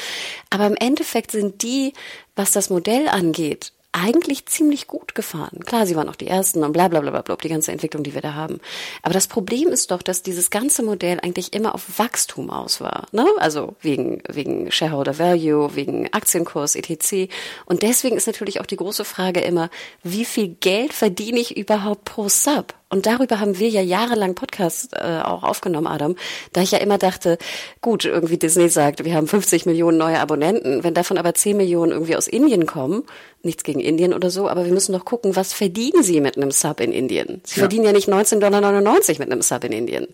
Aber 0.50 0.68
im 0.68 0.76
Endeffekt 0.76 1.32
sind 1.32 1.64
die, 1.64 1.94
was 2.36 2.52
das 2.52 2.70
Modell 2.70 3.08
angeht, 3.08 3.74
eigentlich 3.92 4.46
ziemlich 4.46 4.88
gut 4.88 5.16
gefahren. 5.16 5.60
Klar, 5.66 5.86
sie 5.86 5.96
waren 5.96 6.10
auch 6.10 6.16
die 6.16 6.28
Ersten 6.28 6.64
und 6.64 6.72
bla 6.72 6.88
bla 6.88 7.02
bla 7.02 7.22
bla, 7.22 7.36
die 7.36 7.50
ganze 7.50 7.72
Entwicklung, 7.72 8.04
die 8.04 8.14
wir 8.14 8.22
da 8.22 8.34
haben. 8.34 8.60
Aber 9.02 9.14
das 9.14 9.28
Problem 9.28 9.70
ist 9.70 9.92
doch, 9.92 10.02
dass 10.02 10.24
dieses 10.24 10.50
ganze 10.50 10.84
Modell 10.84 11.20
eigentlich 11.22 11.54
immer 11.54 11.76
auf 11.76 12.00
Wachstum 12.00 12.50
aus 12.50 12.82
war. 12.82 13.08
Ne? 13.12 13.26
Also 13.38 13.76
wegen, 13.82 14.22
wegen 14.28 14.72
Shareholder 14.72 15.20
Value, 15.20 15.76
wegen 15.76 16.12
Aktienkurs, 16.14 16.76
etc. 16.76 17.32
Und 17.66 17.82
deswegen 17.82 18.16
ist 18.16 18.28
natürlich 18.28 18.62
auch 18.62 18.66
die 18.66 18.78
große 18.78 19.04
Frage 19.04 19.42
immer, 19.42 19.70
wie 20.04 20.26
viel 20.26 20.56
Geld 20.60 20.94
verdiene 20.94 21.40
ich 21.40 21.58
überhaupt 21.58 22.06
pro 22.06 22.30
Sub? 22.30 22.74
Und 22.92 23.06
darüber 23.06 23.40
haben 23.40 23.58
wir 23.58 23.70
ja 23.70 23.82
jahrelang 23.82 24.36
Podcasts 24.36 24.90
äh, 24.92 25.22
auch 25.24 25.44
aufgenommen, 25.44 25.88
Adam, 25.88 26.18
da 26.52 26.62
ich 26.62 26.72
ja 26.72 26.78
immer 26.80 26.98
dachte, 26.98 27.38
gut, 27.80 28.04
irgendwie 28.04 28.38
Disney 28.38 28.68
sagt, 28.68 29.06
wir 29.06 29.16
haben 29.16 29.28
50 29.28 29.66
Millionen 29.66 29.98
neue 29.98 30.20
Abonnenten, 30.20 30.84
wenn 30.84 30.94
davon 30.94 31.18
aber 31.18 31.34
10 31.34 31.56
Millionen 31.56 31.94
irgendwie 31.94 32.18
aus 32.18 32.28
Indien 32.28 32.66
kommen, 32.66 33.04
nichts 33.44 33.64
gegen 33.64 33.80
Indien 33.80 34.14
oder 34.14 34.30
so, 34.30 34.50
aber 34.50 34.66
wir 34.66 34.74
müssen 34.74 34.92
doch 34.92 35.06
gucken, 35.06 35.38
was 35.38 35.54
verdienen 35.54 36.04
sie 36.04 36.20
mit 36.20 36.36
einem 36.36 36.52
Sub 36.52 36.82
in 36.82 36.92
Indien? 36.92 37.42
Sie 37.46 37.56
ja. 37.56 37.62
verdienen 37.62 37.86
ja 37.86 37.94
nicht 37.94 38.10
19,99 38.10 38.40
Dollar 38.40 38.82
mit 38.82 39.32
einem 39.32 39.42
Sub 39.42 39.64
in 39.64 39.72
Indien. 39.72 40.08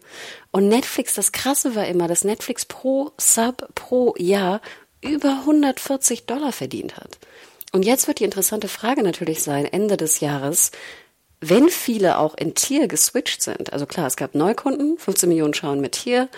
Und 0.51 0.67
Netflix, 0.69 1.15
das 1.15 1.31
Krasse 1.31 1.73
war 1.73 1.87
immer, 1.87 2.07
dass 2.07 2.23
Netflix 2.23 2.63
pro 2.65 3.09
Sub 3.17 3.67
pro 3.73 4.13
Jahr 4.19 4.61
über 5.01 5.39
140 5.41 6.27
Dollar 6.27 6.51
verdient 6.51 6.95
hat. 6.97 7.17
Und 7.71 7.85
jetzt 7.85 8.07
wird 8.07 8.19
die 8.19 8.23
interessante 8.23 8.67
Frage 8.67 9.01
natürlich 9.01 9.41
sein, 9.41 9.65
Ende 9.65 9.97
des 9.97 10.19
Jahres, 10.19 10.71
wenn 11.39 11.69
viele 11.69 12.17
auch 12.17 12.35
in 12.35 12.55
Tier 12.55 12.87
geswitcht 12.87 13.41
sind, 13.41 13.73
also 13.73 13.85
klar, 13.85 14.07
es 14.07 14.15
gab 14.15 14.35
Neukunden, 14.35 14.97
15 14.97 15.29
Millionen 15.29 15.53
schauen 15.53 15.81
mit 15.81 15.93
Tier, 15.93 16.29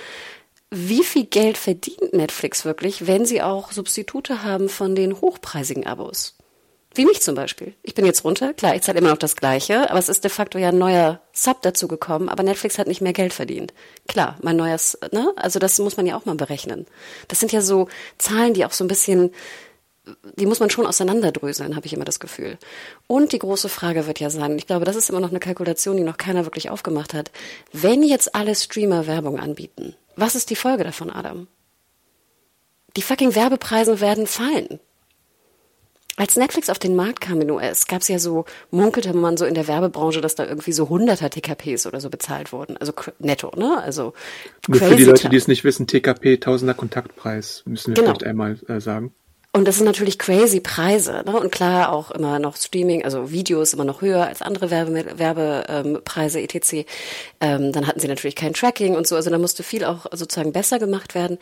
wie 0.72 1.04
viel 1.04 1.26
Geld 1.26 1.58
verdient 1.58 2.14
Netflix 2.14 2.64
wirklich, 2.66 3.08
wenn 3.08 3.26
sie 3.26 3.42
auch 3.42 3.72
Substitute 3.72 4.44
haben 4.44 4.70
von 4.70 4.96
den 4.96 5.20
hochpreisigen 5.20 5.88
Abos? 5.88 6.36
Wie 6.96 7.06
mich 7.06 7.22
zum 7.22 7.36
Beispiel. 7.36 7.74
Ich 7.84 7.94
bin 7.94 8.06
jetzt 8.06 8.24
runter, 8.24 8.54
klar, 8.54 8.76
ich 8.76 8.82
zahle 8.82 8.98
immer 8.98 9.12
noch 9.12 9.18
das 9.18 9.36
Gleiche, 9.36 9.90
aber 9.90 10.00
es 10.00 10.10
ist 10.10 10.24
de 10.24 10.32
facto 10.32 10.58
ja 10.58 10.70
ein 10.70 10.78
neuer 10.78 11.22
Sub 11.34 11.62
dazu 11.62 11.88
gekommen, 11.88 12.30
aber 12.30 12.44
Netflix 12.44 12.80
hat 12.80 12.88
nicht 12.88 13.02
mehr 13.02 13.14
Geld 13.14 13.32
verdient. 13.32 13.74
Klar, 14.08 14.38
mein 14.42 14.58
neues, 14.58 14.98
ne? 15.12 15.32
Also 15.36 15.60
das 15.60 15.78
muss 15.78 15.98
man 15.98 16.08
ja 16.08 16.18
auch 16.18 16.26
mal 16.26 16.36
berechnen. 16.36 16.88
Das 17.28 17.40
sind 17.40 17.52
ja 17.52 17.62
so 17.62 17.88
Zahlen, 18.18 18.56
die 18.56 18.66
auch 18.66 18.72
so 18.72 18.84
ein 18.84 18.88
bisschen, 18.88 19.32
die 20.36 20.46
muss 20.46 20.60
man 20.60 20.70
schon 20.70 20.86
auseinanderdröseln, 20.86 21.76
habe 21.76 21.86
ich 21.86 21.94
immer 21.94 22.06
das 22.06 22.20
Gefühl. 22.20 22.58
Und 23.08 23.32
die 23.32 23.40
große 23.40 23.70
Frage 23.70 24.08
wird 24.08 24.20
ja 24.20 24.30
sein, 24.30 24.58
ich 24.58 24.68
glaube, 24.68 24.86
das 24.86 24.96
ist 24.96 25.10
immer 25.10 25.20
noch 25.20 25.30
eine 25.30 25.40
Kalkulation, 25.40 25.98
die 25.98 26.04
noch 26.04 26.18
keiner 26.18 26.46
wirklich 26.46 26.70
aufgemacht 26.70 27.14
hat. 27.14 27.32
Wenn 27.72 28.04
jetzt 28.04 28.36
alle 28.36 28.56
Streamer 28.56 29.08
Werbung 29.08 29.40
anbieten, 29.40 29.96
was 30.16 30.36
ist 30.36 30.50
die 30.50 30.56
Folge 30.56 30.84
davon, 30.84 31.10
Adam? 31.10 31.48
Die 32.96 33.02
fucking 33.02 33.36
Werbepreise 33.36 34.02
werden 34.02 34.28
fallen. 34.28 34.80
Als 36.20 36.36
Netflix 36.36 36.70
auf 36.70 36.80
den 36.80 36.98
Markt 36.98 37.22
kam 37.22 37.36
in 37.36 37.48
den 37.48 37.52
US, 37.52 37.88
gab 37.88 38.02
es 38.02 38.10
ja 38.10 38.20
so, 38.20 38.44
munkelte 38.72 39.14
man 39.14 39.38
so 39.38 39.46
in 39.46 39.54
der 39.54 39.70
Werbebranche, 39.70 40.20
dass 40.20 40.36
da 40.36 40.46
irgendwie 40.46 40.74
so 40.74 40.90
hunderter 40.90 41.30
TKPs 41.30 41.88
oder 41.88 42.02
so 42.02 42.10
bezahlt 42.10 42.52
wurden. 42.52 42.76
Also 42.76 42.92
netto, 43.20 43.54
ne? 43.56 43.82
Also 43.82 44.12
Nur 44.68 44.80
für 44.80 44.98
die 44.98 45.06
Leute, 45.06 45.30
die 45.30 45.38
es 45.38 45.48
nicht 45.48 45.64
wissen, 45.64 45.88
TKP, 45.88 46.36
Tausender 46.36 46.74
Kontaktpreis, 46.74 47.64
müssen 47.66 47.92
wir 47.92 47.94
genau. 47.94 48.08
vielleicht 48.08 48.26
einmal 48.26 48.60
äh, 48.68 48.82
sagen. 48.82 49.14
Und 49.52 49.68
das 49.68 49.78
sind 49.78 49.86
natürlich 49.86 50.20
crazy 50.20 50.60
Preise, 50.60 51.24
ne? 51.26 51.40
Und 51.40 51.52
klar 51.52 51.92
auch 51.92 52.12
immer 52.12 52.38
noch 52.38 52.56
Streaming, 52.56 53.04
also 53.04 53.32
Videos 53.32 53.74
immer 53.74 53.84
noch 53.84 54.02
höher 54.02 54.28
als 54.28 54.44
andere 54.44 54.70
Werbe, 54.70 55.18
Werbepreise 55.18 56.40
etc. 56.40 56.86
Ähm, 57.42 57.72
dann 57.72 57.88
hatten 57.88 58.00
sie 58.00 58.08
natürlich 58.08 58.36
kein 58.36 58.54
Tracking 58.54 58.96
und 58.96 59.08
so, 59.08 59.16
also 59.16 59.32
da 59.32 59.40
musste 59.40 59.64
viel 59.64 59.86
auch 59.86 60.06
sozusagen 60.12 60.54
besser 60.54 60.78
gemacht 60.78 61.16
werden. 61.16 61.40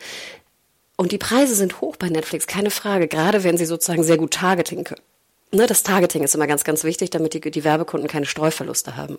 Und 0.96 1.12
die 1.12 1.18
Preise 1.18 1.54
sind 1.54 1.82
hoch 1.82 1.96
bei 1.96 2.08
Netflix, 2.08 2.46
keine 2.46 2.70
Frage, 2.70 3.08
gerade 3.08 3.44
wenn 3.44 3.58
sie 3.58 3.66
sozusagen 3.66 4.02
sehr 4.02 4.16
gut 4.16 4.32
Targeting 4.32 4.84
können. 4.84 5.02
Ne, 5.50 5.66
das 5.66 5.82
Targeting 5.82 6.24
ist 6.24 6.34
immer 6.34 6.46
ganz, 6.46 6.64
ganz 6.64 6.84
wichtig, 6.84 7.10
damit 7.10 7.34
die, 7.34 7.40
die 7.40 7.64
Werbekunden 7.64 8.08
keine 8.08 8.26
Streuverluste 8.26 8.96
haben. 8.96 9.18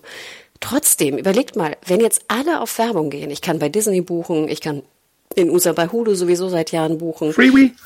Trotzdem, 0.59 1.17
überlegt 1.17 1.55
mal, 1.55 1.77
wenn 1.85 2.01
jetzt 2.01 2.23
alle 2.27 2.61
auf 2.61 2.77
Werbung 2.77 3.09
gehen, 3.09 3.31
ich 3.31 3.41
kann 3.41 3.59
bei 3.59 3.69
Disney 3.69 4.01
buchen, 4.01 4.47
ich 4.47 4.61
kann 4.61 4.83
in 5.35 5.49
USA 5.49 5.73
bei 5.73 5.87
Hulu 5.87 6.15
sowieso 6.15 6.49
seit 6.49 6.71
Jahren 6.71 6.97
buchen. 6.97 7.33
Freebie? 7.33 7.75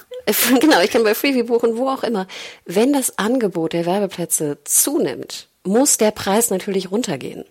Genau, 0.61 0.79
ich 0.79 0.89
kann 0.89 1.03
bei 1.03 1.15
Freebie 1.15 1.43
buchen, 1.43 1.75
wo 1.75 1.89
auch 1.89 2.01
immer. 2.01 2.27
Wenn 2.63 2.93
das 2.93 3.17
Angebot 3.17 3.73
der 3.73 3.85
Werbeplätze 3.85 4.57
zunimmt, 4.63 5.49
muss 5.65 5.97
der 5.97 6.11
Preis 6.11 6.49
natürlich 6.49 6.91
runtergehen. 6.91 7.43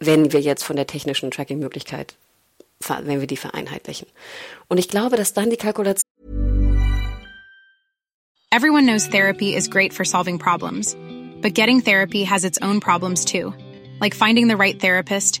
Wenn 0.00 0.32
wir 0.32 0.40
jetzt 0.40 0.64
von 0.64 0.74
der 0.74 0.88
technischen 0.88 1.30
Tracking-Möglichkeit 1.30 2.16
wenn 2.88 3.20
wir 3.20 3.26
die 3.26 3.36
vereinheitlichen. 3.36 4.08
Und 4.68 4.78
ich 4.78 4.88
glaube, 4.88 5.16
dass 5.16 5.32
dann 5.32 5.50
die 5.50 5.56
Kalkulation 5.56 6.04
Everyone 8.52 8.84
knows 8.84 9.08
therapy 9.08 9.54
is 9.54 9.68
great 9.68 9.92
for 9.92 10.04
solving 10.04 10.38
problems, 10.38 10.96
but 11.40 11.54
getting 11.54 11.80
therapy 11.80 12.24
has 12.24 12.42
its 12.44 12.60
own 12.62 12.80
problems 12.80 13.24
too, 13.24 13.54
like 14.00 14.12
finding 14.12 14.48
the 14.48 14.56
right 14.56 14.80
therapist, 14.80 15.40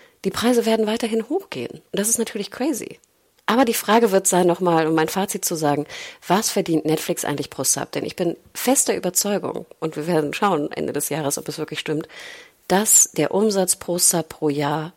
Die 0.23 0.31
Preise 0.31 0.65
werden 0.65 0.87
weiterhin 0.87 1.29
hochgehen. 1.29 1.71
Und 1.71 1.99
das 1.99 2.09
ist 2.09 2.19
natürlich 2.19 2.51
crazy. 2.51 2.99
Aber 3.47 3.65
die 3.65 3.73
Frage 3.73 4.11
wird 4.11 4.27
sein, 4.27 4.47
nochmal, 4.47 4.87
um 4.87 4.95
mein 4.95 5.09
Fazit 5.09 5.43
zu 5.43 5.55
sagen, 5.55 5.85
was 6.27 6.51
verdient 6.51 6.85
Netflix 6.85 7.25
eigentlich 7.25 7.49
pro 7.49 7.63
Sub? 7.63 7.91
Denn 7.91 8.05
ich 8.05 8.15
bin 8.15 8.37
fester 8.53 8.95
Überzeugung, 8.95 9.65
und 9.79 9.95
wir 9.95 10.07
werden 10.07 10.33
schauen 10.33 10.71
Ende 10.71 10.93
des 10.93 11.09
Jahres, 11.09 11.37
ob 11.37 11.47
es 11.47 11.57
wirklich 11.57 11.79
stimmt, 11.79 12.07
dass 12.67 13.11
der 13.11 13.33
Umsatz 13.33 13.75
pro 13.75 13.97
Sub 13.97 14.29
pro 14.29 14.49
Jahr 14.49 14.93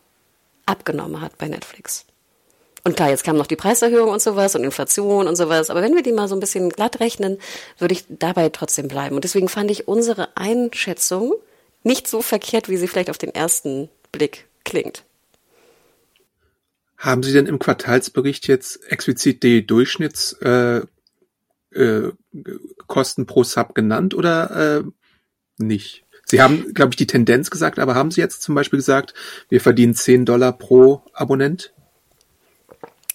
abgenommen 0.67 1.21
hat 1.21 1.37
bei 1.39 1.49
Netflix. 1.49 2.05
Und 2.85 2.97
klar, 2.97 3.09
jetzt 3.09 3.25
kam 3.25 3.37
noch 3.37 3.47
die 3.47 3.57
Preiserhöhung 3.57 4.11
und 4.11 4.21
sowas 4.21 4.55
und 4.55 4.63
Inflation 4.63 5.27
und 5.27 5.37
sowas. 5.37 5.71
Aber 5.71 5.81
wenn 5.81 5.95
wir 5.95 6.03
die 6.03 6.13
mal 6.13 6.29
so 6.29 6.37
ein 6.37 6.41
bisschen 6.41 6.69
glatt 6.69 7.01
rechnen, 7.01 7.39
würde 7.79 7.95
ich 7.95 8.05
dabei 8.09 8.51
trotzdem 8.51 8.89
bleiben. 8.89 9.17
Und 9.17 9.25
deswegen 9.25 9.49
fand 9.49 9.71
ich 9.71 9.89
unsere 9.89 10.37
Einschätzung 10.37 11.35
nicht 11.83 12.07
so 12.07 12.21
verkehrt, 12.21 12.69
wie 12.69 12.77
sie 12.77 12.87
vielleicht 12.87 13.11
auf 13.11 13.19
den 13.19 13.35
ersten 13.35 13.89
Blick 14.13 14.47
klingt. 14.65 15.03
Haben 17.05 17.23
Sie 17.23 17.35
denn 17.35 17.45
im 17.45 17.59
Quartalsbericht 17.59 18.49
jetzt 18.49 18.90
explizit 18.90 19.43
die 19.43 19.67
Durchschnittskosten 19.67 21.29
äh, 21.75 22.09
äh, 22.88 23.25
pro 23.27 23.45
Sub 23.45 23.75
genannt 23.75 24.14
oder 24.14 24.79
äh, 24.79 24.85
nicht? 25.59 26.07
Sie 26.25 26.40
haben, 26.40 26.73
glaube 26.73 26.93
ich, 26.93 26.97
die 26.97 27.07
Tendenz 27.07 27.51
gesagt, 27.51 27.79
aber 27.79 27.95
haben 27.95 28.11
Sie 28.11 28.23
jetzt 28.23 28.40
zum 28.40 28.55
Beispiel 28.55 28.79
gesagt, 28.79 29.12
wir 29.51 29.61
verdienen 29.61 29.95
10 29.95 30.25
Dollar 30.25 30.57
pro 30.57 31.03
Abonnent? 31.12 31.74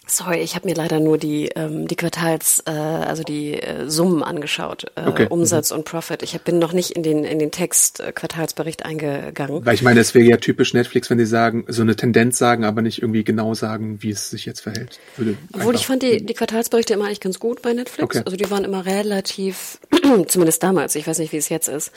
Sorry, 0.09 0.39
ich 0.39 0.55
habe 0.55 0.67
mir 0.67 0.73
leider 0.73 0.99
nur 0.99 1.17
die 1.17 1.49
ähm, 1.55 1.87
die 1.87 1.95
Quartals 1.95 2.63
äh, 2.65 2.71
also 2.71 3.23
die 3.23 3.53
äh, 3.53 3.87
Summen 3.89 4.23
angeschaut, 4.23 4.85
äh, 4.95 5.07
okay. 5.07 5.27
Umsatz 5.29 5.71
mhm. 5.71 5.77
und 5.77 5.85
Profit. 5.85 6.23
Ich 6.23 6.33
hab, 6.33 6.43
bin 6.43 6.57
noch 6.57 6.73
nicht 6.73 6.91
in 6.91 7.03
den 7.03 7.23
in 7.23 7.37
den 7.37 7.51
Text 7.51 7.99
äh, 7.99 8.11
Quartalsbericht 8.11 8.85
eingegangen. 8.85 9.65
Weil 9.65 9.75
ich 9.75 9.83
meine, 9.83 9.99
es 9.99 10.15
wäre 10.15 10.25
ja 10.25 10.37
typisch 10.37 10.73
Netflix, 10.73 11.09
wenn 11.09 11.19
die 11.19 11.25
sagen 11.25 11.65
so 11.67 11.83
eine 11.83 11.95
Tendenz 11.95 12.39
sagen, 12.39 12.65
aber 12.65 12.81
nicht 12.81 13.01
irgendwie 13.01 13.23
genau 13.23 13.53
sagen, 13.53 14.01
wie 14.01 14.09
es 14.09 14.31
sich 14.31 14.45
jetzt 14.45 14.61
verhält. 14.61 14.99
Würde 15.15 15.37
Obwohl 15.53 15.75
ich 15.75 15.85
fand 15.85 16.01
die 16.01 16.25
die 16.25 16.33
Quartalsberichte 16.33 16.93
immer 16.93 17.05
eigentlich 17.05 17.21
ganz 17.21 17.39
gut 17.39 17.61
bei 17.61 17.73
Netflix. 17.73 18.03
Okay. 18.03 18.23
Also 18.25 18.35
die 18.35 18.49
waren 18.49 18.63
immer 18.63 18.85
relativ, 18.85 19.79
zumindest 20.27 20.63
damals. 20.63 20.95
Ich 20.95 21.05
weiß 21.05 21.19
nicht, 21.19 21.33
wie 21.33 21.37
es 21.37 21.49
jetzt 21.49 21.69
ist, 21.69 21.91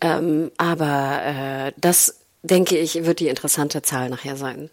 ähm, 0.00 0.52
aber 0.56 1.20
äh, 1.24 1.72
das 1.76 2.20
denke 2.42 2.78
ich 2.78 3.04
wird 3.04 3.18
die 3.18 3.28
interessante 3.28 3.82
Zahl 3.82 4.08
nachher 4.08 4.36
sein. 4.36 4.70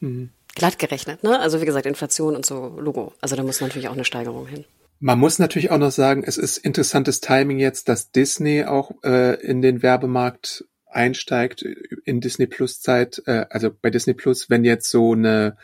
Mhm 0.00 0.30
glatt 0.58 0.78
gerechnet, 0.78 1.22
ne? 1.22 1.40
Also 1.40 1.60
wie 1.60 1.64
gesagt, 1.64 1.86
Inflation 1.86 2.36
und 2.36 2.44
so, 2.44 2.76
Logo. 2.78 3.14
Also 3.20 3.36
da 3.36 3.42
muss 3.42 3.60
natürlich 3.60 3.88
auch 3.88 3.94
eine 3.94 4.04
Steigerung 4.04 4.46
hin. 4.46 4.64
Man 5.00 5.18
muss 5.18 5.38
natürlich 5.38 5.70
auch 5.70 5.78
noch 5.78 5.92
sagen, 5.92 6.24
es 6.26 6.36
ist 6.36 6.58
interessantes 6.58 7.20
Timing 7.20 7.58
jetzt, 7.58 7.88
dass 7.88 8.10
Disney 8.10 8.64
auch 8.64 8.90
äh, 9.04 9.40
in 9.40 9.62
den 9.62 9.82
Werbemarkt 9.82 10.64
einsteigt 10.86 11.62
in 12.04 12.20
Disney 12.20 12.46
Plus 12.46 12.80
Zeit, 12.80 13.22
äh, 13.26 13.46
also 13.50 13.70
bei 13.70 13.90
Disney 13.90 14.14
Plus, 14.14 14.50
wenn 14.50 14.64
jetzt 14.64 14.90
so 14.90 15.12
eine 15.12 15.56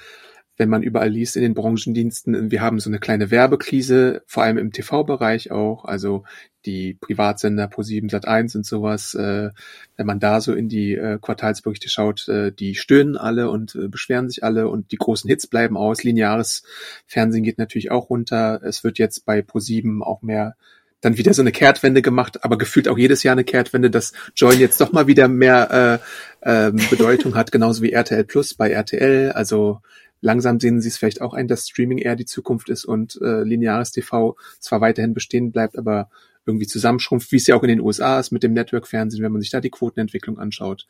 wenn 0.56 0.68
man 0.68 0.82
überall 0.82 1.10
liest 1.10 1.36
in 1.36 1.42
den 1.42 1.54
Branchendiensten, 1.54 2.50
wir 2.50 2.60
haben 2.60 2.78
so 2.78 2.88
eine 2.88 2.98
kleine 2.98 3.30
Werbekrise, 3.30 4.22
vor 4.26 4.44
allem 4.44 4.58
im 4.58 4.72
TV-Bereich 4.72 5.50
auch, 5.50 5.84
also 5.84 6.24
die 6.64 6.94
Privatsender 6.94 7.66
Pro7 7.66 8.10
Sat1 8.10 8.56
und 8.56 8.64
sowas, 8.64 9.14
äh, 9.14 9.50
wenn 9.96 10.06
man 10.06 10.20
da 10.20 10.40
so 10.40 10.54
in 10.54 10.68
die 10.68 10.94
äh, 10.94 11.18
Quartalsberichte 11.20 11.88
schaut, 11.88 12.28
äh, 12.28 12.52
die 12.52 12.74
stöhnen 12.74 13.16
alle 13.16 13.50
und 13.50 13.74
äh, 13.74 13.88
beschweren 13.88 14.28
sich 14.28 14.44
alle 14.44 14.68
und 14.68 14.92
die 14.92 14.96
großen 14.96 15.28
Hits 15.28 15.46
bleiben 15.46 15.76
aus. 15.76 16.04
Lineares 16.04 16.62
Fernsehen 17.06 17.42
geht 17.42 17.58
natürlich 17.58 17.90
auch 17.90 18.08
runter. 18.08 18.60
Es 18.62 18.84
wird 18.84 18.98
jetzt 18.98 19.26
bei 19.26 19.40
Pro7 19.40 20.02
auch 20.02 20.22
mehr 20.22 20.56
dann 21.04 21.18
wieder 21.18 21.34
so 21.34 21.42
eine 21.42 21.52
Kehrtwende 21.52 22.00
gemacht, 22.00 22.44
aber 22.44 22.56
gefühlt 22.56 22.88
auch 22.88 22.96
jedes 22.96 23.22
Jahr 23.22 23.32
eine 23.32 23.44
Kehrtwende, 23.44 23.90
dass 23.90 24.14
Join 24.34 24.58
jetzt 24.58 24.80
doch 24.80 24.92
mal 24.92 25.06
wieder 25.06 25.28
mehr 25.28 26.00
äh, 26.40 26.68
äh, 26.68 26.72
Bedeutung 26.88 27.34
hat, 27.34 27.52
genauso 27.52 27.82
wie 27.82 27.92
RTL 27.92 28.24
Plus 28.24 28.54
bei 28.54 28.70
RTL. 28.70 29.32
Also 29.32 29.82
langsam 30.24 30.58
sehen 30.58 30.80
sie 30.80 30.88
es 30.88 30.96
vielleicht 30.96 31.20
auch 31.20 31.34
ein, 31.34 31.48
dass 31.48 31.68
Streaming 31.68 31.98
eher 31.98 32.16
die 32.16 32.24
Zukunft 32.24 32.70
ist 32.70 32.86
und 32.86 33.20
äh, 33.20 33.42
lineares 33.42 33.92
TV 33.92 34.36
zwar 34.58 34.80
weiterhin 34.80 35.12
bestehen 35.12 35.52
bleibt, 35.52 35.76
aber 35.76 36.08
irgendwie 36.46 36.66
zusammenschrumpft, 36.66 37.30
wie 37.30 37.36
es 37.36 37.46
ja 37.46 37.56
auch 37.56 37.62
in 37.62 37.68
den 37.68 37.80
USA 37.80 38.18
ist 38.18 38.30
mit 38.30 38.42
dem 38.42 38.54
Network-Fernsehen, 38.54 39.22
wenn 39.22 39.32
man 39.32 39.42
sich 39.42 39.50
da 39.50 39.60
die 39.60 39.70
Quotenentwicklung 39.70 40.38
anschaut. 40.38 40.86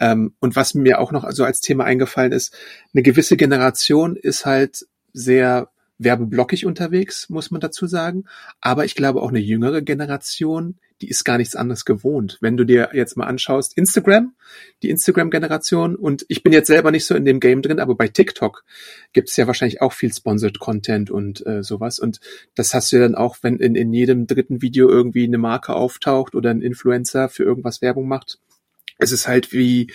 Ähm, 0.00 0.34
und 0.40 0.56
was 0.56 0.72
mir 0.72 1.00
auch 1.00 1.12
noch 1.12 1.30
so 1.32 1.44
als 1.44 1.60
Thema 1.60 1.84
eingefallen 1.84 2.32
ist, 2.32 2.56
eine 2.94 3.02
gewisse 3.02 3.36
Generation 3.36 4.16
ist 4.16 4.46
halt 4.46 4.86
sehr 5.12 5.68
werbeblockig 6.04 6.66
unterwegs, 6.66 7.28
muss 7.28 7.50
man 7.50 7.60
dazu 7.60 7.86
sagen. 7.86 8.24
Aber 8.60 8.84
ich 8.84 8.94
glaube 8.94 9.22
auch 9.22 9.28
eine 9.28 9.38
jüngere 9.38 9.82
Generation, 9.82 10.76
die 11.00 11.08
ist 11.08 11.24
gar 11.24 11.38
nichts 11.38 11.56
anderes 11.56 11.84
gewohnt. 11.84 12.38
Wenn 12.40 12.56
du 12.56 12.64
dir 12.64 12.90
jetzt 12.92 13.16
mal 13.16 13.26
anschaust, 13.26 13.76
Instagram, 13.76 14.34
die 14.82 14.90
Instagram-Generation, 14.90 15.96
und 15.96 16.24
ich 16.28 16.42
bin 16.42 16.52
jetzt 16.52 16.68
selber 16.68 16.90
nicht 16.90 17.06
so 17.06 17.14
in 17.14 17.24
dem 17.24 17.40
Game 17.40 17.62
drin, 17.62 17.80
aber 17.80 17.96
bei 17.96 18.08
TikTok 18.08 18.64
gibt 19.12 19.28
es 19.28 19.36
ja 19.36 19.46
wahrscheinlich 19.46 19.80
auch 19.80 19.92
viel 19.92 20.12
Sponsored 20.12 20.60
Content 20.60 21.10
und 21.10 21.44
äh, 21.46 21.62
sowas. 21.62 21.98
Und 21.98 22.20
das 22.54 22.72
hast 22.72 22.92
du 22.92 22.96
ja 22.96 23.02
dann 23.02 23.16
auch, 23.16 23.38
wenn 23.42 23.56
in, 23.56 23.74
in 23.74 23.92
jedem 23.92 24.26
dritten 24.26 24.62
Video 24.62 24.88
irgendwie 24.88 25.24
eine 25.24 25.38
Marke 25.38 25.74
auftaucht 25.74 26.34
oder 26.34 26.50
ein 26.50 26.62
Influencer 26.62 27.28
für 27.28 27.42
irgendwas 27.42 27.82
Werbung 27.82 28.06
macht 28.06 28.38
es 29.02 29.12
ist 29.12 29.28
halt 29.28 29.52
wie 29.52 29.92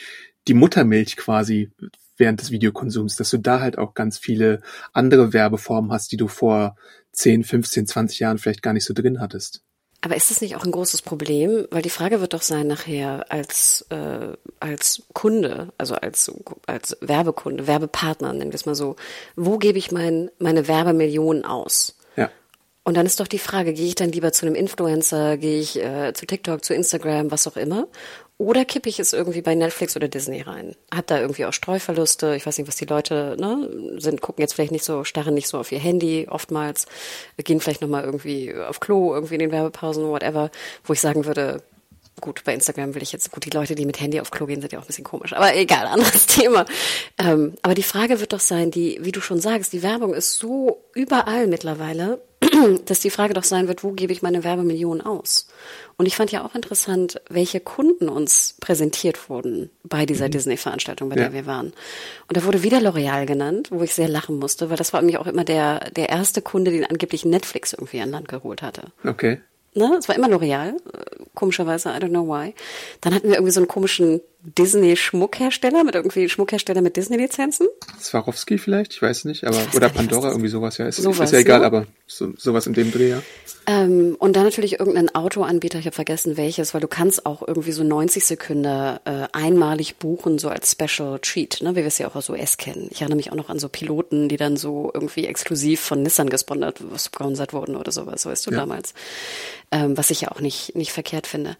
die 0.47 0.53
Muttermilch 0.53 1.17
quasi 1.17 1.71
während 2.17 2.41
des 2.41 2.51
Videokonsums, 2.51 3.15
dass 3.15 3.29
du 3.29 3.37
da 3.37 3.59
halt 3.59 3.77
auch 3.77 3.93
ganz 3.93 4.17
viele 4.17 4.61
andere 4.93 5.33
Werbeformen 5.33 5.91
hast, 5.91 6.11
die 6.11 6.17
du 6.17 6.27
vor 6.27 6.75
10, 7.13 7.43
15, 7.43 7.87
20 7.87 8.19
Jahren 8.19 8.37
vielleicht 8.37 8.61
gar 8.61 8.73
nicht 8.73 8.85
so 8.85 8.93
drin 8.93 9.19
hattest. 9.19 9.63
Aber 10.01 10.15
ist 10.15 10.29
das 10.29 10.41
nicht 10.41 10.55
auch 10.55 10.63
ein 10.63 10.71
großes 10.71 11.01
Problem? 11.01 11.67
Weil 11.71 11.81
die 11.81 11.89
Frage 11.89 12.21
wird 12.21 12.33
doch 12.33 12.43
sein 12.43 12.67
nachher 12.67 13.31
als, 13.31 13.85
äh, 13.89 14.33
als 14.59 15.03
Kunde, 15.13 15.73
also 15.77 15.95
als, 15.95 16.31
als 16.67 16.97
Werbekunde, 17.01 17.65
Werbepartner, 17.65 18.31
nennen 18.31 18.51
wir 18.51 18.55
es 18.55 18.67
mal 18.67 18.75
so, 18.75 18.95
wo 19.35 19.57
gebe 19.57 19.79
ich 19.79 19.91
mein, 19.91 20.29
meine 20.37 20.67
Werbemillionen 20.67 21.45
aus? 21.45 21.96
Und 22.87 22.95
dann 22.95 23.05
ist 23.05 23.19
doch 23.19 23.27
die 23.27 23.37
Frage, 23.37 23.73
gehe 23.73 23.85
ich 23.85 23.95
dann 23.95 24.13
lieber 24.13 24.31
zu 24.31 24.45
einem 24.45 24.55
Influencer, 24.55 25.35
gehe 25.35 25.59
ich 25.59 25.75
äh, 25.75 26.13
zu 26.13 26.25
TikTok, 26.25 26.63
zu 26.63 26.73
Instagram, 26.73 27.31
was 27.31 27.45
auch 27.45 27.57
immer? 27.57 27.89
Oder 28.37 28.63
kippe 28.63 28.87
ich 28.87 28.97
es 28.97 29.11
irgendwie 29.11 29.41
bei 29.41 29.55
Netflix 29.55 29.97
oder 29.97 30.07
Disney 30.07 30.39
rein? 30.39 30.73
Hab 30.95 31.05
da 31.07 31.19
irgendwie 31.19 31.43
auch 31.43 31.51
Streuverluste. 31.51 32.37
Ich 32.37 32.45
weiß 32.45 32.57
nicht, 32.57 32.69
was 32.69 32.77
die 32.77 32.85
Leute 32.85 33.35
ne, 33.37 33.99
sind, 33.99 34.21
gucken 34.21 34.41
jetzt 34.41 34.53
vielleicht 34.53 34.71
nicht 34.71 34.85
so, 34.85 35.03
starren 35.03 35.33
nicht 35.33 35.49
so 35.49 35.57
auf 35.57 35.69
ihr 35.73 35.79
Handy 35.79 36.27
oftmals, 36.29 36.85
gehen 37.35 37.59
vielleicht 37.59 37.81
nochmal 37.81 38.05
irgendwie 38.05 38.55
auf 38.55 38.79
Klo, 38.79 39.13
irgendwie 39.13 39.33
in 39.33 39.41
den 39.41 39.51
Werbepausen, 39.51 40.07
whatever, 40.07 40.49
wo 40.85 40.93
ich 40.93 41.01
sagen 41.01 41.25
würde, 41.25 41.61
gut, 42.21 42.45
bei 42.45 42.53
Instagram 42.53 42.95
will 42.95 43.03
ich 43.03 43.11
jetzt, 43.11 43.31
gut, 43.31 43.43
die 43.43 43.49
Leute, 43.49 43.75
die 43.75 43.85
mit 43.85 43.99
Handy 43.99 44.21
auf 44.21 44.31
Klo 44.31 44.45
gehen, 44.45 44.61
sind 44.61 44.71
ja 44.71 44.79
auch 44.79 44.83
ein 44.83 44.87
bisschen 44.87 45.03
komisch, 45.03 45.33
aber 45.33 45.53
egal, 45.57 45.87
anderes 45.87 46.25
Thema. 46.25 46.65
Ähm, 47.17 47.55
aber 47.63 47.73
die 47.73 47.83
Frage 47.83 48.21
wird 48.21 48.31
doch 48.31 48.39
sein, 48.39 48.71
die, 48.71 48.97
wie 49.01 49.11
du 49.11 49.19
schon 49.19 49.41
sagst, 49.41 49.73
die 49.73 49.83
Werbung 49.83 50.13
ist 50.13 50.39
so 50.39 50.85
überall 50.93 51.47
mittlerweile, 51.47 52.21
dass 52.85 52.99
die 52.99 53.09
Frage 53.09 53.33
doch 53.33 53.43
sein 53.43 53.67
wird, 53.67 53.83
wo 53.83 53.91
gebe 53.91 54.13
ich 54.13 54.21
meine 54.21 54.43
Werbemillionen 54.43 55.05
aus? 55.05 55.47
Und 55.97 56.05
ich 56.05 56.15
fand 56.15 56.31
ja 56.31 56.45
auch 56.45 56.53
interessant, 56.53 57.21
welche 57.29 57.59
Kunden 57.59 58.07
uns 58.09 58.55
präsentiert 58.59 59.29
wurden 59.29 59.69
bei 59.83 60.05
dieser 60.05 60.27
mhm. 60.27 60.31
Disney-Veranstaltung, 60.31 61.09
bei 61.09 61.15
ja. 61.15 61.23
der 61.23 61.33
wir 61.33 61.45
waren. 61.45 61.73
Und 62.27 62.37
da 62.37 62.43
wurde 62.43 62.63
wieder 62.63 62.79
L'Oreal 62.79 63.25
genannt, 63.25 63.69
wo 63.71 63.81
ich 63.81 63.93
sehr 63.93 64.07
lachen 64.07 64.37
musste, 64.37 64.69
weil 64.69 64.77
das 64.77 64.93
war 64.93 65.01
nämlich 65.01 65.17
auch 65.17 65.27
immer 65.27 65.43
der, 65.43 65.89
der 65.91 66.09
erste 66.09 66.41
Kunde, 66.41 66.71
den 66.71 66.85
angeblich 66.85 67.25
Netflix 67.25 67.73
irgendwie 67.73 68.01
an 68.01 68.11
Land 68.11 68.27
geholt 68.27 68.61
hatte. 68.61 68.83
Okay. 69.03 69.39
Ne? 69.73 69.95
Es 69.99 70.07
war 70.07 70.15
immer 70.15 70.27
L'Oreal, 70.27 70.73
komischerweise, 71.35 71.89
I 71.89 71.93
don't 71.93 72.09
know 72.09 72.27
why. 72.27 72.53
Dann 73.01 73.13
hatten 73.13 73.27
wir 73.27 73.35
irgendwie 73.35 73.51
so 73.51 73.59
einen 73.59 73.67
komischen 73.67 74.21
Disney-Schmuckhersteller 74.57 75.83
mit 75.83 75.95
irgendwie 75.95 76.29
Schmuckhersteller 76.29 76.81
mit 76.81 76.95
Disney-Lizenzen. 76.95 77.67
Swarovski 77.99 78.57
vielleicht, 78.57 78.93
ich 78.93 79.01
weiß 79.01 79.25
nicht, 79.25 79.43
aber 79.43 79.57
weiß 79.57 79.75
oder 79.75 79.89
Pandora, 79.89 80.29
irgendwie 80.29 80.47
sowas, 80.47 80.77
ja. 80.77 80.87
Ist, 80.87 80.97
sowas, 80.97 81.19
ist 81.27 81.33
ja 81.33 81.39
egal, 81.39 81.59
ne? 81.59 81.65
aber 81.65 81.87
so, 82.05 82.31
sowas 82.37 82.65
in 82.65 82.73
dem 82.73 82.91
Dreh, 82.91 83.09
ja. 83.09 83.21
Ähm, 83.65 84.15
und 84.17 84.37
dann 84.37 84.45
natürlich 84.45 84.79
irgendein 84.79 85.13
Autoanbieter, 85.13 85.79
ich 85.79 85.85
habe 85.85 85.95
vergessen 85.95 86.37
welches, 86.37 86.73
weil 86.73 86.79
du 86.79 86.87
kannst 86.87 87.25
auch 87.25 87.45
irgendwie 87.45 87.73
so 87.73 87.83
90 87.83 88.25
Sekunden 88.25 88.63
äh, 88.63 89.27
einmalig 89.33 89.97
buchen, 89.97 90.39
so 90.39 90.47
als 90.47 90.71
Special 90.71 91.19
Treat, 91.19 91.59
ne, 91.61 91.71
wie 91.71 91.81
wir 91.81 91.87
es 91.87 91.97
ja 91.97 92.07
auch 92.07 92.15
aus 92.15 92.29
US 92.29 92.55
kennen. 92.55 92.87
Ich 92.91 93.01
erinnere 93.01 93.17
mich 93.17 93.31
auch 93.33 93.35
noch 93.35 93.49
an 93.49 93.59
so 93.59 93.67
Piloten, 93.67 94.29
die 94.29 94.37
dann 94.37 94.55
so 94.55 94.91
irgendwie 94.93 95.25
exklusiv 95.25 95.81
von 95.81 96.01
Nissan 96.01 96.29
gesponsert, 96.29 96.81
gesponsert 96.89 97.51
wurden 97.51 97.75
oder 97.75 97.91
sowas, 97.91 98.21
so 98.21 98.29
weißt 98.29 98.47
du 98.47 98.51
ja. 98.51 98.57
damals. 98.57 98.93
Ähm, 99.71 99.97
was 99.97 100.11
ich 100.11 100.21
ja 100.21 100.31
auch 100.31 100.39
nicht, 100.39 100.73
nicht 100.77 100.93
verkehrt 100.93 101.27
finde. 101.27 101.57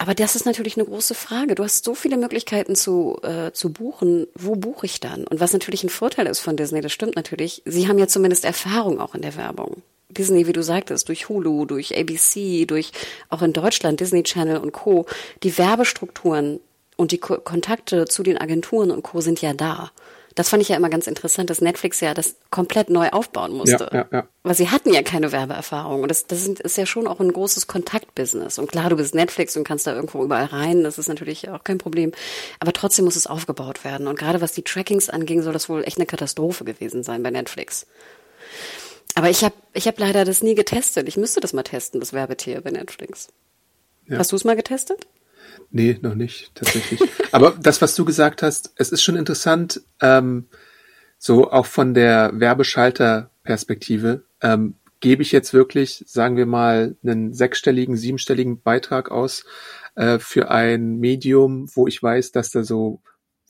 Aber 0.00 0.14
das 0.14 0.34
ist 0.34 0.46
natürlich 0.46 0.78
eine 0.78 0.86
große 0.86 1.14
Frage. 1.14 1.54
Du 1.54 1.62
hast 1.62 1.84
so 1.84 1.94
viele 1.94 2.16
Möglichkeiten 2.16 2.74
zu, 2.74 3.18
äh, 3.22 3.52
zu 3.52 3.70
buchen. 3.70 4.26
Wo 4.34 4.56
buche 4.56 4.86
ich 4.86 4.98
dann? 4.98 5.26
Und 5.26 5.40
was 5.40 5.52
natürlich 5.52 5.84
ein 5.84 5.90
Vorteil 5.90 6.26
ist 6.26 6.40
von 6.40 6.56
Disney, 6.56 6.80
das 6.80 6.90
stimmt 6.90 7.16
natürlich, 7.16 7.60
sie 7.66 7.86
haben 7.86 7.98
ja 7.98 8.08
zumindest 8.08 8.46
Erfahrung 8.46 8.98
auch 8.98 9.14
in 9.14 9.20
der 9.20 9.36
Werbung. 9.36 9.82
Disney, 10.08 10.46
wie 10.46 10.54
du 10.54 10.62
sagtest, 10.62 11.10
durch 11.10 11.28
Hulu, 11.28 11.66
durch 11.66 11.98
ABC, 11.98 12.64
durch 12.64 12.92
auch 13.28 13.42
in 13.42 13.52
Deutschland 13.52 14.00
Disney 14.00 14.22
Channel 14.22 14.56
und 14.56 14.72
Co. 14.72 15.04
Die 15.42 15.58
Werbestrukturen 15.58 16.60
und 16.96 17.12
die 17.12 17.18
Ko 17.18 17.36
Kontakte 17.36 18.06
zu 18.06 18.22
den 18.22 18.38
Agenturen 18.38 18.90
und 18.90 19.02
Co. 19.02 19.20
sind 19.20 19.42
ja 19.42 19.52
da. 19.52 19.90
Das 20.40 20.48
fand 20.48 20.62
ich 20.62 20.70
ja 20.70 20.76
immer 20.76 20.88
ganz 20.88 21.06
interessant, 21.06 21.50
dass 21.50 21.60
Netflix 21.60 22.00
ja 22.00 22.14
das 22.14 22.36
komplett 22.48 22.88
neu 22.88 23.10
aufbauen 23.10 23.52
musste. 23.52 23.90
Ja, 23.92 23.98
ja, 23.98 24.08
ja. 24.10 24.28
Weil 24.42 24.54
sie 24.54 24.70
hatten 24.70 24.90
ja 24.90 25.02
keine 25.02 25.32
Werbeerfahrung. 25.32 26.00
Und 26.00 26.08
das, 26.08 26.28
das 26.28 26.46
ist 26.46 26.78
ja 26.78 26.86
schon 26.86 27.06
auch 27.06 27.20
ein 27.20 27.30
großes 27.30 27.66
Kontaktbusiness. 27.66 28.58
Und 28.58 28.72
klar, 28.72 28.88
du 28.88 28.96
bist 28.96 29.14
Netflix 29.14 29.54
und 29.58 29.64
kannst 29.64 29.86
da 29.86 29.94
irgendwo 29.94 30.24
überall 30.24 30.46
rein. 30.46 30.82
Das 30.82 30.96
ist 30.96 31.08
natürlich 31.08 31.50
auch 31.50 31.62
kein 31.62 31.76
Problem. 31.76 32.12
Aber 32.58 32.72
trotzdem 32.72 33.04
muss 33.04 33.16
es 33.16 33.26
aufgebaut 33.26 33.84
werden. 33.84 34.06
Und 34.06 34.18
gerade 34.18 34.40
was 34.40 34.52
die 34.52 34.62
Trackings 34.62 35.10
anging, 35.10 35.42
soll 35.42 35.52
das 35.52 35.68
wohl 35.68 35.84
echt 35.84 35.98
eine 35.98 36.06
Katastrophe 36.06 36.64
gewesen 36.64 37.02
sein 37.02 37.22
bei 37.22 37.30
Netflix. 37.30 37.86
Aber 39.14 39.28
ich 39.28 39.44
habe 39.44 39.56
ich 39.74 39.88
hab 39.88 39.98
leider 39.98 40.24
das 40.24 40.42
nie 40.42 40.54
getestet. 40.54 41.06
Ich 41.06 41.18
müsste 41.18 41.40
das 41.40 41.52
mal 41.52 41.64
testen, 41.64 42.00
das 42.00 42.14
Werbetier 42.14 42.62
bei 42.62 42.70
Netflix. 42.70 43.28
Ja. 44.06 44.16
Hast 44.16 44.32
du 44.32 44.36
es 44.36 44.44
mal 44.44 44.56
getestet? 44.56 45.06
Nee, 45.70 45.98
noch 46.00 46.14
nicht, 46.14 46.54
tatsächlich. 46.54 47.00
Aber 47.32 47.56
das, 47.60 47.80
was 47.80 47.94
du 47.94 48.04
gesagt 48.04 48.42
hast, 48.42 48.72
es 48.76 48.90
ist 48.90 49.02
schon 49.02 49.16
interessant, 49.16 49.82
ähm, 50.00 50.48
so 51.18 51.50
auch 51.50 51.66
von 51.66 51.94
der 51.94 52.32
Werbeschalter-Perspektive, 52.34 54.24
ähm, 54.42 54.74
gebe 55.00 55.22
ich 55.22 55.32
jetzt 55.32 55.54
wirklich, 55.54 56.04
sagen 56.06 56.36
wir 56.36 56.46
mal, 56.46 56.96
einen 57.02 57.32
sechsstelligen, 57.32 57.96
siebenstelligen 57.96 58.62
Beitrag 58.62 59.10
aus 59.10 59.44
äh, 59.94 60.18
für 60.18 60.50
ein 60.50 60.98
Medium, 60.98 61.68
wo 61.74 61.86
ich 61.86 62.02
weiß, 62.02 62.32
dass 62.32 62.50
da 62.50 62.62
so 62.62 63.00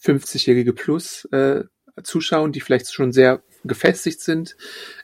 50-jährige 0.03 0.73
plus 0.73 1.27
äh, 1.33 1.65
zuschauen, 2.03 2.53
die 2.53 2.61
vielleicht 2.61 2.93
schon 2.93 3.13
sehr 3.13 3.43
gefestigt 3.65 4.21
sind 4.21 4.57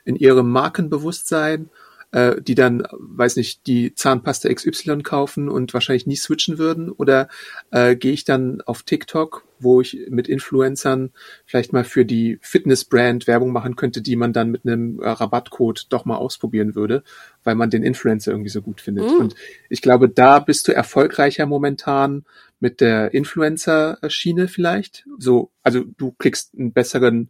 in 0.05 0.15
ihrem 0.15 0.49
Markenbewusstsein 0.49 1.69
äh, 2.11 2.41
die 2.41 2.55
dann, 2.55 2.83
weiß 2.91 3.35
nicht, 3.35 3.67
die 3.67 3.93
Zahnpasta 3.93 4.53
XY 4.53 5.03
kaufen 5.03 5.49
und 5.49 5.73
wahrscheinlich 5.73 6.07
nie 6.07 6.15
switchen 6.15 6.57
würden? 6.57 6.89
Oder 6.89 7.27
äh, 7.71 7.95
gehe 7.95 8.13
ich 8.13 8.23
dann 8.23 8.61
auf 8.61 8.83
TikTok, 8.83 9.43
wo 9.59 9.81
ich 9.81 9.97
mit 10.09 10.27
Influencern 10.27 11.11
vielleicht 11.45 11.73
mal 11.73 11.83
für 11.83 12.05
die 12.05 12.39
Fitness-Brand 12.41 13.27
Werbung 13.27 13.51
machen 13.51 13.75
könnte, 13.75 14.01
die 14.01 14.15
man 14.15 14.31
dann 14.31 14.51
mit 14.51 14.65
einem 14.65 14.99
äh, 15.01 15.09
Rabattcode 15.09 15.87
doch 15.89 16.05
mal 16.05 16.15
ausprobieren 16.15 16.75
würde, 16.75 17.03
weil 17.43 17.55
man 17.55 17.69
den 17.69 17.83
Influencer 17.83 18.31
irgendwie 18.31 18.49
so 18.49 18.61
gut 18.61 18.79
findet. 18.79 19.05
Mm. 19.05 19.21
Und 19.21 19.35
ich 19.69 19.81
glaube, 19.81 20.09
da 20.09 20.39
bist 20.39 20.67
du 20.67 20.73
erfolgreicher 20.73 21.45
momentan 21.45 22.25
mit 22.59 22.81
der 22.81 23.13
Influencer-Schiene 23.13 24.47
vielleicht. 24.47 25.05
So, 25.19 25.51
also 25.61 25.83
du 25.83 26.13
kriegst 26.17 26.53
einen 26.57 26.71
besseren 26.71 27.29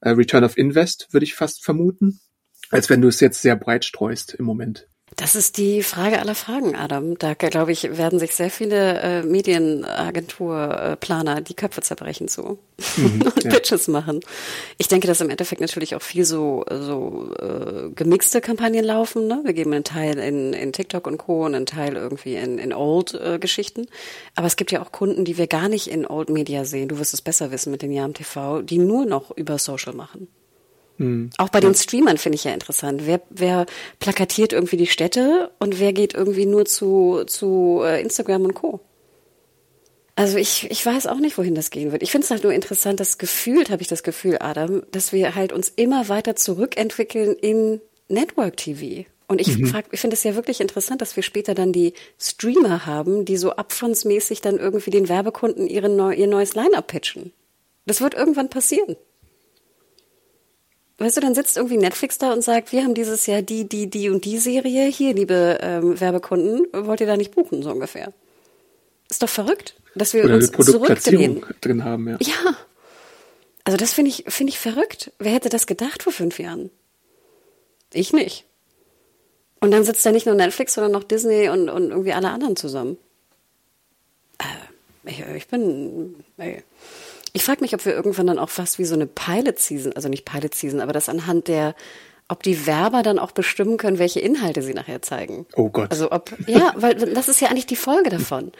äh, 0.00 0.10
Return 0.10 0.44
of 0.44 0.58
Invest, 0.58 1.12
würde 1.12 1.24
ich 1.24 1.34
fast 1.34 1.64
vermuten 1.64 2.20
als 2.70 2.90
wenn 2.90 3.00
du 3.00 3.08
es 3.08 3.20
jetzt 3.20 3.42
sehr 3.42 3.56
breit 3.56 3.84
streust 3.84 4.34
im 4.34 4.44
Moment. 4.44 4.88
Das 5.14 5.34
ist 5.34 5.56
die 5.56 5.82
Frage 5.82 6.18
aller 6.18 6.34
Fragen, 6.34 6.76
Adam. 6.76 7.16
Da 7.16 7.32
glaube 7.32 7.72
ich, 7.72 7.96
werden 7.96 8.18
sich 8.18 8.34
sehr 8.34 8.50
viele 8.50 9.00
äh, 9.00 9.22
Medienagenturplaner 9.22 11.38
äh, 11.38 11.42
die 11.42 11.54
Köpfe 11.54 11.80
zerbrechen 11.80 12.28
zu 12.28 12.58
mhm, 12.98 13.22
und 13.24 13.44
ja. 13.44 13.50
Pitches 13.50 13.88
machen. 13.88 14.20
Ich 14.76 14.88
denke, 14.88 15.06
dass 15.06 15.22
im 15.22 15.30
Endeffekt 15.30 15.62
natürlich 15.62 15.94
auch 15.94 16.02
viel 16.02 16.26
so 16.26 16.66
so 16.68 17.30
äh, 17.40 17.88
gemixte 17.94 18.42
Kampagnen 18.42 18.84
laufen. 18.84 19.26
Ne? 19.26 19.40
Wir 19.44 19.54
geben 19.54 19.72
einen 19.72 19.84
Teil 19.84 20.18
in, 20.18 20.52
in 20.52 20.74
TikTok 20.74 21.06
und 21.06 21.16
Co. 21.16 21.46
und 21.46 21.54
einen 21.54 21.66
Teil 21.66 21.96
irgendwie 21.96 22.34
in, 22.34 22.58
in 22.58 22.74
Old-Geschichten. 22.74 23.84
Äh, 23.84 23.88
Aber 24.34 24.48
es 24.48 24.56
gibt 24.56 24.70
ja 24.70 24.82
auch 24.82 24.92
Kunden, 24.92 25.24
die 25.24 25.38
wir 25.38 25.46
gar 25.46 25.70
nicht 25.70 25.86
in 25.86 26.06
Old 26.06 26.28
Media 26.28 26.66
sehen. 26.66 26.88
Du 26.88 26.98
wirst 26.98 27.14
es 27.14 27.22
besser 27.22 27.50
wissen 27.50 27.70
mit 27.70 27.80
den 27.80 27.92
Jahren 27.92 28.12
TV, 28.12 28.60
die 28.60 28.76
nur 28.76 29.06
noch 29.06 29.30
über 29.30 29.58
Social 29.58 29.94
machen. 29.94 30.28
Mhm. 30.98 31.30
Auch 31.38 31.48
bei 31.48 31.60
den 31.60 31.74
Streamern 31.74 32.18
finde 32.18 32.36
ich 32.36 32.44
ja 32.44 32.52
interessant. 32.52 33.02
Wer, 33.04 33.20
wer 33.30 33.66
plakatiert 33.98 34.52
irgendwie 34.52 34.76
die 34.76 34.86
Städte 34.86 35.50
und 35.58 35.78
wer 35.78 35.92
geht 35.92 36.14
irgendwie 36.14 36.46
nur 36.46 36.64
zu, 36.64 37.24
zu 37.26 37.82
äh, 37.84 38.00
Instagram 38.00 38.44
und 38.44 38.54
Co. 38.54 38.80
Also 40.18 40.38
ich, 40.38 40.70
ich 40.70 40.84
weiß 40.84 41.06
auch 41.08 41.18
nicht, 41.18 41.36
wohin 41.36 41.54
das 41.54 41.70
gehen 41.70 41.92
wird. 41.92 42.02
Ich 42.02 42.10
finde 42.10 42.24
es 42.24 42.30
halt 42.30 42.42
nur 42.42 42.52
interessant, 42.52 43.00
das 43.00 43.18
gefühlt 43.18 43.68
habe 43.68 43.82
ich 43.82 43.88
das 43.88 44.02
Gefühl, 44.02 44.38
Adam, 44.40 44.82
dass 44.90 45.12
wir 45.12 45.34
halt 45.34 45.52
uns 45.52 45.68
immer 45.68 46.08
weiter 46.08 46.36
zurückentwickeln 46.36 47.34
in 47.34 47.82
Network 48.08 48.56
TV. 48.56 49.04
Und 49.28 49.40
ich 49.40 49.58
mhm. 49.58 49.66
frag, 49.66 49.86
ich 49.90 50.00
finde 50.00 50.14
es 50.14 50.24
ja 50.24 50.34
wirklich 50.34 50.60
interessant, 50.60 51.02
dass 51.02 51.16
wir 51.16 51.22
später 51.22 51.54
dann 51.54 51.72
die 51.72 51.92
Streamer 52.18 52.86
haben, 52.86 53.26
die 53.26 53.36
so 53.36 53.52
upfrontsmäßig 53.56 54.40
dann 54.40 54.58
irgendwie 54.58 54.90
den 54.90 55.08
Werbekunden 55.08 55.66
ihren, 55.66 55.98
ihr 56.12 56.28
neues 56.28 56.54
Line-Up 56.54 56.86
pitchen. 56.86 57.32
Das 57.84 58.00
wird 58.00 58.14
irgendwann 58.14 58.48
passieren. 58.48 58.96
Weißt 60.98 61.16
du, 61.16 61.20
dann 61.20 61.34
sitzt 61.34 61.56
irgendwie 61.56 61.76
Netflix 61.76 62.16
da 62.16 62.32
und 62.32 62.42
sagt, 62.42 62.72
wir 62.72 62.82
haben 62.82 62.94
dieses 62.94 63.26
Jahr 63.26 63.42
die, 63.42 63.68
die, 63.68 63.88
die 63.88 64.08
und 64.08 64.24
die 64.24 64.38
Serie. 64.38 64.86
Hier, 64.86 65.12
liebe 65.12 65.58
ähm, 65.60 66.00
Werbekunden, 66.00 66.66
wollt 66.72 67.00
ihr 67.00 67.06
da 67.06 67.18
nicht 67.18 67.34
buchen, 67.34 67.62
so 67.62 67.70
ungefähr? 67.70 68.12
Ist 69.10 69.22
doch 69.22 69.28
verrückt, 69.28 69.76
dass 69.94 70.14
wir 70.14 70.24
Oder 70.24 70.36
uns 70.36 70.50
Produktplatzierung 70.50 71.44
drin 71.60 71.84
haben, 71.84 72.08
ja. 72.08 72.16
Ja. 72.20 72.56
Also 73.64 73.76
das 73.76 73.92
finde 73.92 74.10
ich, 74.10 74.24
finde 74.28 74.52
ich 74.52 74.58
verrückt. 74.58 75.12
Wer 75.18 75.32
hätte 75.32 75.48
das 75.48 75.66
gedacht 75.66 76.02
vor 76.02 76.12
fünf 76.12 76.38
Jahren? 76.38 76.70
Ich 77.92 78.12
nicht. 78.12 78.44
Und 79.60 79.70
dann 79.72 79.84
sitzt 79.84 80.06
da 80.06 80.12
nicht 80.12 80.26
nur 80.26 80.34
Netflix, 80.34 80.74
sondern 80.74 80.92
noch 80.92 81.04
Disney 81.04 81.48
und, 81.48 81.68
und 81.68 81.90
irgendwie 81.90 82.12
alle 82.12 82.30
anderen 82.30 82.56
zusammen. 82.56 82.96
Äh, 84.38 85.10
ich, 85.10 85.20
ich 85.20 85.48
bin, 85.48 86.24
ey. 86.38 86.62
Ich 87.36 87.44
frage 87.44 87.60
mich, 87.60 87.74
ob 87.74 87.84
wir 87.84 87.92
irgendwann 87.92 88.28
dann 88.28 88.38
auch 88.38 88.48
fast 88.48 88.78
wie 88.78 88.86
so 88.86 88.94
eine 88.94 89.06
Pilot-Season, 89.06 89.92
also 89.92 90.08
nicht 90.08 90.24
Pilot-Season, 90.24 90.80
aber 90.80 90.94
das 90.94 91.10
anhand 91.10 91.48
der 91.48 91.74
ob 92.28 92.42
die 92.42 92.66
Werber 92.66 93.04
dann 93.04 93.20
auch 93.20 93.30
bestimmen 93.30 93.76
können, 93.76 94.00
welche 94.00 94.18
Inhalte 94.18 94.60
sie 94.60 94.74
nachher 94.74 95.00
zeigen. 95.00 95.46
Oh 95.54 95.68
Gott. 95.68 95.92
Also 95.92 96.10
ob, 96.10 96.32
ja, 96.48 96.72
weil 96.74 96.94
das 96.96 97.28
ist 97.28 97.40
ja 97.40 97.48
eigentlich 97.48 97.66
die 97.66 97.76
Folge 97.76 98.10
davon. 98.10 98.50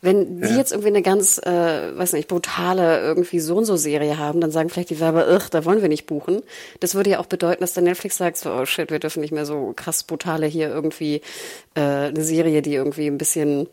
Wenn 0.00 0.40
ja. 0.42 0.48
die 0.48 0.54
jetzt 0.54 0.70
irgendwie 0.70 0.90
eine 0.90 1.02
ganz, 1.02 1.38
äh, 1.38 1.98
weiß 1.98 2.12
nicht, 2.12 2.28
brutale 2.28 3.00
irgendwie 3.00 3.40
so 3.40 3.56
und 3.56 3.64
so 3.64 3.76
Serie 3.76 4.18
haben, 4.18 4.40
dann 4.40 4.52
sagen 4.52 4.68
vielleicht 4.68 4.90
die 4.90 5.00
Werber, 5.00 5.26
ach, 5.28 5.48
da 5.48 5.64
wollen 5.64 5.82
wir 5.82 5.88
nicht 5.88 6.06
buchen. 6.06 6.42
Das 6.78 6.94
würde 6.94 7.10
ja 7.10 7.18
auch 7.18 7.26
bedeuten, 7.26 7.62
dass 7.62 7.74
der 7.74 7.82
Netflix 7.82 8.16
sagt, 8.16 8.36
so, 8.36 8.52
oh 8.52 8.64
shit, 8.64 8.92
wir 8.92 9.00
dürfen 9.00 9.22
nicht 9.22 9.32
mehr 9.32 9.46
so 9.46 9.72
krass 9.74 10.04
brutale 10.04 10.46
hier 10.46 10.68
irgendwie 10.68 11.22
äh, 11.74 11.80
eine 11.80 12.22
Serie, 12.22 12.62
die 12.62 12.74
irgendwie 12.74 13.08
ein 13.08 13.18
bisschen 13.18 13.66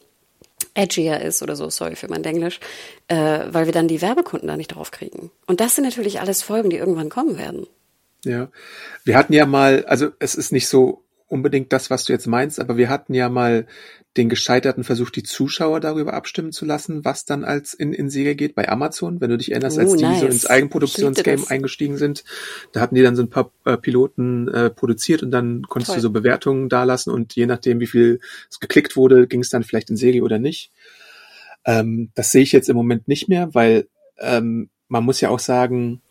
edgier 0.74 1.22
ist 1.22 1.44
oder 1.44 1.56
so, 1.56 1.70
sorry 1.70 1.96
für 1.96 2.08
mein 2.08 2.24
Englisch, 2.24 2.60
äh, 3.08 3.42
weil 3.48 3.66
wir 3.66 3.74
dann 3.74 3.88
die 3.88 4.02
Werbekunden 4.02 4.48
da 4.48 4.58
nicht 4.58 4.76
drauf 4.76 4.92
kriegen. 4.92 5.32
Und 5.46 5.60
das 5.60 5.76
sind 5.76 5.84
natürlich 5.84 6.20
alles 6.20 6.42
Folgen, 6.42 6.70
die 6.70 6.78
irgendwann 6.78 7.10
kommen 7.10 7.38
werden. 7.38 7.68
Ja, 8.26 8.50
wir 9.04 9.18
hatten 9.18 9.34
ja 9.34 9.46
mal, 9.46 9.86
also 9.86 10.10
es 10.20 10.36
ist 10.36 10.52
nicht 10.52 10.68
so 10.68 11.04
unbedingt 11.28 11.74
das, 11.74 11.90
was 11.90 12.06
du 12.06 12.14
jetzt 12.14 12.28
meinst, 12.28 12.60
aber 12.60 12.78
wir 12.78 12.90
hatten 12.90 13.14
ja 13.14 13.28
mal 13.30 13.68
den 14.18 14.30
gescheiterten 14.30 14.84
Versuch, 14.84 15.10
die 15.10 15.24
Zuschauer 15.24 15.80
darüber 15.80 16.14
abstimmen 16.14 16.52
zu 16.52 16.66
lassen, 16.66 17.04
was 17.04 17.26
dann 17.26 17.44
als 17.44 17.74
in, 17.74 17.94
in 17.94 18.10
Serie 18.10 18.36
geht 18.36 18.54
bei 18.54 18.70
Amazon, 18.70 19.20
wenn 19.22 19.32
du 19.32 19.38
dich 19.38 19.52
erinnerst, 19.52 19.80
als 19.80 19.96
die 19.96 20.04
nice. 20.04 20.20
so 20.20 20.26
ins 20.28 20.46
Eigenproduktionsgame 20.46 21.50
eingestiegen 21.50 21.98
sind, 21.98 22.24
da 22.72 22.82
hatten 22.82 22.94
die 22.94 23.02
dann 23.02 23.16
so 23.16 23.24
ein 23.24 23.30
paar 23.30 23.52
äh, 23.66 23.76
Piloten 23.76 24.48
äh, 24.50 24.70
produziert 24.70 25.24
und 25.24 25.32
dann 25.32 25.64
konntest 25.64 25.90
Toll. 25.90 25.96
du 25.98 26.02
so 26.02 26.10
Bewertungen 26.12 26.70
dalassen 26.70 27.12
und 27.12 27.36
je 27.36 27.48
nachdem, 27.48 27.80
wie 27.80 27.88
viel 27.88 28.20
es 28.52 28.60
geklickt 28.60 28.96
wurde, 28.96 29.26
ging 29.26 29.42
es 29.42 29.50
dann 29.50 29.64
vielleicht 29.64 29.90
in 29.90 29.98
Serie 29.98 30.24
oder 30.24 30.38
nicht. 30.38 30.72
Ähm, 31.66 32.12
das 32.14 32.32
sehe 32.32 32.44
ich 32.44 32.52
jetzt 32.52 32.70
im 32.70 32.76
Moment 32.76 33.08
nicht 33.08 33.30
mehr, 33.30 33.56
weil 33.56 33.88
ähm, 34.20 34.70
man 34.90 35.04
muss 35.04 35.22
ja 35.22 35.30
auch 35.30 35.40
sagen, 35.40 36.02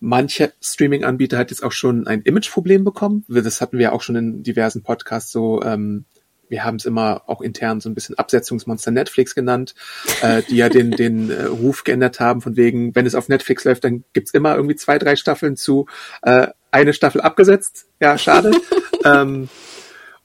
mancher 0.00 0.50
Streaming-Anbieter 0.62 1.36
hat 1.36 1.50
jetzt 1.50 1.62
auch 1.62 1.72
schon 1.72 2.06
ein 2.06 2.22
Image-Problem 2.22 2.84
bekommen. 2.84 3.24
Das 3.28 3.60
hatten 3.60 3.78
wir 3.78 3.92
auch 3.92 4.00
schon 4.00 4.16
in 4.16 4.42
diversen 4.42 4.82
Podcasts 4.82 5.30
so. 5.30 5.62
Ähm, 5.62 6.06
wir 6.48 6.64
haben 6.64 6.76
es 6.76 6.84
immer 6.84 7.22
auch 7.26 7.40
intern 7.40 7.80
so 7.80 7.88
ein 7.88 7.94
bisschen 7.94 8.18
Absetzungsmonster 8.18 8.90
Netflix 8.90 9.34
genannt, 9.34 9.74
äh, 10.22 10.42
die 10.42 10.56
ja 10.56 10.68
den, 10.68 10.90
den 10.92 11.30
äh, 11.30 11.44
Ruf 11.44 11.84
geändert 11.84 12.20
haben, 12.20 12.40
von 12.40 12.56
wegen, 12.56 12.94
wenn 12.94 13.06
es 13.06 13.14
auf 13.14 13.28
Netflix 13.28 13.64
läuft, 13.64 13.84
dann 13.84 14.04
gibt's 14.12 14.32
immer 14.32 14.56
irgendwie 14.56 14.76
zwei, 14.76 14.98
drei 14.98 15.16
Staffeln 15.16 15.56
zu, 15.56 15.86
äh, 16.22 16.48
eine 16.70 16.92
Staffel 16.92 17.20
abgesetzt. 17.20 17.86
Ja, 18.00 18.18
schade. 18.18 18.50
ähm, 19.04 19.48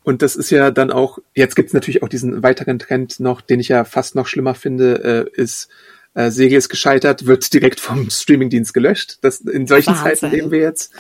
und 0.03 0.22
das 0.22 0.36
ist 0.36 0.49
ja 0.49 0.72
dann 0.72 0.91
auch, 0.91 1.20
jetzt 1.36 1.55
gibt's 1.55 1.74
natürlich 1.74 2.01
auch 2.01 2.09
diesen 2.09 2.41
weiteren 2.41 2.80
Trend 2.80 3.20
noch, 3.20 3.41
den 3.41 3.59
ich 3.59 3.67
ja 3.67 3.84
fast 3.84 4.15
noch 4.15 4.28
schlimmer 4.28 4.55
finde, 4.55 5.30
äh, 5.36 5.41
ist, 5.41 5.70
äh, 6.15 6.32
Serie 6.32 6.57
ist 6.57 6.70
gescheitert, 6.70 7.28
wird 7.28 7.53
direkt 7.53 7.80
vom 7.80 8.09
Streamingdienst 8.09 8.74
gelöscht. 8.74 9.20
Das, 9.22 9.41
in 9.41 9.67
solchen 9.67 9.93
Wahnsinn. 9.93 10.17
Zeiten 10.17 10.32
leben 10.36 10.51
wir 10.51 10.59
jetzt. 10.59 10.93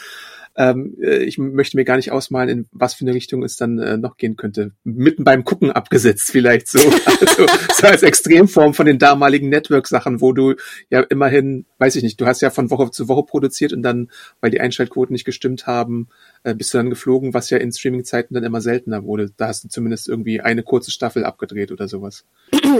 Ähm, 0.59 0.97
äh, 1.01 1.23
ich 1.23 1.37
möchte 1.37 1.77
mir 1.77 1.85
gar 1.85 1.95
nicht 1.95 2.11
ausmalen, 2.11 2.49
in 2.49 2.65
was 2.73 2.93
für 2.93 3.05
eine 3.05 3.13
Richtung 3.13 3.43
es 3.43 3.55
dann 3.55 3.79
äh, 3.79 3.95
noch 3.95 4.17
gehen 4.17 4.35
könnte. 4.35 4.73
Mitten 4.83 5.23
beim 5.23 5.45
Gucken 5.45 5.71
abgesetzt 5.71 6.31
vielleicht 6.31 6.67
so. 6.67 6.79
Also 7.19 7.45
so 7.73 7.87
als 7.87 8.03
Extremform 8.03 8.73
von 8.73 8.85
den 8.85 8.99
damaligen 8.99 9.49
Network-Sachen, 9.49 10.21
wo 10.21 10.31
du 10.33 10.55
ja 10.89 11.01
immerhin, 11.01 11.65
weiß 11.77 11.95
ich 11.95 12.03
nicht, 12.03 12.19
du 12.19 12.25
hast 12.25 12.41
ja 12.41 12.49
von 12.49 12.69
Woche 12.69 12.91
zu 12.91 13.07
Woche 13.07 13.23
produziert 13.23 13.73
und 13.73 13.83
dann, 13.83 14.09
weil 14.41 14.51
die 14.51 14.59
Einschaltquoten 14.59 15.13
nicht 15.13 15.25
gestimmt 15.25 15.65
haben, 15.65 16.09
äh, 16.43 16.53
bist 16.53 16.73
du 16.73 16.77
dann 16.77 16.89
geflogen, 16.89 17.33
was 17.33 17.49
ja 17.49 17.57
in 17.57 17.71
Streaming-Zeiten 17.71 18.33
dann 18.33 18.43
immer 18.43 18.61
seltener 18.61 19.03
wurde. 19.05 19.31
Da 19.37 19.47
hast 19.47 19.63
du 19.63 19.69
zumindest 19.69 20.09
irgendwie 20.09 20.41
eine 20.41 20.63
kurze 20.63 20.91
Staffel 20.91 21.23
abgedreht 21.23 21.71
oder 21.71 21.87
sowas. 21.87 22.25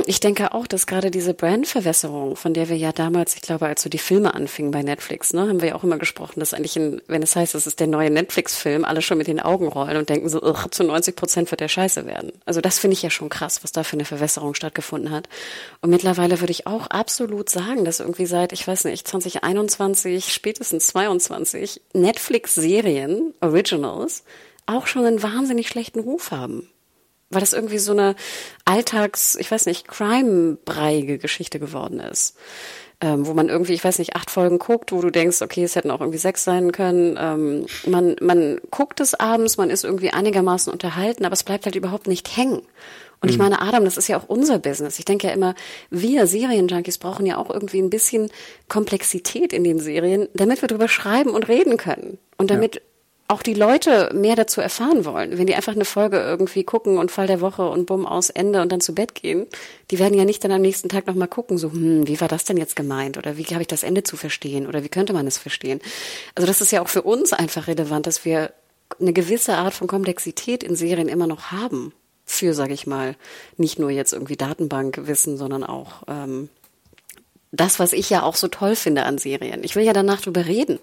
Ich 0.06 0.20
denke 0.20 0.54
auch, 0.54 0.68
dass 0.68 0.88
gerade 0.88 1.12
diese 1.12 1.34
Brandverwässerung, 1.34 2.36
von 2.36 2.54
der 2.54 2.70
wir 2.70 2.78
ja 2.78 2.92
damals, 2.92 3.36
ich 3.36 3.42
glaube, 3.42 3.68
als 3.68 3.82
so 3.82 3.90
die 3.90 3.98
Filme 3.98 4.34
anfingen 4.34 4.72
bei 4.72 4.84
Netflix, 4.84 5.34
ne, 5.34 5.42
haben 5.42 5.62
wir 5.62 5.70
ja 5.70 5.76
auch 5.76 5.84
immer 5.84 5.98
gesprochen, 5.98 6.40
dass 6.40 6.54
eigentlich, 6.54 6.76
in, 6.76 7.02
wenn 7.08 7.24
es 7.24 7.36
heißt, 7.36 7.54
das 7.54 7.69
ist 7.70 7.80
der 7.80 7.88
neue 7.88 8.10
Netflix-Film, 8.10 8.84
alle 8.84 9.02
schon 9.02 9.18
mit 9.18 9.28
den 9.28 9.40
Augen 9.40 9.68
rollen 9.68 9.98
und 9.98 10.10
denken 10.10 10.28
so, 10.28 10.40
zu 10.70 10.84
90 10.84 11.16
Prozent 11.16 11.52
wird 11.52 11.62
der 11.62 11.68
scheiße 11.68 12.06
werden. 12.06 12.32
Also 12.46 12.62
das 12.62 12.80
finde 12.80 12.94
ich 12.94 13.02
ja 13.02 13.10
schon 13.10 13.30
krass, 13.30 13.64
was 13.64 13.72
da 13.72 13.84
für 13.84 13.94
eine 13.94 14.06
Verwässerung 14.06 14.54
stattgefunden 14.54 15.12
hat. 15.12 15.30
Und 15.82 15.90
mittlerweile 15.90 16.40
würde 16.42 16.52
ich 16.52 16.68
auch 16.68 16.88
absolut 16.88 17.50
sagen, 17.50 17.86
dass 17.86 18.00
irgendwie 18.00 18.26
seit, 18.26 18.52
ich 18.52 18.68
weiß 18.68 18.84
nicht, 18.86 19.08
2021, 19.08 20.34
spätestens 20.34 20.88
22 20.88 21.82
Netflix-Serien 21.94 23.34
Originals 23.42 24.24
auch 24.66 24.88
schon 24.88 25.06
einen 25.06 25.24
wahnsinnig 25.24 25.68
schlechten 25.68 26.00
Ruf 26.00 26.32
haben. 26.32 26.70
Weil 27.30 27.42
das 27.42 27.54
irgendwie 27.54 27.78
so 27.78 27.92
eine 27.92 28.16
Alltags, 28.66 29.36
ich 29.36 29.52
weiß 29.52 29.68
nicht, 29.68 29.88
Crime-breiige 29.88 31.20
Geschichte 31.20 31.60
geworden 31.60 32.00
ist. 32.00 32.36
Ähm, 33.02 33.26
wo 33.26 33.34
man 33.34 33.48
irgendwie, 33.48 33.74
ich 33.74 33.84
weiß 33.84 33.98
nicht, 34.00 34.18
acht 34.18 34.30
Folgen 34.30 34.60
guckt, 34.60 34.92
wo 34.92 35.00
du 35.00 35.10
denkst, 35.10 35.42
okay, 35.42 35.64
es 35.64 35.78
hätten 35.78 35.90
auch 35.90 36.02
irgendwie 36.02 36.18
sechs 36.18 36.44
sein 36.44 36.74
können. 36.74 37.18
Ähm, 37.18 37.66
man, 37.86 38.18
man 38.20 38.60
guckt 38.72 39.00
es 39.00 39.14
abends, 39.14 39.56
man 39.56 39.70
ist 39.70 39.86
irgendwie 39.86 40.12
einigermaßen 40.12 40.72
unterhalten, 40.72 41.24
aber 41.24 41.32
es 41.32 41.46
bleibt 41.46 41.66
halt 41.66 41.76
überhaupt 41.76 42.08
nicht 42.08 42.36
hängen. 42.36 42.62
Und 43.22 43.30
ich 43.30 43.38
mhm. 43.38 43.44
meine, 43.44 43.62
Adam, 43.62 43.86
das 43.86 43.96
ist 43.96 44.10
ja 44.10 44.18
auch 44.18 44.28
unser 44.28 44.60
Business. 44.60 45.00
Ich 45.00 45.06
denke 45.06 45.28
ja 45.28 45.34
immer, 45.34 45.56
wir 45.90 46.28
Serienjunkies 46.28 46.98
brauchen 46.98 47.26
ja 47.26 47.38
auch 47.38 47.50
irgendwie 47.50 47.82
ein 47.82 47.90
bisschen 47.90 48.32
Komplexität 48.68 49.54
in 49.54 49.64
den 49.64 49.80
Serien, 49.80 50.28
damit 50.34 50.62
wir 50.62 50.68
drüber 50.68 50.90
schreiben 50.90 51.32
und 51.32 51.48
reden 51.48 51.78
können. 51.78 52.18
Und 52.38 52.52
damit 52.52 52.76
ja 52.76 52.82
auch 53.30 53.44
die 53.44 53.54
Leute 53.54 54.10
mehr 54.14 54.36
dazu 54.36 54.60
erfahren 54.60 55.06
wollen. 55.06 55.38
Wenn 55.38 55.46
die 55.46 55.54
einfach 55.54 55.76
eine 55.76 55.86
Folge 55.86 56.18
irgendwie 56.18 56.64
gucken 56.64 56.98
und 56.98 57.12
Fall 57.12 57.28
der 57.28 57.42
Woche 57.42 57.70
und 57.70 57.86
bumm 57.86 58.08
aus 58.08 58.32
Ende 58.32 58.60
und 58.60 58.72
dann 58.72 58.82
zu 58.82 58.96
Bett 58.96 59.14
gehen, 59.14 59.46
die 59.92 60.00
werden 60.00 60.18
ja 60.18 60.26
nicht 60.26 60.44
dann 60.44 60.52
am 60.52 60.62
nächsten 60.62 60.90
Tag 60.90 61.06
nochmal 61.06 61.28
gucken, 61.28 61.60
so, 61.60 61.72
hm, 61.72 62.08
wie 62.08 62.20
war 62.20 62.28
das 62.28 62.44
denn 62.44 62.58
jetzt 62.58 62.76
gemeint? 62.76 63.20
Oder 63.20 63.38
wie 63.38 63.46
habe 63.46 63.62
ich 63.62 63.68
das 63.68 63.84
Ende 63.84 64.02
zu 64.02 64.18
verstehen? 64.18 64.66
Oder 64.66 64.84
wie 64.84 64.90
könnte 64.90 65.14
man 65.14 65.28
es 65.28 65.38
verstehen? 65.38 65.80
Also 66.34 66.48
das 66.48 66.60
ist 66.60 66.72
ja 66.72 66.82
auch 66.82 66.88
für 66.88 67.04
uns 67.04 67.32
einfach 67.32 67.68
relevant, 67.68 68.08
dass 68.08 68.26
wir 68.26 68.52
eine 69.00 69.14
gewisse 69.14 69.54
Art 69.54 69.76
von 69.76 69.88
Komplexität 69.88 70.64
in 70.64 70.76
Serien 70.76 71.08
immer 71.08 71.28
noch 71.28 71.52
haben. 71.52 71.94
Für, 72.26 72.56
sage 72.56 72.74
ich 72.74 72.88
mal, 72.88 73.16
nicht 73.58 73.78
nur 73.78 73.92
jetzt 73.92 74.14
irgendwie 74.14 74.38
Datenbankwissen, 74.38 75.38
sondern 75.38 75.64
auch 75.64 76.02
ähm, 76.08 76.50
das, 77.52 77.78
was 77.78 77.94
ich 77.94 78.10
ja 78.10 78.24
auch 78.24 78.36
so 78.36 78.48
toll 78.48 78.76
finde 78.76 79.04
an 79.04 79.20
Serien. 79.20 79.64
Ich 79.64 79.76
will 79.76 79.84
ja 79.84 79.94
danach 79.94 80.22
drüber 80.22 80.48
reden. 80.48 80.80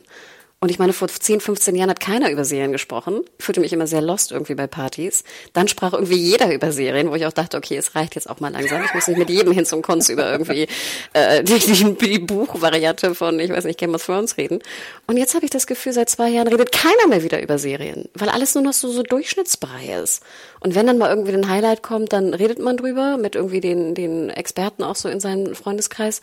Und 0.66 0.70
ich 0.70 0.80
meine, 0.80 0.92
vor 0.92 1.06
10, 1.06 1.40
15 1.40 1.76
Jahren 1.76 1.90
hat 1.90 2.00
keiner 2.00 2.28
über 2.28 2.44
Serien 2.44 2.72
gesprochen. 2.72 3.20
Ich 3.38 3.44
fühlte 3.44 3.60
mich 3.60 3.72
immer 3.72 3.86
sehr 3.86 4.00
lost 4.00 4.32
irgendwie 4.32 4.56
bei 4.56 4.66
Partys. 4.66 5.22
Dann 5.52 5.68
sprach 5.68 5.92
irgendwie 5.92 6.16
jeder 6.16 6.52
über 6.52 6.72
Serien, 6.72 7.08
wo 7.08 7.14
ich 7.14 7.24
auch 7.24 7.32
dachte, 7.32 7.56
okay, 7.56 7.76
es 7.76 7.94
reicht 7.94 8.16
jetzt 8.16 8.28
auch 8.28 8.40
mal 8.40 8.50
langsam. 8.50 8.82
Ich 8.84 8.92
muss 8.92 9.06
nicht 9.06 9.16
mit 9.16 9.30
jedem 9.30 9.52
hin 9.52 9.64
zum 9.64 9.80
Kunst 9.80 10.08
über 10.08 10.28
irgendwie 10.28 10.66
äh, 11.12 11.44
die, 11.44 11.60
die, 11.60 11.94
die 11.94 12.18
Buchvariante 12.18 13.14
von, 13.14 13.38
ich 13.38 13.48
weiß 13.48 13.62
nicht, 13.62 13.78
Game 13.78 13.94
of 13.94 14.04
Thrones 14.04 14.38
reden. 14.38 14.58
Und 15.06 15.18
jetzt 15.18 15.36
habe 15.36 15.44
ich 15.44 15.52
das 15.52 15.68
Gefühl, 15.68 15.92
seit 15.92 16.10
zwei 16.10 16.30
Jahren 16.30 16.48
redet 16.48 16.72
keiner 16.72 17.06
mehr 17.06 17.22
wieder 17.22 17.40
über 17.40 17.58
Serien, 17.58 18.08
weil 18.14 18.28
alles 18.28 18.56
nur 18.56 18.64
noch 18.64 18.72
so, 18.72 18.90
so 18.90 19.04
Durchschnittsbrei 19.04 20.00
ist. 20.02 20.24
Und 20.58 20.74
wenn 20.74 20.88
dann 20.88 20.98
mal 20.98 21.10
irgendwie 21.10 21.32
ein 21.32 21.48
Highlight 21.48 21.84
kommt, 21.84 22.12
dann 22.12 22.34
redet 22.34 22.58
man 22.58 22.76
drüber 22.76 23.18
mit 23.18 23.36
irgendwie 23.36 23.60
den, 23.60 23.94
den 23.94 24.30
Experten 24.30 24.82
auch 24.82 24.96
so 24.96 25.08
in 25.08 25.20
seinem 25.20 25.54
Freundeskreis. 25.54 26.20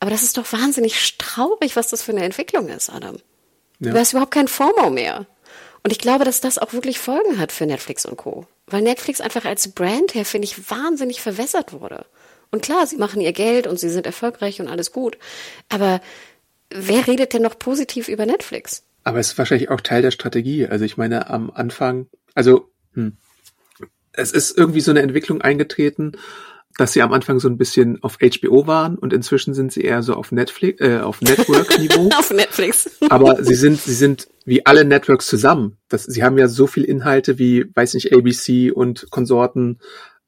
Aber 0.00 0.10
das 0.10 0.24
ist 0.24 0.36
doch 0.36 0.52
wahnsinnig 0.52 1.16
traurig, 1.16 1.76
was 1.76 1.90
das 1.90 2.02
für 2.02 2.10
eine 2.10 2.24
Entwicklung 2.24 2.66
ist, 2.66 2.90
Adam. 2.90 3.18
Ja. 3.80 3.92
Du 3.92 3.98
hast 3.98 4.12
überhaupt 4.12 4.32
kein 4.32 4.48
FOMO 4.48 4.90
mehr. 4.90 5.26
Und 5.82 5.90
ich 5.90 5.98
glaube, 5.98 6.24
dass 6.24 6.40
das 6.40 6.58
auch 6.58 6.72
wirklich 6.72 6.98
Folgen 6.98 7.38
hat 7.38 7.52
für 7.52 7.66
Netflix 7.66 8.06
und 8.06 8.16
Co. 8.16 8.46
Weil 8.66 8.82
Netflix 8.82 9.20
einfach 9.20 9.44
als 9.44 9.68
Brand 9.68 10.14
her, 10.14 10.24
finde 10.24 10.46
ich, 10.46 10.70
wahnsinnig 10.70 11.20
verwässert 11.20 11.72
wurde. 11.72 12.06
Und 12.50 12.62
klar, 12.62 12.86
sie 12.86 12.96
machen 12.96 13.20
ihr 13.20 13.32
Geld 13.32 13.66
und 13.66 13.78
sie 13.78 13.90
sind 13.90 14.06
erfolgreich 14.06 14.60
und 14.60 14.68
alles 14.68 14.92
gut. 14.92 15.18
Aber 15.68 16.00
wer 16.70 17.06
redet 17.06 17.34
denn 17.34 17.42
noch 17.42 17.58
positiv 17.58 18.08
über 18.08 18.24
Netflix? 18.24 18.84
Aber 19.02 19.18
es 19.18 19.32
ist 19.32 19.38
wahrscheinlich 19.38 19.68
auch 19.68 19.82
Teil 19.82 20.00
der 20.00 20.10
Strategie. 20.10 20.66
Also 20.66 20.84
ich 20.84 20.96
meine, 20.96 21.28
am 21.28 21.50
Anfang, 21.50 22.06
also 22.34 22.70
hm, 22.94 23.18
es 24.12 24.32
ist 24.32 24.56
irgendwie 24.56 24.80
so 24.80 24.90
eine 24.90 25.02
Entwicklung 25.02 25.42
eingetreten, 25.42 26.12
dass 26.76 26.92
sie 26.92 27.02
am 27.02 27.12
Anfang 27.12 27.38
so 27.38 27.48
ein 27.48 27.56
bisschen 27.56 28.02
auf 28.02 28.18
HBO 28.18 28.66
waren 28.66 28.96
und 28.96 29.12
inzwischen 29.12 29.54
sind 29.54 29.72
sie 29.72 29.82
eher 29.82 30.02
so 30.02 30.14
auf 30.14 30.32
Netflix, 30.32 30.80
äh, 30.80 30.98
auf 30.98 31.20
Network-Niveau. 31.20 32.10
auf 32.18 32.32
Netflix. 32.32 32.90
Aber 33.10 33.42
sie 33.44 33.54
sind, 33.54 33.80
sie 33.80 33.94
sind 33.94 34.28
wie 34.44 34.66
alle 34.66 34.84
Networks 34.84 35.26
zusammen. 35.26 35.78
Das, 35.88 36.04
sie 36.04 36.24
haben 36.24 36.36
ja 36.36 36.48
so 36.48 36.66
viel 36.66 36.84
Inhalte 36.84 37.38
wie, 37.38 37.64
weiß 37.74 37.94
nicht, 37.94 38.12
ABC 38.12 38.72
und 38.72 39.06
Konsorten 39.10 39.78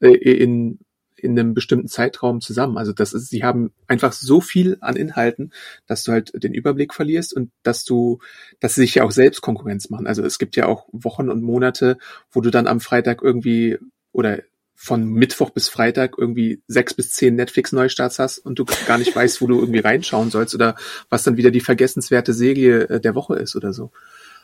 äh, 0.00 0.14
in 0.14 0.78
in 1.18 1.38
einem 1.38 1.54
bestimmten 1.54 1.88
Zeitraum 1.88 2.40
zusammen. 2.40 2.76
Also 2.76 2.92
das 2.92 3.12
ist, 3.12 3.30
sie 3.30 3.42
haben 3.42 3.72
einfach 3.86 4.12
so 4.12 4.40
viel 4.40 4.76
an 4.80 4.96
Inhalten, 4.96 5.52
dass 5.86 6.04
du 6.04 6.12
halt 6.12 6.30
den 6.42 6.52
Überblick 6.52 6.92
verlierst 6.94 7.34
und 7.34 7.50
dass 7.62 7.84
du, 7.84 8.18
dass 8.60 8.74
sie 8.74 8.82
sich 8.82 8.96
ja 8.96 9.04
auch 9.04 9.10
selbst 9.10 9.40
Konkurrenz 9.40 9.88
machen. 9.88 10.06
Also 10.06 10.22
es 10.22 10.38
gibt 10.38 10.56
ja 10.56 10.66
auch 10.66 10.86
Wochen 10.92 11.30
und 11.30 11.42
Monate, 11.42 11.98
wo 12.30 12.42
du 12.42 12.50
dann 12.50 12.66
am 12.66 12.80
Freitag 12.80 13.22
irgendwie 13.22 13.78
oder 14.12 14.40
von 14.76 15.04
Mittwoch 15.06 15.50
bis 15.50 15.68
Freitag 15.68 16.16
irgendwie 16.18 16.62
sechs 16.68 16.94
bis 16.94 17.10
zehn 17.10 17.34
Netflix-Neustarts 17.34 18.18
hast 18.18 18.38
und 18.38 18.58
du 18.58 18.66
gar 18.86 18.98
nicht 18.98 19.16
weißt, 19.16 19.40
wo 19.40 19.46
du 19.46 19.58
irgendwie 19.58 19.80
reinschauen 19.80 20.30
sollst 20.30 20.54
oder 20.54 20.76
was 21.08 21.24
dann 21.24 21.38
wieder 21.38 21.50
die 21.50 21.60
vergessenswerte 21.60 22.34
Serie 22.34 22.82
äh, 22.88 23.00
der 23.00 23.14
Woche 23.14 23.36
ist 23.36 23.56
oder 23.56 23.72
so. 23.72 23.90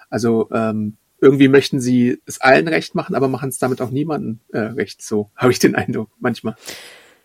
Also 0.09 0.49
ähm, 0.51 0.97
irgendwie 1.21 1.49
möchten 1.49 1.81
sie 1.81 2.21
es 2.27 2.41
allen 2.41 2.67
recht 2.67 2.95
machen, 2.95 3.15
aber 3.15 3.29
machen 3.29 3.51
es 3.51 3.59
damit 3.59 3.81
auch 3.81 3.91
niemandem 3.91 4.41
äh, 4.53 4.59
recht. 4.59 5.03
So 5.03 5.31
habe 5.37 5.53
ich 5.53 5.59
den 5.59 5.75
Eindruck 5.75 6.11
manchmal. 6.19 6.57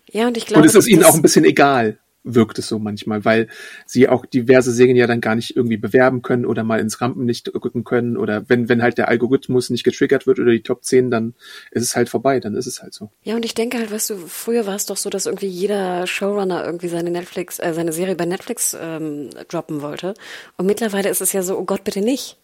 Ja, 0.10 0.28
und 0.28 0.38
ich 0.38 0.46
glaube. 0.46 0.62
Und 0.62 0.68
es 0.68 0.76
ist 0.76 0.88
ihnen 0.88 1.04
auch 1.04 1.16
ein 1.16 1.22
bisschen 1.22 1.46
egal, 1.46 1.98
wirkt 2.36 2.60
es 2.60 2.68
so 2.68 2.80
manchmal, 2.80 3.26
weil 3.26 3.48
sie 3.86 4.10
auch 4.10 4.26
diverse 4.26 4.72
Serien 4.72 4.98
ja 4.98 5.08
dann 5.08 5.22
gar 5.22 5.36
nicht 5.36 5.56
irgendwie 5.56 5.78
bewerben 5.78 6.22
können 6.22 6.46
oder 6.46 6.64
mal 6.64 6.80
ins 6.80 7.02
Rampenlicht 7.02 7.52
rücken 7.54 7.84
können 7.84 8.18
oder 8.18 8.50
wenn, 8.50 8.70
wenn 8.70 8.82
halt 8.82 8.98
der 8.98 9.08
Algorithmus 9.08 9.70
nicht 9.70 9.84
getriggert 9.84 10.28
wird 10.28 10.40
oder 10.40 10.52
die 10.52 10.64
Top 10.64 10.84
10, 10.84 11.10
dann 11.10 11.34
ist 11.72 11.84
es 11.84 11.96
halt 11.96 12.10
vorbei, 12.10 12.40
dann 12.40 12.56
ist 12.56 12.68
es 12.68 12.82
halt 12.82 12.94
so. 12.94 13.10
Ja, 13.24 13.36
und 13.36 13.46
ich 13.46 13.54
denke 13.54 13.78
halt, 13.78 13.92
weißt 13.92 14.10
du, 14.12 14.18
früher 14.28 14.66
war 14.66 14.76
es 14.76 14.86
doch 14.86 14.98
so, 14.98 15.10
dass 15.10 15.26
irgendwie 15.26 15.48
jeder 15.48 16.06
Showrunner 16.08 16.66
irgendwie 16.66 16.90
seine 16.90 17.12
Netflix, 17.12 17.60
äh, 17.60 17.74
seine 17.74 17.94
Serie 17.94 18.16
bei 18.16 18.26
Netflix 18.26 18.76
ähm, 18.80 19.30
droppen 19.48 19.82
wollte. 19.82 20.14
Und 20.58 20.66
mittlerweile 20.66 21.10
ist 21.10 21.22
es 21.22 21.34
ja 21.34 21.42
so, 21.42 21.58
oh 21.58 21.64
Gott, 21.64 21.84
bitte 21.84 22.02
nicht. 22.02 22.38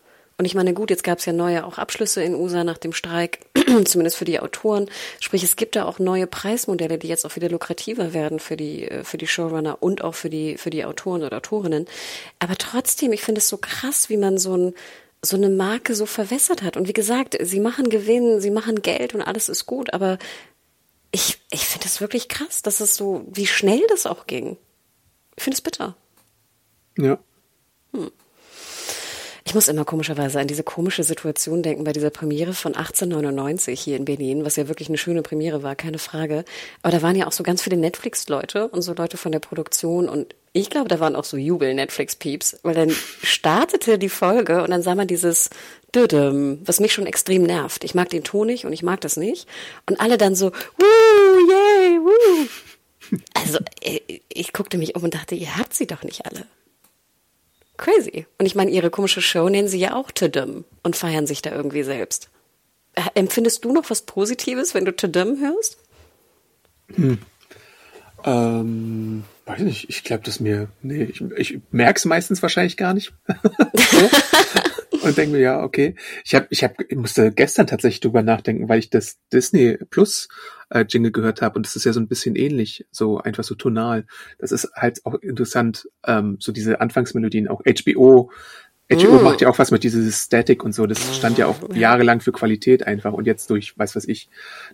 Und 0.43 0.47
ich 0.47 0.55
meine, 0.55 0.73
gut, 0.73 0.89
jetzt 0.89 1.05
gab 1.05 1.19
es 1.19 1.25
ja 1.25 1.31
neue 1.31 1.65
auch 1.65 1.77
Abschlüsse 1.77 2.21
in 2.21 2.35
USA 2.35 2.65
nach 2.65 2.77
dem 2.77 2.91
Streik, 2.91 3.39
zumindest 3.85 4.17
für 4.17 4.25
die 4.25 4.41
Autoren. 4.41 4.89
Sprich, 5.21 5.41
es 5.41 5.55
gibt 5.55 5.77
da 5.77 5.85
auch 5.85 5.99
neue 5.99 6.27
Preismodelle, 6.27 6.97
die 6.97 7.07
jetzt 7.07 7.25
auch 7.25 7.37
wieder 7.37 7.47
lukrativer 7.47 8.13
werden 8.13 8.41
für 8.41 8.57
die, 8.57 8.83
äh, 8.89 9.05
für 9.05 9.17
die 9.17 9.25
Showrunner 9.25 9.77
und 9.79 10.03
auch 10.03 10.15
für 10.15 10.29
die, 10.29 10.57
für 10.57 10.69
die 10.69 10.83
Autoren 10.83 11.23
oder 11.23 11.37
Autorinnen. 11.37 11.85
Aber 12.39 12.57
trotzdem, 12.57 13.13
ich 13.13 13.21
finde 13.21 13.39
es 13.39 13.47
so 13.47 13.55
krass, 13.55 14.09
wie 14.09 14.17
man 14.17 14.37
so 14.37 14.57
ein, 14.57 14.73
so 15.21 15.37
eine 15.37 15.47
Marke 15.47 15.95
so 15.95 16.05
verwässert 16.05 16.61
hat. 16.61 16.75
Und 16.75 16.89
wie 16.89 16.93
gesagt, 16.93 17.37
sie 17.39 17.61
machen 17.61 17.87
Gewinn, 17.87 18.41
sie 18.41 18.51
machen 18.51 18.81
Geld 18.81 19.15
und 19.15 19.21
alles 19.21 19.47
ist 19.47 19.65
gut, 19.65 19.93
aber 19.93 20.17
ich, 21.13 21.39
ich 21.51 21.65
finde 21.65 21.87
es 21.87 22.01
wirklich 22.01 22.27
krass, 22.27 22.63
dass 22.63 22.81
es 22.81 22.97
so, 22.97 23.25
wie 23.31 23.47
schnell 23.47 23.83
das 23.87 24.05
auch 24.05 24.27
ging. 24.27 24.57
Ich 25.37 25.43
finde 25.45 25.55
es 25.55 25.61
bitter. 25.61 25.95
Ja. 26.97 27.17
Hm. 27.93 28.11
Ich 29.45 29.53
muss 29.53 29.67
immer 29.67 29.83
komischerweise 29.83 30.39
an 30.39 30.47
diese 30.47 30.63
komische 30.63 31.03
Situation 31.03 31.63
denken 31.63 31.83
bei 31.83 31.91
dieser 31.91 32.09
Premiere 32.09 32.53
von 32.53 32.75
1899 32.75 33.79
hier 33.79 33.97
in 33.97 34.05
Berlin, 34.05 34.45
was 34.45 34.55
ja 34.55 34.69
wirklich 34.69 34.87
eine 34.87 34.97
schöne 34.97 35.21
Premiere 35.21 35.63
war, 35.63 35.75
keine 35.75 35.99
Frage. 35.99 36.45
Aber 36.81 36.91
da 36.91 37.01
waren 37.01 37.15
ja 37.15 37.27
auch 37.27 37.33
so 37.33 37.43
ganz 37.43 37.61
viele 37.61 37.75
Netflix-Leute 37.77 38.69
und 38.69 38.81
so 38.81 38.93
Leute 38.93 39.17
von 39.17 39.33
der 39.33 39.39
Produktion 39.39 40.07
und 40.07 40.33
ich 40.55 40.69
glaube, 40.69 40.87
da 40.87 40.99
waren 40.99 41.15
auch 41.15 41.23
so 41.23 41.35
Jubel-Netflix-Peeps, 41.35 42.59
weil 42.61 42.75
dann 42.75 42.91
startete 43.23 43.97
die 43.97 44.09
Folge 44.09 44.61
und 44.61 44.69
dann 44.69 44.83
sah 44.83 44.93
man 44.93 45.07
dieses 45.07 45.49
Dödem, 45.95 46.61
was 46.63 46.79
mich 46.79 46.93
schon 46.93 47.07
extrem 47.07 47.41
nervt. 47.41 47.83
Ich 47.83 47.95
mag 47.95 48.09
den 48.09 48.23
Ton 48.23 48.45
nicht 48.47 48.65
und 48.65 48.71
ich 48.71 48.83
mag 48.83 49.01
das 49.01 49.17
nicht. 49.17 49.47
Und 49.89 49.99
alle 49.99 50.19
dann 50.19 50.35
so, 50.35 50.51
wuh, 50.51 51.49
yay, 51.49 51.99
wuh. 51.99 52.47
Also 53.33 53.57
ich, 53.81 54.21
ich 54.29 54.53
guckte 54.53 54.77
mich 54.77 54.95
um 54.95 55.03
und 55.03 55.15
dachte, 55.15 55.33
ihr 55.33 55.57
habt 55.57 55.73
sie 55.73 55.87
doch 55.87 56.03
nicht 56.03 56.25
alle. 56.27 56.45
Crazy. 57.84 58.25
Und 58.38 58.45
ich 58.45 58.55
meine, 58.55 58.71
ihre 58.71 58.89
komische 58.89 59.21
Show 59.21 59.49
nennen 59.49 59.67
sie 59.67 59.77
ja 59.77 59.93
auch 59.93 60.09
Tadum 60.09 60.63
und 60.84 60.95
feiern 60.95 61.27
sich 61.27 61.41
da 61.41 61.51
irgendwie 61.51 61.84
selbst. 61.84 62.29
Äh, 62.93 63.01
empfindest 63.13 63.65
du 63.65 63.73
noch 63.73 63.89
was 63.89 64.03
Positives, 64.03 64.73
wenn 64.73 64.86
du 64.86 64.95
Tadum 64.95 65.38
hörst? 65.41 65.77
Hm. 66.95 67.17
Ähm, 68.23 69.25
weiß 69.45 69.59
nicht, 69.59 69.89
ich 69.89 70.05
glaube, 70.05 70.23
dass 70.23 70.39
mir, 70.39 70.69
nee, 70.81 71.03
ich, 71.03 71.21
ich 71.36 71.59
merke 71.71 71.97
es 71.97 72.05
meistens 72.05 72.41
wahrscheinlich 72.41 72.77
gar 72.77 72.93
nicht. 72.93 73.11
und 75.03 75.17
denke 75.17 75.35
mir, 75.35 75.41
ja, 75.41 75.63
okay. 75.63 75.95
Ich 76.23 76.35
habe, 76.35 76.47
ich 76.49 76.63
habe, 76.63 76.75
ich 76.87 76.97
musste 76.97 77.31
gestern 77.31 77.67
tatsächlich 77.67 77.99
drüber 77.99 78.23
nachdenken, 78.23 78.69
weil 78.69 78.79
ich 78.79 78.89
das 78.89 79.17
Disney 79.31 79.77
Plus 79.89 80.27
äh, 80.69 80.85
Jingle 80.87 81.11
gehört 81.11 81.41
habe 81.41 81.55
und 81.55 81.65
das 81.65 81.75
ist 81.75 81.85
ja 81.85 81.93
so 81.93 81.99
ein 81.99 82.07
bisschen 82.07 82.35
ähnlich, 82.35 82.85
so 82.91 83.19
einfach 83.19 83.43
so 83.43 83.55
tonal. 83.55 84.05
Das 84.39 84.51
ist 84.51 84.71
halt 84.75 85.05
auch 85.05 85.15
interessant, 85.15 85.87
ähm, 86.05 86.37
so 86.39 86.51
diese 86.51 86.81
Anfangsmelodien, 86.81 87.47
auch 87.47 87.61
HBO. 87.61 88.31
HBO 88.91 89.19
mm. 89.19 89.23
macht 89.23 89.41
ja 89.41 89.49
auch 89.49 89.59
was 89.59 89.71
mit 89.71 89.83
dieses 89.83 90.25
Static 90.25 90.63
und 90.63 90.73
so. 90.73 90.85
Das 90.85 91.15
stand 91.15 91.37
ja 91.37 91.47
auch 91.47 91.73
jahrelang 91.73 92.19
für 92.19 92.31
Qualität 92.31 92.85
einfach 92.85 93.13
und 93.13 93.25
jetzt 93.25 93.49
durch, 93.49 93.77
weiß 93.77 93.95
was 93.95 94.07
ich, 94.07 94.29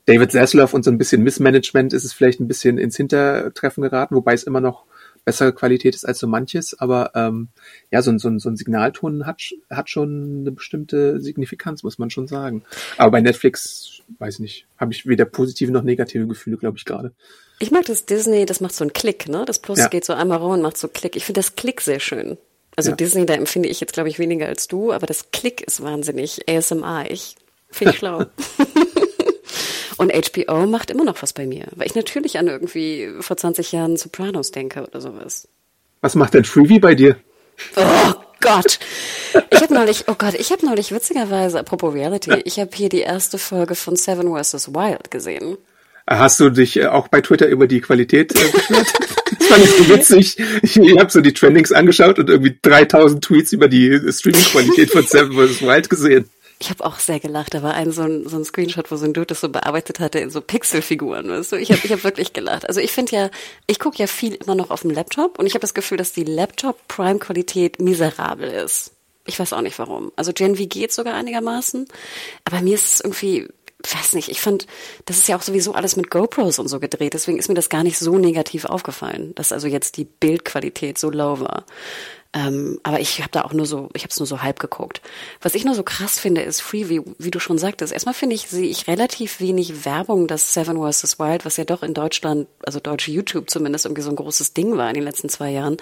David 0.05 0.31
Zaslav 0.31 0.73
und 0.73 0.83
so 0.83 0.91
ein 0.91 0.97
bisschen 0.97 1.23
Missmanagement 1.23 1.93
ist 1.93 2.03
es 2.03 2.13
vielleicht 2.13 2.39
ein 2.39 2.47
bisschen 2.47 2.77
ins 2.77 2.97
Hintertreffen 2.97 3.83
geraten, 3.83 4.15
wobei 4.15 4.33
es 4.33 4.43
immer 4.43 4.61
noch 4.61 4.85
bessere 5.25 5.53
Qualität 5.53 5.95
ist 5.95 6.05
als 6.05 6.19
so 6.19 6.27
manches, 6.27 6.79
aber 6.79 7.11
ähm, 7.15 7.49
ja, 7.91 8.01
so, 8.01 8.17
so, 8.17 8.37
so 8.37 8.49
ein 8.49 8.55
Signalton 8.55 9.25
hat, 9.25 9.41
hat 9.69 9.89
schon 9.89 10.41
eine 10.41 10.51
bestimmte 10.51 11.19
Signifikanz, 11.19 11.83
muss 11.83 11.97
man 11.97 12.09
schon 12.09 12.27
sagen. 12.27 12.63
Aber 12.97 13.11
bei 13.11 13.21
Netflix, 13.21 14.01
weiß 14.19 14.35
ich 14.35 14.39
nicht, 14.39 14.67
habe 14.77 14.93
ich 14.93 15.05
weder 15.05 15.25
positive 15.25 15.71
noch 15.71 15.83
negative 15.83 16.27
Gefühle, 16.27 16.57
glaube 16.57 16.77
ich 16.77 16.85
gerade. 16.85 17.13
Ich 17.59 17.71
mag 17.71 17.85
das 17.85 18.05
Disney, 18.05 18.45
das 18.45 18.61
macht 18.61 18.73
so 18.73 18.83
einen 18.83 18.93
Klick, 18.93 19.27
ne? 19.27 19.43
Das 19.45 19.59
Plus 19.59 19.79
ja. 19.79 19.87
geht 19.87 20.05
so 20.05 20.13
einmal 20.13 20.37
rum 20.37 20.51
und 20.51 20.61
macht 20.61 20.77
so 20.77 20.87
Klick. 20.87 21.15
Ich 21.15 21.25
finde 21.25 21.39
das 21.39 21.55
Klick 21.55 21.81
sehr 21.81 21.99
schön. 21.99 22.37
Also 22.75 22.91
ja. 22.91 22.95
Disney, 22.95 23.25
da 23.25 23.33
empfinde 23.33 23.67
ich 23.67 23.81
jetzt, 23.81 23.93
glaube 23.93 24.07
ich, 24.07 24.19
weniger 24.19 24.47
als 24.47 24.69
du, 24.69 24.93
aber 24.93 25.05
das 25.05 25.31
Klick 25.31 25.61
ist 25.61 25.83
wahnsinnig 25.83 26.49
ASMR. 26.49 27.11
Ich 27.11 27.35
finde 27.69 27.93
ich 27.93 27.99
schlau. 27.99 28.25
Und 29.99 30.13
HBO 30.13 30.65
macht 30.65 30.91
immer 30.91 31.03
noch 31.03 31.21
was 31.21 31.33
bei 31.33 31.45
mir, 31.45 31.65
weil 31.75 31.85
ich 31.85 31.93
natürlich 31.93 32.37
an 32.37 32.47
irgendwie 32.47 33.09
vor 33.19 33.35
20 33.35 33.73
Jahren 33.73 33.97
Sopranos 33.97 34.51
denke 34.51 34.81
oder 34.81 35.01
sowas. 35.01 35.49
Was 35.99 36.15
macht 36.15 36.35
denn 36.35 36.45
Freebie 36.45 36.79
bei 36.79 36.95
dir? 36.95 37.17
Oh 37.75 38.13
Gott. 38.39 38.79
Ich 39.49 39.61
habe 39.61 39.73
neulich, 39.73 40.05
oh 40.07 40.15
Gott, 40.17 40.35
ich 40.35 40.53
habe 40.53 40.65
neulich 40.65 40.93
witzigerweise, 40.93 41.59
apropos 41.59 41.93
Reality, 41.93 42.41
ich 42.45 42.61
habe 42.61 42.69
hier 42.73 42.87
die 42.87 43.01
erste 43.01 43.37
Folge 43.37 43.75
von 43.75 43.97
Seven 43.97 44.33
vs. 44.33 44.73
Wild 44.73 45.11
gesehen. 45.11 45.57
Hast 46.07 46.39
du 46.39 46.49
dich 46.49 46.77
äh, 46.77 46.85
auch 46.85 47.09
bei 47.09 47.19
Twitter 47.19 47.47
über 47.47 47.67
die 47.67 47.81
Qualität 47.81 48.31
äh, 48.31 48.51
beschwert? 48.53 48.87
das 49.37 49.47
fand 49.47 49.65
ich 49.65 49.71
so 49.71 49.89
witzig. 49.89 50.37
Ich, 50.61 50.77
ich 50.77 50.97
habe 50.97 51.11
so 51.11 51.19
die 51.19 51.33
Trendings 51.33 51.73
angeschaut 51.73 52.19
und 52.19 52.29
irgendwie 52.29 52.57
3000 52.61 53.21
Tweets 53.21 53.51
über 53.51 53.67
die 53.67 53.99
Streaming-Qualität 54.09 54.91
von 54.91 55.05
Seven 55.05 55.33
vs. 55.33 55.61
Wild 55.61 55.89
gesehen. 55.89 56.29
Ich 56.61 56.69
habe 56.69 56.85
auch 56.85 56.99
sehr 56.99 57.21
gelacht. 57.21 57.53
Da 57.53 57.63
war 57.63 57.73
ein 57.73 57.91
so 57.91 58.01
ein, 58.01 58.27
so 58.27 58.35
ein 58.35 58.43
Screenshot, 58.43 58.91
wo 58.91 58.97
so 58.97 59.05
ein 59.05 59.13
Dude 59.13 59.27
das 59.27 59.39
so 59.39 59.49
bearbeitet 59.49 59.99
hatte 60.01 60.19
in 60.19 60.29
so 60.29 60.41
Pixelfiguren. 60.41 61.29
Weißt 61.29 61.53
du? 61.53 61.55
Ich 61.55 61.71
habe 61.71 61.81
ich 61.83 61.91
hab 61.91 62.03
wirklich 62.03 62.33
gelacht. 62.33 62.67
Also 62.67 62.81
ich 62.81 62.91
finde 62.91 63.15
ja, 63.15 63.29
ich 63.65 63.79
gucke 63.79 63.97
ja 63.97 64.07
viel 64.07 64.35
immer 64.35 64.55
noch 64.55 64.69
auf 64.69 64.81
dem 64.81 64.91
Laptop 64.91 65.39
und 65.39 65.45
ich 65.45 65.53
habe 65.53 65.61
das 65.61 65.73
Gefühl, 65.73 65.97
dass 65.97 66.11
die 66.11 66.25
Laptop-Prime-Qualität 66.25 67.79
miserabel 67.79 68.49
ist. 68.49 68.91
Ich 69.25 69.39
weiß 69.39 69.53
auch 69.53 69.61
nicht 69.61 69.79
warum. 69.79 70.11
Also 70.15 70.33
Gen 70.33 70.57
V 70.57 70.65
geht 70.65 70.91
sogar 70.91 71.13
einigermaßen, 71.13 71.87
aber 72.45 72.61
mir 72.61 72.75
ist 72.75 72.93
es 72.93 72.99
irgendwie, 73.01 73.47
weiß 73.83 74.13
nicht, 74.13 74.29
ich 74.29 74.41
fand, 74.41 74.65
das 75.05 75.17
ist 75.17 75.27
ja 75.27 75.37
auch 75.37 75.43
sowieso 75.43 75.73
alles 75.73 75.95
mit 75.95 76.09
GoPros 76.09 76.57
und 76.57 76.67
so 76.67 76.79
gedreht, 76.79 77.13
deswegen 77.13 77.37
ist 77.37 77.47
mir 77.47 77.53
das 77.53 77.69
gar 77.69 77.83
nicht 77.83 77.99
so 77.99 78.17
negativ 78.17 78.65
aufgefallen, 78.65 79.33
dass 79.35 79.51
also 79.51 79.67
jetzt 79.67 79.97
die 79.97 80.05
Bildqualität 80.05 80.97
so 80.97 81.11
low 81.11 81.39
war. 81.39 81.65
Ähm, 82.31 82.79
aber 82.83 82.99
ich 82.99 83.19
habe 83.19 83.31
da 83.31 83.41
auch 83.41 83.53
nur 83.53 83.65
so, 83.65 83.89
ich 83.93 84.03
habe 84.03 84.11
es 84.11 84.19
nur 84.19 84.27
so 84.27 84.43
halb 84.43 84.59
geguckt. 84.59 85.01
Was 85.41 85.55
ich 85.55 85.65
nur 85.65 85.73
so 85.73 85.81
krass 85.81 86.19
finde, 86.19 86.41
ist 86.41 86.61
Freeview, 86.61 87.03
wie 87.17 87.31
du 87.31 87.39
schon 87.39 87.57
sagtest. 87.57 87.91
Erstmal 87.91 88.13
finde 88.13 88.35
ich, 88.35 88.47
sehe 88.49 88.69
ich 88.69 88.87
relativ 88.87 89.39
wenig 89.39 89.83
Werbung, 89.83 90.27
dass 90.27 90.53
Seven 90.53 90.77
vs. 90.77 91.17
Wild, 91.17 91.45
was 91.45 91.57
ja 91.57 91.63
doch 91.63 91.81
in 91.81 91.95
Deutschland, 91.95 92.47
also 92.63 92.79
deutsche 92.79 93.09
YouTube 93.11 93.49
zumindest 93.49 93.85
irgendwie 93.85 94.03
so 94.03 94.11
ein 94.11 94.15
großes 94.15 94.53
Ding 94.53 94.77
war 94.77 94.89
in 94.89 94.93
den 94.93 95.03
letzten 95.03 95.29
zwei 95.29 95.49
Jahren, 95.49 95.77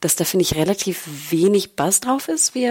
dass 0.00 0.16
da 0.16 0.24
finde 0.24 0.42
ich 0.44 0.54
relativ 0.54 1.06
wenig 1.30 1.76
Buzz 1.76 2.00
drauf 2.00 2.28
ist, 2.28 2.54
wie 2.54 2.70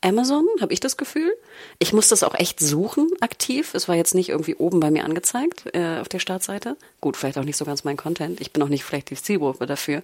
Amazon, 0.00 0.46
habe 0.60 0.72
ich 0.72 0.80
das 0.80 0.96
Gefühl. 0.96 1.32
Ich 1.78 1.92
muss 1.92 2.08
das 2.08 2.22
auch 2.22 2.34
echt 2.34 2.60
suchen, 2.60 3.08
aktiv. 3.20 3.74
Es 3.74 3.88
war 3.88 3.94
jetzt 3.94 4.14
nicht 4.14 4.28
irgendwie 4.28 4.54
oben 4.54 4.80
bei 4.80 4.90
mir 4.90 5.04
angezeigt 5.04 5.64
äh, 5.74 5.98
auf 6.00 6.08
der 6.08 6.20
Startseite. 6.20 6.76
Gut, 7.00 7.16
vielleicht 7.16 7.38
auch 7.38 7.44
nicht 7.44 7.56
so 7.56 7.64
ganz 7.64 7.84
mein 7.84 7.96
Content. 7.96 8.40
Ich 8.40 8.52
bin 8.52 8.62
auch 8.62 8.68
nicht 8.68 8.84
vielleicht 8.84 9.10
die 9.10 9.16
Zielgruppe 9.16 9.66
dafür. 9.66 10.02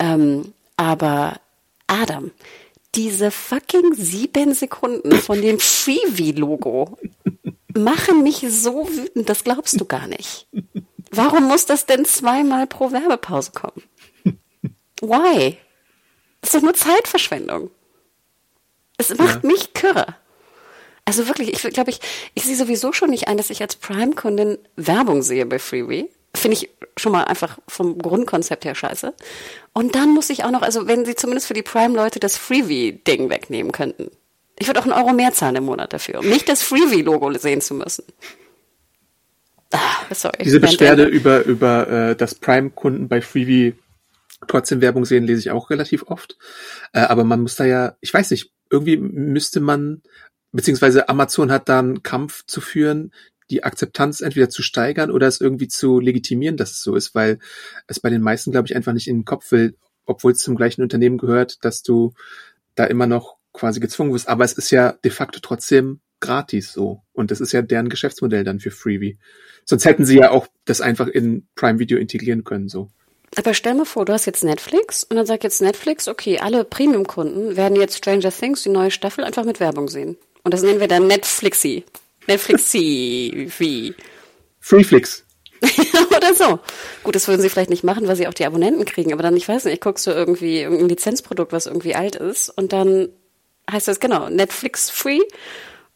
Ähm, 0.00 0.52
aber 0.76 1.40
Adam, 1.92 2.30
diese 2.94 3.30
fucking 3.30 3.94
sieben 3.94 4.54
Sekunden 4.54 5.12
von 5.12 5.42
dem 5.42 5.58
Freebie-Logo 5.58 6.98
machen 7.74 8.22
mich 8.22 8.44
so 8.48 8.88
wütend, 8.88 9.28
das 9.28 9.44
glaubst 9.44 9.78
du 9.78 9.84
gar 9.84 10.06
nicht. 10.06 10.46
Warum 11.10 11.44
muss 11.44 11.66
das 11.66 11.84
denn 11.84 12.06
zweimal 12.06 12.66
pro 12.66 12.92
Werbepause 12.92 13.52
kommen? 13.52 13.82
Why? 15.02 15.58
Das 16.40 16.50
ist 16.50 16.54
doch 16.54 16.62
nur 16.62 16.74
Zeitverschwendung. 16.74 17.70
Es 18.96 19.16
macht 19.18 19.44
ja. 19.44 19.50
mich 19.50 19.74
kürre. 19.74 20.16
Also 21.04 21.28
wirklich, 21.28 21.52
ich 21.52 21.74
glaube, 21.74 21.90
ich, 21.90 22.00
ich 22.34 22.44
sehe 22.44 22.56
sowieso 22.56 22.92
schon 22.92 23.10
nicht 23.10 23.28
ein, 23.28 23.36
dass 23.36 23.50
ich 23.50 23.60
als 23.60 23.76
Prime-Kundin 23.76 24.58
Werbung 24.76 25.22
sehe 25.22 25.44
bei 25.44 25.58
Freebie. 25.58 26.08
Finde 26.34 26.56
ich 26.56 26.70
schon 26.96 27.12
mal 27.12 27.24
einfach 27.24 27.58
vom 27.68 27.98
Grundkonzept 27.98 28.64
her 28.64 28.74
scheiße. 28.74 29.14
Und 29.72 29.94
dann 29.94 30.10
muss 30.10 30.30
ich 30.30 30.44
auch 30.44 30.50
noch, 30.50 30.62
also 30.62 30.86
wenn 30.86 31.04
sie 31.04 31.14
zumindest 31.14 31.46
für 31.46 31.54
die 31.54 31.62
Prime-Leute 31.62 32.20
das 32.20 32.36
Freebie-Ding 32.36 33.30
wegnehmen 33.30 33.72
könnten. 33.72 34.10
Ich 34.58 34.66
würde 34.66 34.80
auch 34.80 34.84
einen 34.84 34.92
Euro 34.92 35.12
mehr 35.12 35.32
zahlen 35.32 35.56
im 35.56 35.64
Monat 35.64 35.92
dafür, 35.92 36.20
um 36.20 36.28
nicht 36.28 36.48
das 36.48 36.62
Freebie-Logo 36.62 37.32
sehen 37.34 37.60
zu 37.60 37.74
müssen. 37.74 38.04
Ah, 39.72 40.14
sorry. 40.14 40.36
Diese 40.44 40.60
Beschwerde 40.60 41.04
über, 41.04 41.44
über 41.44 41.88
äh, 41.88 42.16
das 42.16 42.34
Prime-Kunden 42.34 43.08
bei 43.08 43.22
Freebie 43.22 43.74
trotzdem 44.46 44.80
Werbung 44.80 45.04
sehen, 45.04 45.24
lese 45.24 45.40
ich 45.40 45.50
auch 45.50 45.70
relativ 45.70 46.04
oft. 46.04 46.36
Äh, 46.92 47.00
aber 47.00 47.24
man 47.24 47.40
muss 47.40 47.56
da 47.56 47.64
ja, 47.64 47.96
ich 48.00 48.12
weiß 48.12 48.30
nicht, 48.30 48.52
irgendwie 48.70 48.96
müsste 48.96 49.60
man, 49.60 50.02
beziehungsweise 50.52 51.08
Amazon 51.08 51.50
hat 51.50 51.68
da 51.68 51.78
einen 51.78 52.02
Kampf 52.02 52.44
zu 52.46 52.60
führen, 52.60 53.12
die 53.52 53.64
Akzeptanz 53.64 54.22
entweder 54.22 54.48
zu 54.48 54.62
steigern 54.62 55.10
oder 55.10 55.28
es 55.28 55.40
irgendwie 55.40 55.68
zu 55.68 56.00
legitimieren, 56.00 56.56
dass 56.56 56.72
es 56.72 56.82
so 56.82 56.96
ist, 56.96 57.14
weil 57.14 57.38
es 57.86 58.00
bei 58.00 58.10
den 58.10 58.22
meisten, 58.22 58.50
glaube 58.50 58.66
ich, 58.66 58.74
einfach 58.74 58.94
nicht 58.94 59.08
in 59.08 59.18
den 59.18 59.24
Kopf 59.24 59.52
will, 59.52 59.76
obwohl 60.06 60.32
es 60.32 60.38
zum 60.38 60.56
gleichen 60.56 60.82
Unternehmen 60.82 61.18
gehört, 61.18 61.64
dass 61.64 61.82
du 61.82 62.14
da 62.74 62.84
immer 62.84 63.06
noch 63.06 63.36
quasi 63.52 63.78
gezwungen 63.78 64.12
wirst. 64.12 64.28
Aber 64.28 64.44
es 64.44 64.54
ist 64.54 64.70
ja 64.70 64.92
de 65.04 65.10
facto 65.10 65.38
trotzdem 65.40 66.00
gratis 66.20 66.72
so. 66.72 67.02
Und 67.12 67.30
das 67.30 67.42
ist 67.42 67.52
ja 67.52 67.60
deren 67.60 67.90
Geschäftsmodell 67.90 68.42
dann 68.42 68.58
für 68.58 68.70
Freebie. 68.70 69.18
Sonst 69.66 69.84
hätten 69.84 70.06
sie 70.06 70.16
ja 70.16 70.30
auch 70.30 70.46
das 70.64 70.80
einfach 70.80 71.08
in 71.08 71.46
Prime 71.54 71.78
Video 71.78 71.98
integrieren 71.98 72.42
können, 72.42 72.68
so. 72.68 72.88
Aber 73.36 73.54
stell 73.54 73.74
mal 73.74 73.84
vor, 73.84 74.04
du 74.04 74.12
hast 74.12 74.26
jetzt 74.26 74.44
Netflix 74.44 75.04
und 75.04 75.16
dann 75.16 75.26
sagt 75.26 75.44
jetzt 75.44 75.62
Netflix, 75.62 76.08
okay, 76.08 76.38
alle 76.38 76.64
Premium-Kunden 76.64 77.56
werden 77.56 77.76
jetzt 77.76 77.96
Stranger 77.96 78.30
Things, 78.30 78.62
die 78.62 78.68
neue 78.68 78.90
Staffel, 78.90 79.24
einfach 79.24 79.44
mit 79.44 79.58
Werbung 79.60 79.88
sehen. 79.88 80.16
Und 80.42 80.52
das 80.52 80.62
nennen 80.62 80.80
wir 80.80 80.88
dann 80.88 81.06
Netflixy. 81.06 81.84
Netflixy, 82.26 83.50
wie? 83.58 83.94
Freeflix. 84.60 85.24
Oder 86.16 86.34
so. 86.34 86.58
Gut, 87.04 87.14
das 87.14 87.28
würden 87.28 87.40
sie 87.40 87.48
vielleicht 87.48 87.70
nicht 87.70 87.84
machen, 87.84 88.08
weil 88.08 88.16
sie 88.16 88.26
auch 88.26 88.34
die 88.34 88.46
Abonnenten 88.46 88.84
kriegen, 88.84 89.12
aber 89.12 89.22
dann, 89.22 89.36
ich 89.36 89.48
weiß 89.48 89.64
nicht, 89.66 89.80
guckst 89.80 90.06
du 90.06 90.10
irgendwie 90.10 90.60
irgendein 90.60 90.88
Lizenzprodukt, 90.88 91.52
was 91.52 91.66
irgendwie 91.66 91.94
alt 91.94 92.16
ist 92.16 92.48
und 92.48 92.72
dann 92.72 93.08
heißt 93.70 93.86
das 93.88 94.00
genau 94.00 94.28
Netflix 94.28 94.90
Free 94.90 95.20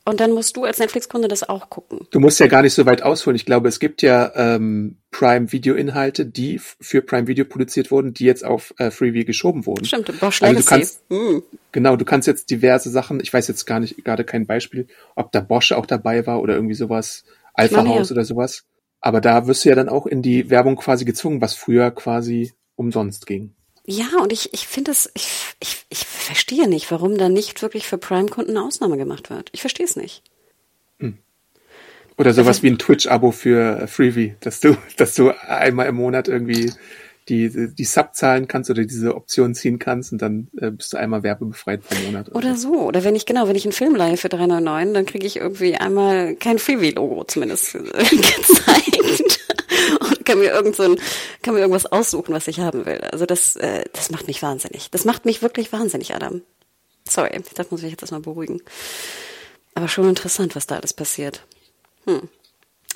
und 0.07 0.21
dann 0.21 0.33
musst 0.33 0.57
du 0.57 0.65
als 0.65 0.79
Netflix-Kunde 0.79 1.27
das 1.27 1.49
auch 1.49 1.69
gucken. 1.69 2.07
Du 2.13 2.21
musst 2.21 2.39
ja 2.39 2.47
gar 2.47 2.63
nicht 2.63 2.75
so 2.75 2.87
weit 2.87 3.03
ausholen. 3.03 3.35
Ich 3.35 3.45
glaube, 3.45 3.69
es 3.69 3.81
gibt 3.81 4.03
ja 4.03 4.33
ähm, 4.37 4.99
Prime-Video-Inhalte, 5.11 6.25
die 6.25 6.61
für 6.61 7.03
Prime-Video 7.03 7.45
produziert 7.45 7.91
wurden, 7.91 8.15
die 8.15 8.25
jetzt 8.25 8.45
auf 8.45 8.73
äh, 8.79 8.93
Freeview 8.93 9.25
geschoben 9.25 9.67
wurden. 9.67 9.85
Stimmt, 9.85 10.19
Bosch 10.21 10.43
Also 10.43 10.61
du 10.61 10.65
kannst, 10.65 11.03
Hm. 11.11 11.43
genau, 11.73 11.97
du 11.97 12.05
kannst 12.05 12.29
jetzt 12.29 12.51
diverse 12.51 12.89
Sachen, 12.89 13.19
ich 13.21 13.33
weiß 13.33 13.49
jetzt 13.49 13.67
gar 13.67 13.81
nicht, 13.81 14.05
gerade 14.05 14.23
kein 14.23 14.47
Beispiel, 14.47 14.87
ob 15.17 15.33
da 15.33 15.41
Bosch 15.41 15.73
auch 15.73 15.87
dabei 15.87 16.25
war 16.25 16.41
oder 16.41 16.55
irgendwie 16.55 16.75
sowas, 16.75 17.25
Alpha 17.53 17.85
House 17.85 18.13
oder 18.13 18.25
sowas. 18.25 18.65
Aber 19.01 19.21
da 19.21 19.49
wirst 19.49 19.65
du 19.65 19.71
ja 19.71 19.75
dann 19.75 19.89
auch 19.89 20.07
in 20.07 20.23
die 20.23 20.51
Werbung 20.51 20.77
quasi 20.77 21.05
gezwungen, 21.05 21.41
was 21.41 21.55
früher 21.55 21.91
quasi 21.91 22.53
umsonst 22.77 23.27
ging. 23.27 23.57
Ja, 23.87 24.07
und 24.20 24.32
ich, 24.32 24.53
ich 24.53 24.66
finde 24.66 24.91
es, 24.91 25.11
ich, 25.14 25.55
ich, 25.61 25.87
ich 25.89 26.05
verstehe 26.05 26.68
nicht, 26.68 26.91
warum 26.91 27.16
da 27.16 27.28
nicht 27.28 27.62
wirklich 27.62 27.87
für 27.87 27.99
Prime-Kunden 27.99 28.57
eine 28.57 28.66
Ausnahme 28.66 28.97
gemacht 28.97 29.30
wird. 29.30 29.49
Ich 29.53 29.61
verstehe 29.61 29.87
es 29.87 29.97
nicht. 29.97 30.22
Oder 32.18 32.32
sowas 32.32 32.62
wie 32.62 32.68
ein 32.68 32.78
Twitch-Abo 32.78 33.30
für 33.30 33.82
äh, 33.82 33.87
Freebie, 33.87 34.37
dass 34.41 34.61
du, 34.61 34.76
dass 34.97 35.14
du 35.14 35.30
einmal 35.30 35.87
im 35.87 35.97
Monat 35.97 36.28
irgendwie 36.28 36.72
die, 37.28 37.74
die 37.74 37.84
Sub 37.84 38.14
zahlen 38.14 38.47
kannst 38.47 38.70
oder 38.70 38.84
diese 38.84 39.16
Option 39.16 39.53
ziehen 39.55 39.80
kannst 39.80 40.12
und 40.12 40.22
dann 40.22 40.47
äh, 40.59 40.70
bist 40.70 40.93
du 40.93 40.97
einmal 40.97 41.24
werbebefreit 41.24 41.82
pro 41.82 41.97
Monat. 42.07 42.32
Oder 42.34 42.57
so. 42.57 42.82
Oder 42.82 43.03
wenn 43.03 43.16
ich, 43.16 43.26
genau, 43.26 43.49
wenn 43.49 43.57
ich 43.57 43.64
einen 43.64 43.72
Film 43.72 43.97
leihe 43.97 44.16
für 44.16 44.28
3,99, 44.28 44.93
dann 44.93 45.07
kriege 45.07 45.26
ich 45.26 45.37
irgendwie 45.37 45.74
einmal 45.74 46.37
kein 46.37 46.59
Freebie-Logo 46.59 47.24
zumindest 47.24 47.72
gezeigt. 47.72 49.41
Kann 50.27 50.41
mir 50.41 50.51
irgend 50.51 50.77
so 50.77 50.83
ein, 50.83 51.01
kann 51.43 51.55
mir 51.55 51.61
irgendwas 51.61 51.87
aussuchen, 51.87 52.35
was 52.35 52.49
ich 52.49 52.61
haben 52.61 52.85
will. 52.85 53.01
Also 53.12 53.24
das, 53.24 53.57
äh, 53.57 53.85
das 53.95 54.11
macht 54.11 54.27
mich 54.27 54.43
wahnsinnig. 54.43 54.91
Das 54.91 55.07
macht 55.07 55.24
mich 55.24 55.41
wirklich 55.41 55.72
wahnsinnig, 55.72 56.14
Adam. 56.14 56.43
Sorry, 57.09 57.41
das 57.55 57.70
muss 57.70 57.83
ich 57.83 57.93
jetzt 57.93 58.03
erstmal 58.03 58.20
beruhigen. 58.20 58.61
Aber 59.74 59.89
schon 59.89 60.09
interessant, 60.09 60.57
was 60.57 60.66
da 60.66 60.77
alles 60.77 60.93
passiert. 60.93 61.47
Hm. 62.07 62.29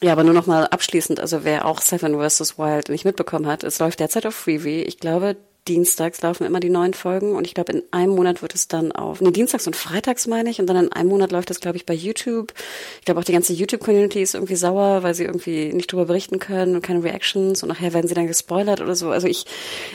Ja, 0.03 0.13
aber 0.13 0.25
nur 0.25 0.35
noch 0.35 0.47
mal 0.47 0.67
abschließend, 0.67 1.21
also 1.21 1.45
wer 1.45 1.67
auch 1.67 1.81
Seven 1.81 2.19
vs. 2.19 2.59
Wild 2.59 2.89
nicht 2.89 3.05
mitbekommen 3.05 3.47
hat, 3.47 3.65
es 3.65 3.79
läuft 3.79 4.01
derzeit 4.01 4.27
auf 4.27 4.35
Freebie. 4.35 4.83
Ich 4.83 4.99
glaube, 4.99 5.37
dienstags 5.69 6.21
laufen 6.23 6.47
immer 6.47 6.61
die 6.61 6.71
neuen 6.71 6.95
Folgen 6.95 7.35
und 7.35 7.47
ich 7.47 7.55
glaube, 7.55 7.73
in 7.73 7.83
einem 7.91 8.15
Monat 8.15 8.43
wird 8.43 8.55
es 8.55 8.69
dann 8.69 8.93
auf, 8.93 9.21
nee, 9.21 9.31
dienstags 9.31 9.67
und 9.67 9.77
freitags 9.77 10.27
meine 10.27 10.51
ich 10.51 10.61
und 10.61 10.67
dann 10.67 10.77
in 10.77 10.93
einem 10.93 11.09
Monat 11.09 11.33
läuft 11.33 11.51
es, 11.51 11.61
glaube 11.61 11.77
ich, 11.77 11.87
bei 11.87 11.95
YouTube. 11.95 12.53
Ich 12.99 13.05
glaube, 13.05 13.21
auch 13.21 13.25
die 13.25 13.33
ganze 13.33 13.53
YouTube-Community 13.53 14.23
ist 14.23 14.35
irgendwie 14.35 14.57
sauer, 14.57 15.03
weil 15.03 15.15
sie 15.15 15.25
irgendwie 15.25 15.73
nicht 15.73 15.93
drüber 15.93 16.07
berichten 16.07 16.39
können 16.39 16.75
und 16.75 16.83
keine 16.83 17.03
Reactions 17.05 17.63
und 17.63 17.69
nachher 17.69 17.93
werden 17.93 18.09
sie 18.09 18.15
dann 18.15 18.27
gespoilert 18.27 18.81
oder 18.81 18.95
so. 18.95 19.11
Also 19.11 19.27
ich, 19.27 19.45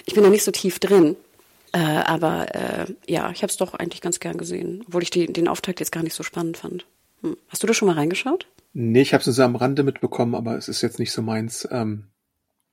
ich 0.05 0.13
bin 0.13 0.24
da 0.24 0.30
nicht 0.30 0.43
so 0.43 0.51
tief 0.51 0.80
drin. 0.80 1.16
Äh, 1.74 1.80
aber 1.80 2.55
äh, 2.55 2.86
ja, 3.05 3.32
ich 3.32 3.41
habe 3.41 3.51
es 3.51 3.57
doch 3.57 3.74
eigentlich 3.74 3.99
ganz 3.99 4.22
gern 4.22 4.38
gesehen, 4.38 4.84
obwohl 4.88 5.03
ich 5.03 5.09
die, 5.09 5.26
den 5.26 5.49
Auftakt 5.49 5.82
jetzt 5.82 5.91
gar 5.91 6.03
nicht 6.03 6.13
so 6.13 6.24
spannend 6.24 6.55
fand. 6.55 6.86
Hm. 7.22 7.36
Hast 7.49 7.63
du 7.63 7.68
da 7.68 7.74
schon 7.74 7.88
mal 7.88 7.95
reingeschaut? 7.95 8.47
Nee, 8.72 9.01
ich 9.01 9.13
habe 9.13 9.20
es 9.22 9.28
nur 9.28 9.34
so 9.34 9.43
am 9.43 9.57
Rande 9.57 9.84
mitbekommen, 9.84 10.36
aber 10.36 10.57
es 10.57 10.70
ist 10.70 10.82
jetzt 10.82 10.99
nicht 10.99 11.11
so 11.11 11.22
meins. 11.22 11.68
Ähm, 11.72 12.05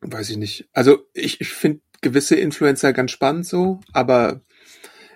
weiß 0.03 0.31
ich 0.31 0.37
nicht. 0.37 0.69
Also 0.73 0.99
ich, 1.15 1.41
ich 1.41 1.49
finde 1.49 1.81
gewisse 2.03 2.37
Influencer 2.37 2.93
ganz 2.93 3.11
spannend 3.11 3.47
so, 3.47 3.81
aber 3.93 4.43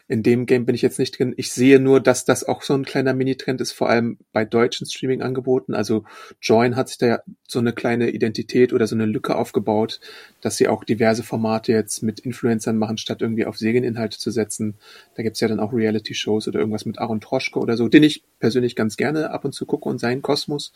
in 0.09 0.23
dem 0.23 0.47
Game 0.47 0.67
bin 0.67 0.75
ich 0.77 0.83
jetzt 0.83 1.01
nicht 1.01 1.19
drin. 1.19 1.35
Ich 1.37 1.51
sehe 1.51 1.81
nur, 1.81 2.01
dass 2.01 2.25
das 2.25 2.45
auch 2.45 2.63
so 2.63 2.75
ein 2.75 2.85
kleiner 2.85 3.13
Mini-Trend 3.13 3.61
ist, 3.61 3.73
vor 3.73 3.89
allem 3.89 4.19
bei 4.33 4.45
deutschen 4.45 4.87
Streaming-Angeboten. 4.87 5.75
Also 5.75 6.05
Join 6.41 6.77
hat 6.77 6.89
sich 6.89 6.99
da 6.99 7.07
ja 7.07 7.19
so 7.49 7.59
eine 7.59 7.73
kleine 7.73 8.11
Identität 8.11 8.73
oder 8.73 8.87
so 8.87 8.95
eine 8.95 9.07
Lücke 9.07 9.35
aufgebaut, 9.35 10.01
dass 10.41 10.57
sie 10.57 10.69
auch 10.69 10.85
diverse 10.85 11.25
Formate 11.25 11.73
jetzt 11.73 12.05
mit 12.05 12.21
Influencern 12.21 12.79
machen, 12.79 12.99
statt 12.99 13.21
irgendwie 13.21 13.47
auf 13.47 13.59
Serieninhalte 13.59 14.19
zu 14.19 14.31
setzen. 14.31 14.77
Da 15.17 15.25
gibt's 15.25 15.41
ja 15.41 15.49
dann 15.49 15.59
auch 15.59 15.73
Reality-Shows 15.73 16.47
oder 16.47 16.61
irgendwas 16.61 16.87
mit 16.87 16.99
Aaron 16.99 17.21
Troschke 17.21 17.59
oder 17.59 17.77
so, 17.77 17.89
den 17.89 18.05
ich 18.05 18.23
persönlich 18.39 18.77
ganz 18.77 18.97
gerne 18.97 19.31
ab 19.31 19.45
und 19.45 19.55
zu 19.55 19.67
gucke 19.67 19.89
und 19.89 19.99
seinen 19.99 20.23
Kosmos. 20.23 20.73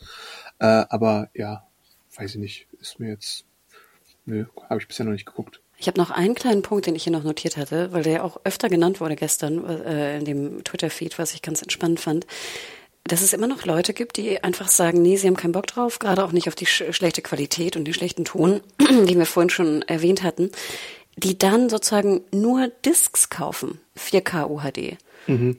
Äh, 0.59 0.65
aber 0.65 1.29
ja, 1.33 1.65
weiß 2.17 2.31
ich 2.31 2.41
nicht, 2.41 2.67
ist 2.81 2.99
mir 2.99 3.07
jetzt, 3.07 3.45
nö, 4.25 4.43
habe 4.69 4.81
ich 4.81 4.89
bisher 4.89 5.05
noch 5.05 5.13
nicht 5.13 5.25
geguckt. 5.25 5.61
Ich 5.81 5.87
habe 5.87 5.99
noch 5.99 6.11
einen 6.11 6.35
kleinen 6.35 6.61
Punkt, 6.61 6.85
den 6.85 6.95
ich 6.95 7.05
hier 7.05 7.11
noch 7.11 7.23
notiert 7.23 7.57
hatte, 7.57 7.91
weil 7.91 8.03
der 8.03 8.13
ja 8.13 8.23
auch 8.23 8.39
öfter 8.43 8.69
genannt 8.69 9.01
wurde 9.01 9.15
gestern 9.15 9.67
äh, 9.67 10.19
in 10.19 10.25
dem 10.25 10.63
Twitter-Feed, 10.63 11.17
was 11.17 11.33
ich 11.33 11.41
ganz 11.41 11.63
entspannend 11.63 11.99
fand. 11.99 12.27
Dass 13.03 13.23
es 13.23 13.33
immer 13.33 13.47
noch 13.47 13.65
Leute 13.65 13.95
gibt, 13.95 14.17
die 14.17 14.43
einfach 14.43 14.67
sagen, 14.67 15.01
nee, 15.01 15.17
sie 15.17 15.25
haben 15.25 15.35
keinen 15.35 15.53
Bock 15.53 15.65
drauf, 15.65 15.97
gerade 15.97 16.23
auch 16.23 16.33
nicht 16.33 16.47
auf 16.47 16.53
die 16.53 16.67
sch 16.67 16.83
schlechte 16.91 17.23
Qualität 17.23 17.75
und 17.75 17.85
den 17.85 17.95
schlechten 17.95 18.25
Ton, 18.25 18.61
den 18.79 19.17
wir 19.17 19.25
vorhin 19.25 19.49
schon 19.49 19.81
erwähnt 19.81 20.21
hatten, 20.21 20.51
die 21.17 21.39
dann 21.39 21.67
sozusagen 21.67 22.21
nur 22.31 22.67
Discs 22.85 23.31
kaufen, 23.31 23.79
4K 23.97 24.51
UHD. 24.51 24.97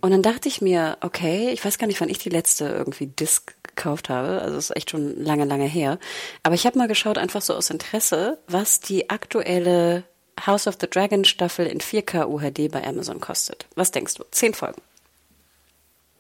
Und 0.01 0.11
dann 0.11 0.23
dachte 0.23 0.49
ich 0.49 0.61
mir, 0.61 0.99
okay, 1.01 1.51
ich 1.51 1.65
weiß 1.65 1.79
gar 1.79 1.89
nicht, 1.89 2.01
wann 2.01 2.09
ich 2.09 2.19
die 2.19 2.29
letzte 2.29 2.67
irgendwie 2.67 3.07
Disc 3.09 3.55
gekauft 3.63 4.09
habe. 4.09 4.41
Also 4.41 4.57
es 4.57 4.71
ist 4.71 4.77
echt 4.77 4.91
schon 4.91 5.21
lange, 5.21 5.47
lange 5.47 5.67
her. 5.67 5.99
Aber 6.45 6.55
ich 6.55 6.65
habe 6.65 6.79
mal 6.79 6.89
geschaut, 6.89 7.19
einfach 7.19 7.43
so 7.43 7.55
aus 7.55 7.71
Interesse, 7.71 8.39
was 8.47 8.81
die 8.81 9.11
aktuelle 9.11 10.05
House 10.47 10.67
of 10.67 10.77
the 10.81 10.87
Dragon 10.89 11.25
Staffel 11.25 11.67
in 11.67 11.79
4K 11.79 12.27
UHD 12.27 12.71
bei 12.71 12.83
Amazon 12.85 13.21
kostet. 13.21 13.67
Was 13.77 13.91
denkst 13.91 14.15
du? 14.15 14.25
Zehn 14.31 14.55
Folgen. 14.55 14.83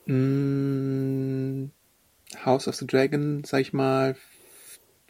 Mm, 0.06 1.70
House 2.44 2.66
of 2.68 2.74
the 2.76 2.86
Dragon, 2.86 3.42
sag 3.44 3.60
ich 3.60 3.72
mal, 3.72 4.16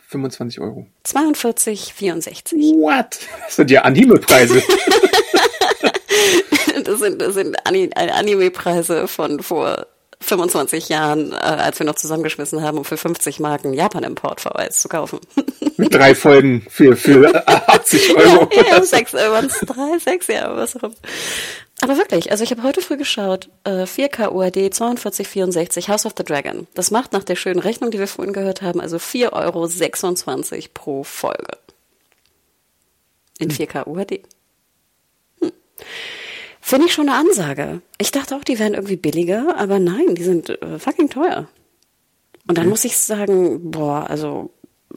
25 0.08 0.60
Euro. 0.60 0.86
42,64. 1.06 2.74
What? 2.80 3.18
Das 3.46 3.56
sind 3.56 3.70
ja 3.70 3.82
Anime-Preise. 3.82 4.62
Das 6.84 6.98
sind, 6.98 7.22
das 7.22 7.34
sind 7.34 7.56
Ani- 7.66 7.90
Anime-Preise 7.94 9.06
von 9.06 9.40
vor 9.42 9.86
25 10.22 10.88
Jahren, 10.88 11.32
äh, 11.32 11.36
als 11.36 11.78
wir 11.78 11.86
noch 11.86 11.96
zusammengeschmissen 11.96 12.62
haben, 12.62 12.78
um 12.78 12.84
für 12.84 12.96
50 12.96 13.40
Marken 13.40 13.74
Japan-Import 13.74 14.40
VHS 14.40 14.80
zu 14.80 14.88
kaufen. 14.88 15.20
Mit 15.76 15.94
drei 15.94 16.14
Folgen 16.14 16.66
für, 16.68 16.96
für 16.96 17.46
80 17.68 18.16
Euro. 18.16 18.48
Ja, 18.54 18.76
ja, 18.76 18.82
sechs, 18.82 19.14
äh, 19.14 19.30
waren's 19.30 19.58
drei, 19.60 19.98
sechs, 19.98 20.28
ja, 20.28 20.54
was 20.56 20.76
auch 20.76 20.84
immer. 20.84 20.94
Aber 21.82 21.96
wirklich, 21.96 22.30
also 22.30 22.44
ich 22.44 22.52
habe 22.52 22.62
heute 22.62 22.80
früh 22.80 22.96
geschaut, 22.96 23.48
äh, 23.64 23.86
4K 23.86 24.30
UHD 24.30 24.72
4264 24.72 25.88
House 25.88 26.06
of 26.06 26.12
the 26.16 26.22
Dragon. 26.22 26.68
Das 26.74 26.92
macht 26.92 27.12
nach 27.12 27.24
der 27.24 27.34
schönen 27.34 27.58
Rechnung, 27.58 27.90
die 27.90 27.98
wir 27.98 28.06
vorhin 28.06 28.32
gehört 28.32 28.62
haben, 28.62 28.80
also 28.80 28.98
4,26 28.98 29.32
Euro 30.52 30.68
pro 30.74 31.02
Folge. 31.02 31.58
In 33.40 33.50
4K 33.50 33.88
UHD. 33.88 34.22
Hm. 35.40 35.52
Finde 36.64 36.86
ich 36.86 36.94
schon 36.94 37.08
eine 37.08 37.18
Ansage. 37.18 37.82
Ich 37.98 38.12
dachte 38.12 38.36
auch, 38.36 38.44
die 38.44 38.58
wären 38.58 38.74
irgendwie 38.74 38.96
billiger, 38.96 39.56
aber 39.58 39.80
nein, 39.80 40.14
die 40.14 40.22
sind 40.22 40.48
äh, 40.48 40.78
fucking 40.78 41.10
teuer. 41.10 41.48
Und 42.46 42.56
dann 42.56 42.68
muss 42.68 42.84
ich 42.84 42.96
sagen, 42.96 43.70
boah, 43.70 44.08
also 44.08 44.50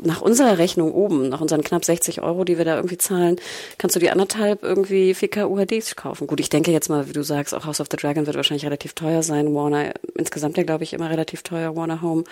nach 0.03 0.21
unserer 0.21 0.57
Rechnung 0.57 0.91
oben, 0.91 1.29
nach 1.29 1.41
unseren 1.41 1.63
knapp 1.63 1.83
60 1.83 2.21
Euro, 2.21 2.43
die 2.43 2.57
wir 2.57 2.65
da 2.65 2.75
irgendwie 2.75 2.97
zahlen, 2.97 3.37
kannst 3.77 3.95
du 3.95 3.99
die 3.99 4.11
anderthalb 4.11 4.63
irgendwie 4.63 5.13
4K 5.13 5.45
UHDs 5.47 5.95
kaufen. 5.95 6.27
Gut, 6.27 6.39
ich 6.39 6.49
denke 6.49 6.71
jetzt 6.71 6.89
mal, 6.89 7.07
wie 7.07 7.13
du 7.13 7.23
sagst, 7.23 7.53
auch 7.55 7.65
House 7.65 7.81
of 7.81 7.87
the 7.89 7.97
Dragon 7.97 8.27
wird 8.27 8.35
wahrscheinlich 8.35 8.65
relativ 8.65 8.93
teuer 8.93 9.23
sein. 9.23 9.53
Warner, 9.53 9.93
insgesamt 10.15 10.57
ja, 10.57 10.63
glaube 10.63 10.83
ich, 10.83 10.93
immer 10.93 11.09
relativ 11.09 11.41
teuer, 11.43 11.75
Warner 11.75 12.01
Home. 12.01 12.25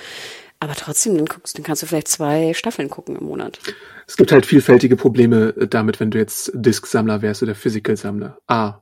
Aber 0.60 0.76
trotzdem, 0.76 1.16
dann, 1.16 1.26
guckst, 1.26 1.58
dann 1.58 1.64
kannst 1.64 1.82
du 1.82 1.88
vielleicht 1.88 2.08
zwei 2.08 2.54
Staffeln 2.54 2.90
gucken 2.90 3.16
im 3.16 3.26
Monat. 3.26 3.60
Es 4.08 4.16
gibt 4.16 4.32
halt 4.32 4.46
vielfältige 4.46 4.96
Probleme 4.96 5.54
äh, 5.58 5.68
damit, 5.68 6.00
wenn 6.00 6.12
du 6.12 6.18
jetzt 6.18 6.52
Disk-Sammler 6.54 7.22
wärst 7.22 7.44
oder 7.44 7.56
Physical-Sammler. 7.56 8.38
Ah, 8.48 8.80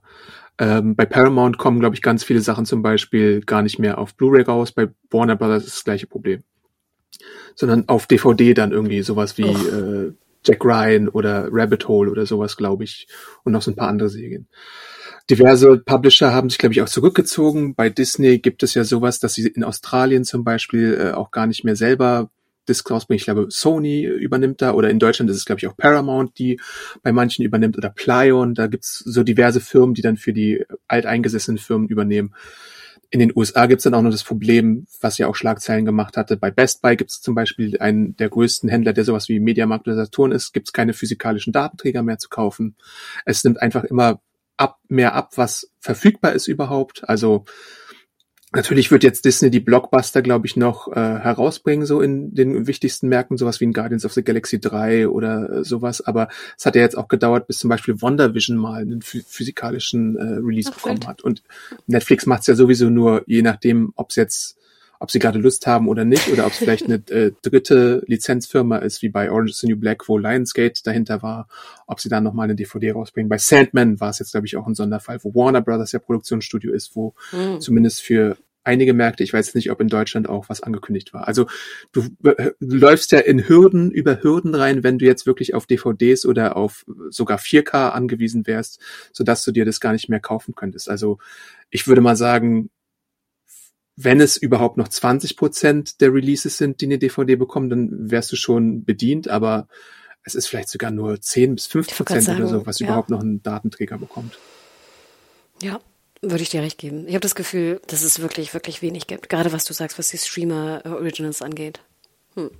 ähm, 0.62 0.96
bei 0.96 1.08
Paramount 1.08 1.58
kommen, 1.58 1.80
glaube 1.80 1.96
ich, 1.96 2.04
ganz 2.04 2.24
viele 2.24 2.40
Sachen 2.40 2.68
zum 2.68 2.84
Beispiel 2.84 3.42
gar 3.42 3.64
nicht 3.64 3.80
mehr 3.80 3.98
auf 3.98 4.14
Blu-ray 4.14 4.44
raus. 4.44 4.72
Bei 4.72 4.90
Warner 5.10 5.36
Brothers 5.36 5.66
ist 5.66 5.78
das 5.78 5.84
gleiche 5.84 6.06
Problem. 6.06 6.44
Sondern 7.56 7.90
auf 7.90 8.06
DVD 8.06 8.54
dann 8.54 8.72
irgendwie 8.72 9.02
sowas 9.02 9.40
wie 9.40 9.48
äh, 9.48 10.14
Jack 10.46 10.64
Ryan 10.64 11.10
oder 11.10 11.48
Rabbit 11.52 11.88
Hole 11.88 12.12
oder 12.12 12.28
sowas, 12.28 12.58
glaube 12.58 12.84
ich. 12.84 13.08
Und 13.44 13.54
noch 13.54 13.64
so 13.64 13.72
ein 13.72 13.76
paar 13.76 13.88
andere 13.88 14.10
Serien. 14.10 14.48
Diverse 15.32 15.80
Publisher 15.80 16.32
haben 16.32 16.52
sich, 16.52 16.60
glaube 16.60 16.74
ich, 16.74 16.82
auch 16.84 16.90
zurückgezogen. 16.90 17.74
Bei 17.74 17.90
Disney 17.90 18.38
gibt 18.38 18.62
es 18.62 18.76
ja 18.76 18.84
sowas, 18.84 19.20
dass 19.20 19.34
sie 19.34 19.48
in 19.48 19.64
Australien 19.64 20.26
zum 20.26 20.44
Beispiel 20.44 20.94
äh, 20.94 21.12
auch 21.14 21.32
gar 21.32 21.48
nicht 21.48 21.64
mehr 21.64 21.76
selber 21.76 22.30
Discs 22.68 22.90
rausbringen. 22.90 23.18
Ich 23.18 23.26
glaube, 23.26 23.48
Sony 23.50 24.04
übernimmt 24.04 24.62
da 24.62 24.74
oder 24.74 24.90
in 24.90 25.00
Deutschland 25.00 25.30
ist 25.32 25.38
es, 25.38 25.46
glaube 25.46 25.60
ich, 25.60 25.68
auch 25.68 25.78
Paramount, 25.78 26.38
die 26.38 26.60
bei 27.04 27.12
manchen 27.12 27.44
übernimmt 27.44 27.78
oder 27.78 27.90
Plyon. 27.90 28.54
Da 28.54 28.68
gibt's 28.68 29.00
so 29.00 29.24
diverse 29.24 29.62
Firmen, 29.62 29.94
die 29.94 30.02
dann 30.02 30.18
für 30.18 30.34
die 30.34 30.64
alteingesessenen 30.88 31.58
Firmen 31.58 31.88
übernehmen. 31.88 32.34
in 33.10 33.20
den 33.20 33.34
USA 33.36 33.66
gibt's 33.66 33.84
dann 33.84 33.94
auch 33.94 34.02
noch 34.02 34.12
das 34.12 34.24
Problem, 34.24 34.88
was 35.02 35.18
ja 35.18 35.28
auch 35.28 35.36
Schlagzeilen 35.36 35.84
gemacht 35.86 36.16
hatte. 36.16 36.38
Bei 36.38 36.50
Best 36.50 36.82
Buy 36.82 36.96
gibt's 36.96 37.22
zum 37.22 37.36
Beispiel 37.36 37.78
einen 37.80 38.16
der 38.16 38.30
größten 38.30 38.70
Händler, 38.70 38.94
der 38.94 39.04
sowas 39.04 39.28
wie 39.28 39.42
Mediamarkt 39.42 39.88
oder 39.88 39.98
Saturn 39.98 40.32
ist, 40.32 40.54
gibt's 40.54 40.72
keine 40.72 40.94
physikalischen 40.94 41.52
Datenträger 41.52 42.04
mehr 42.04 42.20
zu 42.20 42.30
kaufen. 42.30 42.78
Es 43.26 43.44
nimmt 43.44 43.62
einfach 43.62 43.84
immer 43.84 44.22
ab, 44.56 44.80
mehr 44.88 45.14
ab, 45.14 45.32
was 45.36 45.72
verfügbar 45.80 46.34
ist 46.34 46.48
überhaupt. 46.48 47.08
Also 47.10 47.44
Natürlich 48.54 48.92
wird 48.92 49.04
jetzt 49.04 49.24
Disney 49.24 49.50
die 49.50 49.62
Blockbuster, 49.62 50.22
glaube 50.22 50.46
ich, 50.46 50.58
noch 50.58 50.90
äh, 50.90 50.96
herausbringen, 50.96 51.86
so 51.86 52.02
in 52.02 52.36
den 52.36 52.68
wichtigsten 52.68 53.08
Märkten, 53.08 53.38
sowas 53.38 53.62
wie 53.62 53.66
in 53.66 53.72
Guardians 53.72 54.04
of 54.04 54.12
the 54.12 54.24
Galaxy 54.24 54.60
3 54.60 55.08
oder 55.08 55.50
äh, 55.50 55.64
sowas. 55.64 56.02
Aber 56.02 56.28
es 56.58 56.66
hat 56.66 56.76
ja 56.76 56.82
jetzt 56.82 56.98
auch 56.98 57.08
gedauert, 57.08 57.48
bis 57.48 57.60
zum 57.60 57.70
Beispiel 57.70 58.02
WandaVision 58.02 58.58
mal 58.58 58.82
einen 58.82 59.02
physikalischen 59.02 60.18
äh, 60.18 60.40
Release 60.46 60.70
Ach, 60.70 60.76
bekommen 60.76 61.08
hat. 61.08 61.22
Und 61.22 61.44
Netflix 61.88 62.26
macht 62.26 62.42
es 62.42 62.48
ja 62.48 62.56
sowieso 62.56 62.90
nur, 62.90 63.24
je 63.26 63.42
nachdem, 63.42 63.94
ob 63.96 64.10
es 64.10 64.18
jetzt, 64.18 64.58
ob 65.02 65.10
sie 65.10 65.18
gerade 65.18 65.40
Lust 65.40 65.66
haben 65.66 65.88
oder 65.88 66.06
nicht, 66.06 66.28
oder 66.32 66.46
ob 66.46 66.52
es 66.52 66.60
vielleicht 66.60 66.86
eine 66.86 67.02
äh, 67.10 67.32
dritte 67.42 68.04
Lizenzfirma 68.06 68.78
ist, 68.78 69.02
wie 69.02 69.10
bei 69.10 69.32
Orange 69.32 69.50
is 69.50 69.58
the 69.58 69.68
New 69.68 69.76
Black, 69.76 70.08
wo 70.08 70.20
Lionsgate 70.20 70.84
dahinter 70.84 71.24
war, 71.24 71.48
ob 71.88 72.00
sie 72.00 72.08
dann 72.08 72.24
nochmal 72.24 72.44
eine 72.44 72.56
DVD 72.56 72.92
rausbringen. 72.92 73.28
Bei 73.28 73.40
Sandman 73.40 74.00
war 74.00 74.12
es 74.12 74.20
jetzt, 74.20 74.32
glaube 74.32 74.46
ich, 74.46 74.58
auch 74.58 74.68
ein 74.68 74.76
Sonderfall, 74.76 75.18
wo 75.24 75.34
Warner 75.34 75.62
Brothers 75.62 75.92
ja 75.92 75.98
Produktionsstudio 75.98 76.72
ist, 76.72 76.96
wo 76.96 77.16
mhm. 77.32 77.60
zumindest 77.60 78.04
für 78.04 78.38
einige 78.64 78.94
Märkte, 78.94 79.24
ich 79.24 79.34
weiß 79.34 79.56
nicht, 79.56 79.72
ob 79.72 79.82
in 79.82 79.88
Deutschland 79.88 80.30
auch 80.30 80.50
was 80.50 80.62
angekündigt 80.62 81.16
war. 81.16 81.28
Also 81.28 81.48
du, 81.94 82.04
du, 82.20 82.54
läufst 82.60 83.12
ja 83.12 83.18
in 83.18 83.50
Hürden 83.50 83.90
über 83.90 84.22
Hürden 84.22 84.54
rein, 84.54 84.84
wenn 84.84 85.00
du 85.00 85.06
jetzt 85.06 85.26
wirklich 85.26 85.56
auf 85.56 85.66
DVDs 85.66 86.28
oder 86.28 86.56
auf 86.56 86.86
sogar 87.10 87.40
4K 87.40 87.90
angewiesen 87.90 88.46
wärst, 88.46 88.80
sodass 89.14 89.44
du 89.44 89.52
dir 89.52 89.66
das 89.66 89.80
gar 89.80 89.94
nicht 89.94 90.10
mehr 90.10 90.20
kaufen 90.20 90.54
könntest. 90.54 90.90
Also 90.90 91.18
ich 91.72 91.88
würde 91.88 92.02
mal 92.02 92.16
sagen, 92.16 92.70
wenn 94.04 94.22
es 94.22 94.38
überhaupt 94.38 94.78
noch 94.78 94.88
20 94.88 95.38
Prozent 95.38 96.02
der 96.02 96.14
Releases 96.14 96.58
sind, 96.58 96.82
die 96.82 96.86
eine 96.86 96.98
DVD 96.98 97.36
bekommen, 97.36 97.70
dann 97.70 98.12
wärst 98.12 98.32
du 98.32 98.36
schon 98.36 98.84
bedient, 98.84 99.28
aber 99.28 99.68
es 100.24 100.36
ist 100.36 100.48
vielleicht 100.48 100.70
sogar 100.70 100.92
nur 100.92 101.20
10 101.20 101.56
bis 101.56 101.68
5 101.68 101.98
Prozent 101.98 102.30
oder 102.30 102.48
so, 102.48 102.66
was 102.66 102.80
ja. 102.80 102.88
überhaupt 102.88 103.10
noch 103.10 103.22
einen 103.22 103.42
Datenträger 103.42 103.98
bekommt. 103.98 104.38
Ja, 105.62 105.80
würde 106.22 106.44
ich 106.44 106.50
dir 106.50 106.62
recht 106.62 106.78
geben. 106.78 107.08
Ich 107.08 107.14
habe 107.14 107.22
das 107.22 107.36
Gefühl, 107.36 107.82
dass 107.88 108.04
es 108.04 108.20
wirklich, 108.20 108.54
wirklich 108.54 108.82
wenig 108.82 109.08
gibt. 109.08 109.30
Gerade 109.30 109.52
was 109.52 109.66
du 109.66 109.74
sagst, 109.74 109.98
was 109.98 110.10
die 110.10 110.18
Streamer-Originals 110.18 111.42
angeht. 111.42 111.82
Hm. 112.36 112.52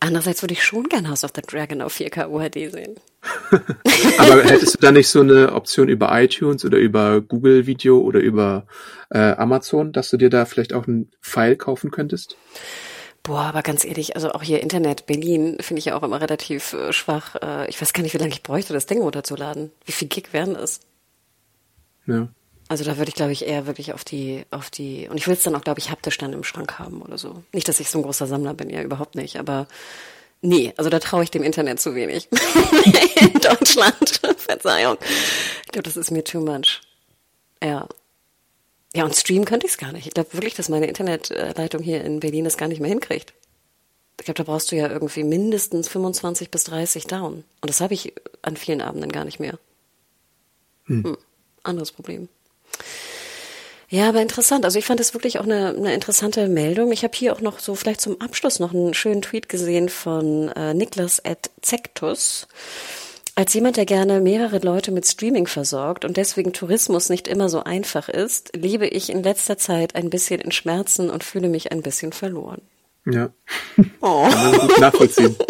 Andererseits 0.00 0.42
würde 0.42 0.54
ich 0.54 0.64
schon 0.64 0.88
gerne 0.88 1.08
House 1.08 1.24
of 1.24 1.32
the 1.34 1.42
Dragon 1.42 1.80
auf 1.80 1.94
4K 1.94 2.28
UHD 2.28 2.72
sehen. 2.72 2.96
Aber 4.18 4.44
hättest 4.44 4.74
du 4.74 4.78
da 4.80 4.92
nicht 4.92 5.08
so 5.08 5.20
eine 5.20 5.52
Option 5.52 5.88
über 5.88 6.10
iTunes 6.20 6.64
oder 6.64 6.78
über 6.78 7.20
Google 7.20 7.66
Video 7.66 8.00
oder 8.00 8.20
über 8.20 8.66
äh, 9.10 9.18
Amazon, 9.18 9.92
dass 9.92 10.10
du 10.10 10.16
dir 10.16 10.30
da 10.30 10.44
vielleicht 10.44 10.72
auch 10.72 10.86
einen 10.86 11.10
File 11.20 11.56
kaufen 11.56 11.90
könntest? 11.90 12.36
Boah, 13.22 13.44
aber 13.44 13.62
ganz 13.62 13.86
ehrlich, 13.86 14.16
also 14.16 14.32
auch 14.32 14.42
hier 14.42 14.62
Internet 14.62 15.06
Berlin 15.06 15.56
finde 15.60 15.78
ich 15.78 15.86
ja 15.86 15.96
auch 15.96 16.02
immer 16.02 16.20
relativ 16.20 16.74
äh, 16.74 16.92
schwach. 16.92 17.36
Äh, 17.36 17.70
ich 17.70 17.80
weiß 17.80 17.94
gar 17.94 18.02
nicht, 18.02 18.12
wie 18.12 18.18
lange 18.18 18.32
ich 18.32 18.42
bräuchte, 18.42 18.74
das 18.74 18.84
Ding 18.84 19.00
runterzuladen. 19.00 19.72
Wie 19.86 19.92
viel 19.92 20.08
Gig 20.08 20.34
werden 20.34 20.54
es? 20.54 20.80
Ja. 22.06 22.28
Also 22.68 22.84
da 22.84 22.96
würde 22.96 23.10
ich, 23.10 23.14
glaube 23.14 23.32
ich, 23.32 23.46
eher 23.46 23.66
wirklich 23.66 23.92
auf 23.92 24.04
die, 24.04 24.44
auf 24.50 24.70
die, 24.70 25.08
und 25.08 25.18
ich 25.18 25.26
will 25.26 25.34
es 25.34 25.42
dann 25.42 25.54
auch, 25.54 25.62
glaube 25.62 25.80
ich, 25.80 25.90
haptisch 25.90 26.16
dann 26.16 26.32
im 26.32 26.44
Schrank 26.44 26.78
haben 26.78 27.02
oder 27.02 27.18
so. 27.18 27.42
Nicht, 27.52 27.68
dass 27.68 27.80
ich 27.80 27.90
so 27.90 27.98
ein 27.98 28.02
großer 28.02 28.26
Sammler 28.26 28.54
bin, 28.54 28.70
ja, 28.70 28.82
überhaupt 28.82 29.16
nicht, 29.16 29.36
aber 29.36 29.66
nee, 30.40 30.72
also 30.76 30.88
da 30.88 30.98
traue 30.98 31.24
ich 31.24 31.30
dem 31.30 31.42
Internet 31.42 31.80
zu 31.80 31.94
wenig. 31.94 32.28
In 33.20 33.34
Deutschland, 33.40 34.20
Verzeihung. 34.38 34.96
Ich 35.66 35.72
glaube, 35.72 35.82
das 35.82 35.96
ist 35.96 36.10
mir 36.10 36.24
too 36.24 36.40
much. 36.40 36.80
Ja. 37.62 37.86
Ja, 38.94 39.04
und 39.04 39.14
streamen 39.14 39.44
könnte 39.44 39.66
ich 39.66 39.72
es 39.72 39.78
gar 39.78 39.92
nicht. 39.92 40.06
Ich 40.06 40.14
glaube 40.14 40.32
wirklich, 40.32 40.54
dass 40.54 40.68
meine 40.68 40.86
Internetleitung 40.86 41.82
hier 41.82 42.02
in 42.02 42.20
Berlin 42.20 42.44
das 42.44 42.56
gar 42.56 42.68
nicht 42.68 42.80
mehr 42.80 42.90
hinkriegt. 42.90 43.34
Ich 44.20 44.24
glaube, 44.24 44.38
da 44.38 44.44
brauchst 44.44 44.70
du 44.70 44.76
ja 44.76 44.88
irgendwie 44.88 45.24
mindestens 45.24 45.88
25 45.88 46.50
bis 46.50 46.64
30 46.64 47.06
down. 47.06 47.44
Und 47.60 47.68
das 47.68 47.80
habe 47.80 47.94
ich 47.94 48.14
an 48.42 48.56
vielen 48.56 48.80
Abenden 48.80 49.10
gar 49.10 49.24
nicht 49.24 49.40
mehr. 49.40 49.58
Hm. 50.84 51.04
Hm. 51.04 51.18
Anderes 51.64 51.90
Problem. 51.90 52.28
Ja, 53.88 54.08
aber 54.08 54.22
interessant. 54.22 54.64
Also 54.64 54.78
ich 54.78 54.86
fand 54.86 54.98
das 54.98 55.14
wirklich 55.14 55.38
auch 55.38 55.44
eine, 55.44 55.68
eine 55.68 55.94
interessante 55.94 56.48
Meldung. 56.48 56.90
Ich 56.90 57.04
habe 57.04 57.16
hier 57.16 57.32
auch 57.32 57.40
noch 57.40 57.60
so 57.60 57.74
vielleicht 57.74 58.00
zum 58.00 58.20
Abschluss 58.20 58.58
noch 58.58 58.74
einen 58.74 58.94
schönen 58.94 59.22
Tweet 59.22 59.48
gesehen 59.48 59.88
von 59.88 60.48
äh, 60.48 60.74
Niklas 60.74 61.24
at 61.24 61.50
Zektus. 61.62 62.48
Als 63.36 63.52
jemand, 63.54 63.76
der 63.76 63.84
gerne 63.84 64.20
mehrere 64.20 64.58
Leute 64.58 64.92
mit 64.92 65.06
Streaming 65.06 65.46
versorgt 65.46 66.04
und 66.04 66.16
deswegen 66.16 66.52
Tourismus 66.52 67.08
nicht 67.08 67.28
immer 67.28 67.48
so 67.48 67.64
einfach 67.64 68.08
ist, 68.08 68.56
lebe 68.56 68.86
ich 68.86 69.10
in 69.10 69.22
letzter 69.22 69.58
Zeit 69.58 69.96
ein 69.96 70.08
bisschen 70.08 70.40
in 70.40 70.52
Schmerzen 70.52 71.10
und 71.10 71.24
fühle 71.24 71.48
mich 71.48 71.72
ein 71.72 71.82
bisschen 71.82 72.12
verloren. 72.12 72.62
Ja. 73.06 73.30
Oh. 74.00 74.28
Kann 74.28 74.50
man 74.50 74.60
gut 74.68 74.78
nachvollziehen. 74.78 75.36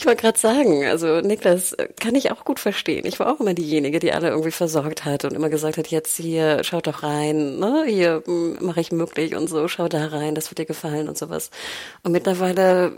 Ich 0.00 0.06
wollte 0.06 0.22
gerade 0.22 0.38
sagen, 0.38 0.86
also 0.86 1.20
Niklas 1.20 1.76
kann 1.98 2.14
ich 2.14 2.30
auch 2.30 2.44
gut 2.44 2.60
verstehen. 2.60 3.04
Ich 3.04 3.18
war 3.18 3.34
auch 3.34 3.40
immer 3.40 3.52
diejenige, 3.52 3.98
die 3.98 4.12
alle 4.12 4.28
irgendwie 4.28 4.52
versorgt 4.52 5.04
hat 5.04 5.24
und 5.24 5.32
immer 5.32 5.48
gesagt 5.48 5.76
hat, 5.76 5.88
jetzt 5.88 6.16
hier, 6.16 6.62
schaut 6.62 6.86
doch 6.86 7.02
rein, 7.02 7.58
ne? 7.58 7.84
hier 7.88 8.22
hm, 8.24 8.58
mache 8.60 8.80
ich 8.80 8.92
möglich 8.92 9.34
und 9.34 9.48
so, 9.48 9.66
schau 9.66 9.88
da 9.88 10.06
rein, 10.06 10.36
das 10.36 10.50
wird 10.50 10.60
dir 10.60 10.66
gefallen 10.66 11.08
und 11.08 11.18
sowas. 11.18 11.50
Und 12.04 12.12
mittlerweile 12.12 12.92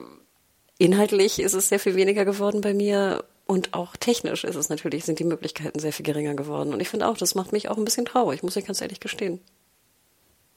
inhaltlich 0.77 1.41
ist 1.41 1.55
es 1.55 1.71
sehr 1.71 1.81
viel 1.81 1.97
weniger 1.97 2.27
geworden 2.27 2.61
bei 2.61 2.75
mir 2.75 3.25
und 3.47 3.73
auch 3.73 3.97
technisch 3.97 4.45
ist 4.45 4.57
es 4.57 4.69
natürlich, 4.69 5.07
sind 5.07 5.19
die 5.19 5.25
Möglichkeiten 5.25 5.79
sehr 5.79 5.95
viel 5.95 6.05
geringer 6.05 6.35
geworden. 6.35 6.75
Und 6.75 6.81
ich 6.81 6.91
finde 6.91 7.09
auch, 7.09 7.17
das 7.17 7.35
macht 7.35 7.53
mich 7.53 7.71
auch 7.71 7.79
ein 7.79 7.85
bisschen 7.87 8.05
traurig, 8.05 8.43
muss 8.43 8.57
ich 8.57 8.67
ganz 8.67 8.83
ehrlich 8.83 9.01
gestehen. 9.01 9.41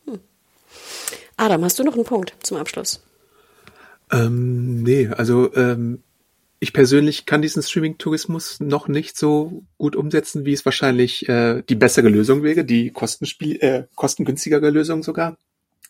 Hm. 0.05 0.19
Adam, 1.37 1.63
hast 1.63 1.79
du 1.79 1.83
noch 1.83 1.95
einen 1.95 2.03
Punkt 2.03 2.35
zum 2.43 2.57
Abschluss? 2.57 3.01
Ähm, 4.13 4.83
nee, 4.83 5.07
also 5.07 5.53
ähm, 5.55 6.03
ich 6.59 6.71
persönlich 6.71 7.25
kann 7.25 7.41
diesen 7.41 7.63
Streaming-Tourismus 7.63 8.59
noch 8.59 8.87
nicht 8.87 9.17
so 9.17 9.63
gut 9.77 9.95
umsetzen, 9.95 10.45
wie 10.45 10.53
es 10.53 10.63
wahrscheinlich 10.65 11.27
äh, 11.27 11.63
die 11.67 11.75
bessere 11.75 12.09
Lösung 12.09 12.43
wäre, 12.43 12.63
die 12.63 12.91
Kostenspiel, 12.91 13.57
äh, 13.59 13.83
kostengünstigere 13.95 14.69
Lösung 14.69 15.03
sogar. 15.03 15.37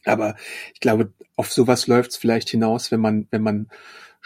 Aber 0.06 0.36
ich 0.74 0.80
glaube, 0.80 1.12
auf 1.36 1.52
sowas 1.52 1.88
läuft 1.88 2.12
es 2.12 2.18
vielleicht 2.18 2.50
hinaus, 2.50 2.92
wenn 2.92 3.02
man, 3.02 3.28
wenn 3.30 3.44
man 3.44 3.70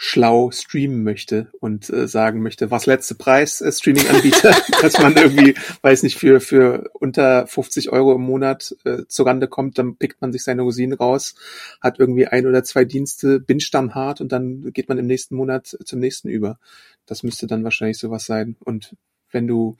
schlau 0.00 0.52
streamen 0.52 1.02
möchte 1.02 1.48
und 1.58 1.90
äh, 1.90 2.06
sagen 2.06 2.40
möchte, 2.40 2.70
was 2.70 2.86
letzte 2.86 3.16
Preis 3.16 3.60
äh, 3.60 3.72
Streaming-Anbieter, 3.72 4.54
dass 4.80 4.96
man 5.00 5.16
irgendwie, 5.16 5.56
weiß 5.82 6.04
nicht, 6.04 6.16
für, 6.16 6.38
für 6.38 6.88
unter 6.92 7.48
50 7.48 7.90
Euro 7.90 8.14
im 8.14 8.22
Monat 8.22 8.76
äh, 8.84 9.02
zurande 9.08 9.48
kommt, 9.48 9.76
dann 9.76 9.96
pickt 9.96 10.20
man 10.20 10.30
sich 10.30 10.44
seine 10.44 10.62
Rosinen 10.62 10.96
raus, 10.96 11.34
hat 11.80 11.98
irgendwie 11.98 12.28
ein 12.28 12.46
oder 12.46 12.62
zwei 12.62 12.84
Dienste, 12.84 13.44
dann 13.72 13.94
hart 13.96 14.20
und 14.20 14.30
dann 14.30 14.72
geht 14.72 14.88
man 14.88 14.98
im 14.98 15.06
nächsten 15.08 15.34
Monat 15.34 15.76
zum 15.84 15.98
nächsten 15.98 16.28
über. 16.28 16.60
Das 17.04 17.24
müsste 17.24 17.48
dann 17.48 17.64
wahrscheinlich 17.64 17.98
sowas 17.98 18.24
sein. 18.24 18.54
Und 18.60 18.94
wenn 19.32 19.48
du 19.48 19.78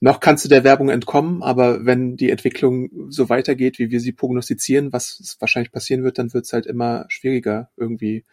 noch 0.00 0.20
kannst 0.20 0.44
du 0.44 0.50
der 0.50 0.62
Werbung 0.62 0.90
entkommen, 0.90 1.42
aber 1.42 1.86
wenn 1.86 2.18
die 2.18 2.30
Entwicklung 2.30 2.90
so 3.08 3.30
weitergeht, 3.30 3.78
wie 3.78 3.90
wir 3.90 4.00
sie 4.00 4.12
prognostizieren, 4.12 4.92
was 4.92 5.38
wahrscheinlich 5.40 5.72
passieren 5.72 6.04
wird, 6.04 6.18
dann 6.18 6.34
wird 6.34 6.44
es 6.44 6.52
halt 6.52 6.66
immer 6.66 7.06
schwieriger, 7.08 7.70
irgendwie 7.78 8.26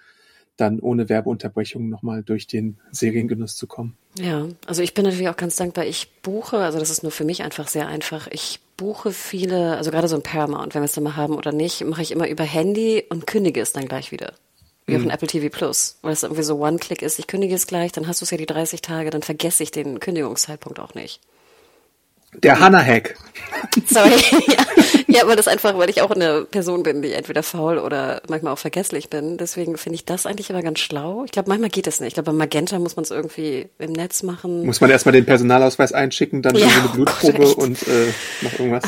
dann 0.57 0.79
ohne 0.79 1.09
Werbeunterbrechung 1.09 1.89
nochmal 1.89 2.23
durch 2.23 2.47
den 2.47 2.77
Seriengenuss 2.91 3.55
zu 3.55 3.67
kommen. 3.67 3.97
Ja, 4.17 4.47
also 4.67 4.81
ich 4.81 4.93
bin 4.93 5.03
natürlich 5.03 5.29
auch 5.29 5.37
ganz 5.37 5.55
dankbar. 5.55 5.85
Ich 5.85 6.21
buche, 6.21 6.57
also 6.57 6.79
das 6.79 6.89
ist 6.89 7.03
nur 7.03 7.11
für 7.11 7.25
mich 7.25 7.43
einfach 7.43 7.67
sehr 7.67 7.87
einfach. 7.87 8.27
Ich 8.31 8.59
buche 8.77 9.11
viele, 9.11 9.77
also 9.77 9.91
gerade 9.91 10.07
so 10.07 10.15
ein 10.15 10.23
Paramount, 10.23 10.73
wenn 10.73 10.81
wir 10.81 10.85
es 10.85 10.93
dann 10.93 11.03
mal 11.03 11.15
haben 11.15 11.35
oder 11.35 11.51
nicht, 11.51 11.83
mache 11.85 12.01
ich 12.01 12.11
immer 12.11 12.29
über 12.29 12.43
Handy 12.43 13.03
und 13.09 13.27
kündige 13.27 13.61
es 13.61 13.73
dann 13.73 13.87
gleich 13.87 14.11
wieder. 14.11 14.33
Wie 14.85 14.93
mhm. 14.93 14.99
auf 14.99 15.05
ein 15.07 15.09
Apple 15.11 15.27
TV 15.27 15.49
Plus, 15.49 15.97
weil 16.01 16.13
es 16.13 16.23
irgendwie 16.23 16.43
so 16.43 16.59
One-Click 16.59 17.01
ist. 17.01 17.19
Ich 17.19 17.27
kündige 17.27 17.55
es 17.55 17.67
gleich, 17.67 17.91
dann 17.91 18.07
hast 18.07 18.21
du 18.21 18.25
es 18.25 18.31
ja 18.31 18.37
die 18.37 18.45
30 18.45 18.81
Tage, 18.81 19.09
dann 19.09 19.23
vergesse 19.23 19.63
ich 19.63 19.71
den 19.71 19.99
Kündigungszeitpunkt 19.99 20.79
auch 20.79 20.93
nicht. 20.93 21.21
Der 22.43 22.59
Hanna-Hack. 22.59 23.15
Sorry. 23.87 24.21
ja. 24.47 24.65
ja, 25.07 25.23
aber 25.23 25.35
das 25.35 25.47
einfach, 25.47 25.77
weil 25.77 25.89
ich 25.89 26.01
auch 26.01 26.11
eine 26.11 26.45
Person 26.45 26.83
bin, 26.83 27.01
die 27.01 27.13
entweder 27.13 27.43
faul 27.43 27.77
oder 27.77 28.21
manchmal 28.27 28.53
auch 28.53 28.59
vergesslich 28.59 29.09
bin. 29.09 29.37
Deswegen 29.37 29.77
finde 29.77 29.95
ich 29.95 30.05
das 30.05 30.25
eigentlich 30.25 30.49
immer 30.49 30.61
ganz 30.61 30.79
schlau. 30.79 31.23
Ich 31.25 31.31
glaube, 31.31 31.49
manchmal 31.49 31.69
geht 31.69 31.87
es 31.87 31.99
nicht. 31.99 32.09
Ich 32.09 32.13
glaube, 32.15 32.31
bei 32.31 32.37
Magenta 32.37 32.79
muss 32.79 32.95
man 32.95 33.03
es 33.03 33.11
irgendwie 33.11 33.67
im 33.79 33.93
Netz 33.93 34.23
machen. 34.23 34.65
Muss 34.65 34.81
man 34.81 34.89
erstmal 34.89 35.13
den 35.13 35.25
Personalausweis 35.25 35.93
einschicken, 35.93 36.41
dann 36.41 36.55
ja, 36.55 36.67
eine 36.67 36.89
Blutprobe 36.89 37.55
oh 37.57 37.61
und 37.61 37.81
äh, 37.87 38.11
noch 38.41 38.53
irgendwas. 38.53 38.83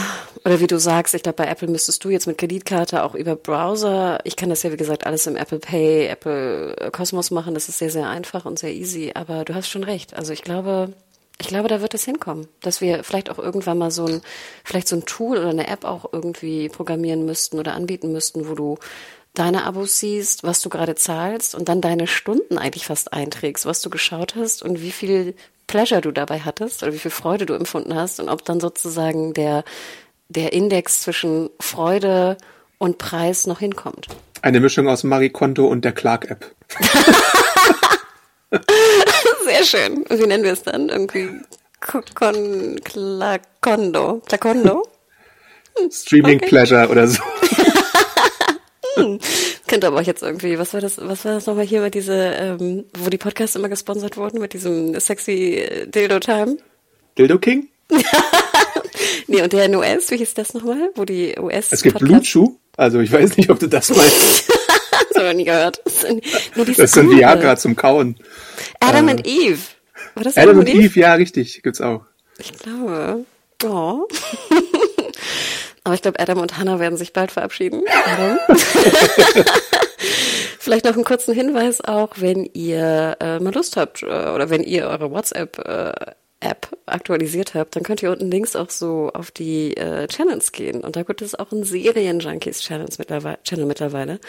Oder 0.45 0.60
wie 0.60 0.68
du 0.68 0.80
sagst, 0.80 1.14
ich 1.14 1.24
glaube, 1.24 1.38
bei 1.38 1.45
Apple 1.45 1.68
müsstest 1.68 2.04
du 2.04 2.10
jetzt 2.10 2.28
mit 2.28 2.38
Kreditkarte 2.38 3.04
auch 3.04 3.16
über 3.16 3.36
Browser. 3.36 4.20
Ich 4.24 4.36
kann 4.36 4.50
das 4.50 4.64
ja, 4.64 4.72
wie 4.72 4.78
gesagt, 4.78 5.06
alles 5.06 5.28
im 5.28 5.36
Apple 5.36 5.60
Pay, 5.60 6.08
Apple 6.08 6.89
Cosmos 6.91 7.32
machen. 7.32 7.54
Das 7.54 7.70
ist 7.70 7.80
sehr, 7.80 7.89
sehr 7.89 8.08
einfach 8.08 8.45
und 8.45 8.60
sehr 8.60 8.74
easy. 8.74 9.12
Aber 9.14 9.43
du 9.43 9.56
hast 9.56 9.70
schon 9.70 9.84
recht. 9.84 10.16
Also 10.16 10.34
ich 10.34 10.43
glaube, 10.43 10.93
ich 11.40 11.48
glaube, 11.48 11.68
da 11.68 11.82
wird 11.82 11.94
es 11.94 12.04
hinkommen, 12.04 12.48
dass 12.62 12.82
wir 12.82 13.04
vielleicht 13.04 13.30
auch 13.30 13.38
irgendwann 13.38 13.78
mal 13.78 13.92
so 13.92 14.06
ein, 14.06 14.22
vielleicht 14.64 14.88
so 14.88 14.96
ein 14.96 15.06
Tool 15.06 15.38
oder 15.38 15.50
eine 15.50 15.68
App 15.68 15.86
auch 15.86 16.12
irgendwie 16.12 16.70
programmieren 16.70 17.26
müssten 17.26 17.60
oder 17.60 17.74
anbieten 17.74 18.12
müssten, 18.12 18.48
wo 18.48 18.56
du 18.56 18.78
deine 19.36 19.66
Abos 19.66 20.00
siehst, 20.00 20.44
was 20.44 20.62
du 20.62 20.70
gerade 20.70 20.96
zahlst 20.96 21.54
und 21.54 21.70
dann 21.70 21.80
deine 21.80 22.08
Stunden 22.08 22.58
eigentlich 22.58 22.88
fast 22.88 23.14
einträgst, 23.14 23.68
was 23.68 23.82
du 23.82 23.90
geschaut 23.92 24.36
hast 24.36 24.64
und 24.64 24.82
wie 24.82 24.92
viel 24.92 25.36
Pleasure 25.68 26.02
du 26.02 26.12
dabei 26.12 26.40
hattest 26.40 26.82
oder 26.82 26.94
wie 26.94 27.00
viel 27.00 27.12
Freude 27.12 27.46
du 27.46 27.54
empfunden 27.54 27.94
hast 27.94 28.20
und 28.20 28.30
ob 28.30 28.44
dann 28.46 28.60
sozusagen 28.60 29.34
der 29.34 29.64
der 30.30 30.54
Index 30.54 31.02
zwischen 31.02 31.50
Freude 31.60 32.38
und 32.78 32.98
Preis 32.98 33.48
noch 33.48 33.60
hinkommt. 33.60 34.08
Eine 34.42 34.60
Mischung 34.60 34.88
aus 34.88 35.04
Marie 35.04 35.30
Kondo 35.30 35.68
und 35.68 35.86
der 35.86 35.94
Clark-App. 35.94 36.54
Sehr 39.58 39.89
schön. 39.89 40.03
Und 40.03 40.20
wie 40.20 40.28
nennen 40.28 40.43
wir 40.43 40.53
es 40.53 40.64
dann? 40.64 40.89
Irgendwie 40.89 41.30
Con 41.80 42.80
Clacondo. 42.84 44.22
Clacondo? 44.26 44.88
Streaming 45.91 46.38
okay. 46.38 46.47
Pleasure 46.47 46.89
oder 46.89 47.08
so. 47.08 47.22
hm. 48.95 49.20
Könnte 49.68 49.88
aber 49.88 49.99
auch 49.99 50.05
jetzt 50.05 50.24
irgendwie, 50.24 50.58
was 50.58 50.74
war 50.74 50.82
das, 50.82 50.97
was 50.97 51.26
war 51.26 51.34
das 51.34 51.45
nochmal 51.45 51.66
hier 51.66 51.82
mit 51.82 51.93
diese, 51.93 52.14
ähm, 52.14 52.86
wo 52.97 53.10
die 53.10 53.18
Podcasts 53.18 53.55
immer 53.55 53.70
gesponsert 53.70 54.18
wurden, 54.18 54.39
mit 54.39 54.53
diesem 54.53 54.99
sexy 54.99 55.86
Dildo 55.88 56.20
Time? 56.20 56.58
Dildo 57.18 57.38
King? 57.38 57.68
nee, 59.28 59.41
und 59.41 59.53
der 59.53 59.66
in 59.66 59.76
US, 59.76 60.10
wie 60.10 60.18
hieß 60.18 60.34
das 60.34 60.53
nochmal? 60.53 60.89
Wo 60.95 61.05
die 61.05 61.36
US. 61.39 61.72
Es 61.72 61.84
gibt 61.84 61.99
Blutschuh, 61.99 62.58
also 62.76 62.99
ich 62.99 63.12
weiß 63.12 63.38
nicht, 63.38 63.49
ob 63.49 63.60
du 63.60 63.68
das 63.68 63.89
meinst. 63.89 64.51
ich 65.18 65.36
nie 65.36 65.45
gehört. 65.45 65.82
Das 65.84 66.01
sind, 66.01 66.24
nur 66.55 66.65
das 66.65 66.97
ein 66.97 67.09
Viagra 67.09 67.55
zum 67.55 67.76
Kauen. 67.76 68.15
Adam 68.80 69.07
äh, 69.07 69.11
and 69.11 69.28
Eve. 69.28 69.59
War 70.15 70.24
das 70.24 70.38
Adam 70.38 70.59
and 70.59 70.70
Eve? 70.70 70.84
Eve? 70.84 70.99
Ja, 70.99 71.13
richtig, 71.13 71.61
gibt's 71.63 71.82
auch. 71.82 72.05
Ich 72.38 72.53
glaube. 72.53 73.26
Oh. 73.63 74.07
Aber 75.84 75.95
ich 75.95 76.01
glaube, 76.01 76.20
Adam 76.20 76.39
und 76.39 76.57
Hannah 76.57 76.80
werden 76.80 76.97
sich 76.97 77.13
bald 77.13 77.32
verabschieden. 77.32 77.82
Adam. 78.05 78.38
Vielleicht 80.59 80.84
noch 80.84 80.95
einen 80.95 81.05
kurzen 81.05 81.34
Hinweis 81.34 81.80
auch, 81.80 82.09
wenn 82.18 82.43
ihr 82.43 83.15
äh, 83.22 83.39
mal 83.39 83.53
Lust 83.53 83.78
habt 83.78 84.03
äh, 84.03 84.05
oder 84.05 84.49
wenn 84.49 84.63
ihr 84.63 84.88
eure 84.88 85.11
WhatsApp 85.11 85.57
äh, 85.59 85.93
App 86.40 86.78
aktualisiert 86.86 87.56
habt, 87.56 87.76
dann 87.76 87.84
könnt 87.84 88.04
ihr 88.04 88.12
unten 88.12 88.30
links 88.30 88.56
auch 88.56 88.70
so 88.70 89.10
auf 89.14 89.32
die 89.32 89.76
äh, 89.76 90.08
Channels 90.08 90.52
gehen. 90.52 90.82
Und 90.82 90.96
da 90.96 91.04
gibt 91.04 91.22
es 91.24 91.34
auch 91.34 91.52
einen 91.52 91.64
Serien-Junkies-Channels 91.64 93.00
mittlerweile, 93.00 93.40
Channel 93.44 93.66
mittlerweile. 93.66 94.20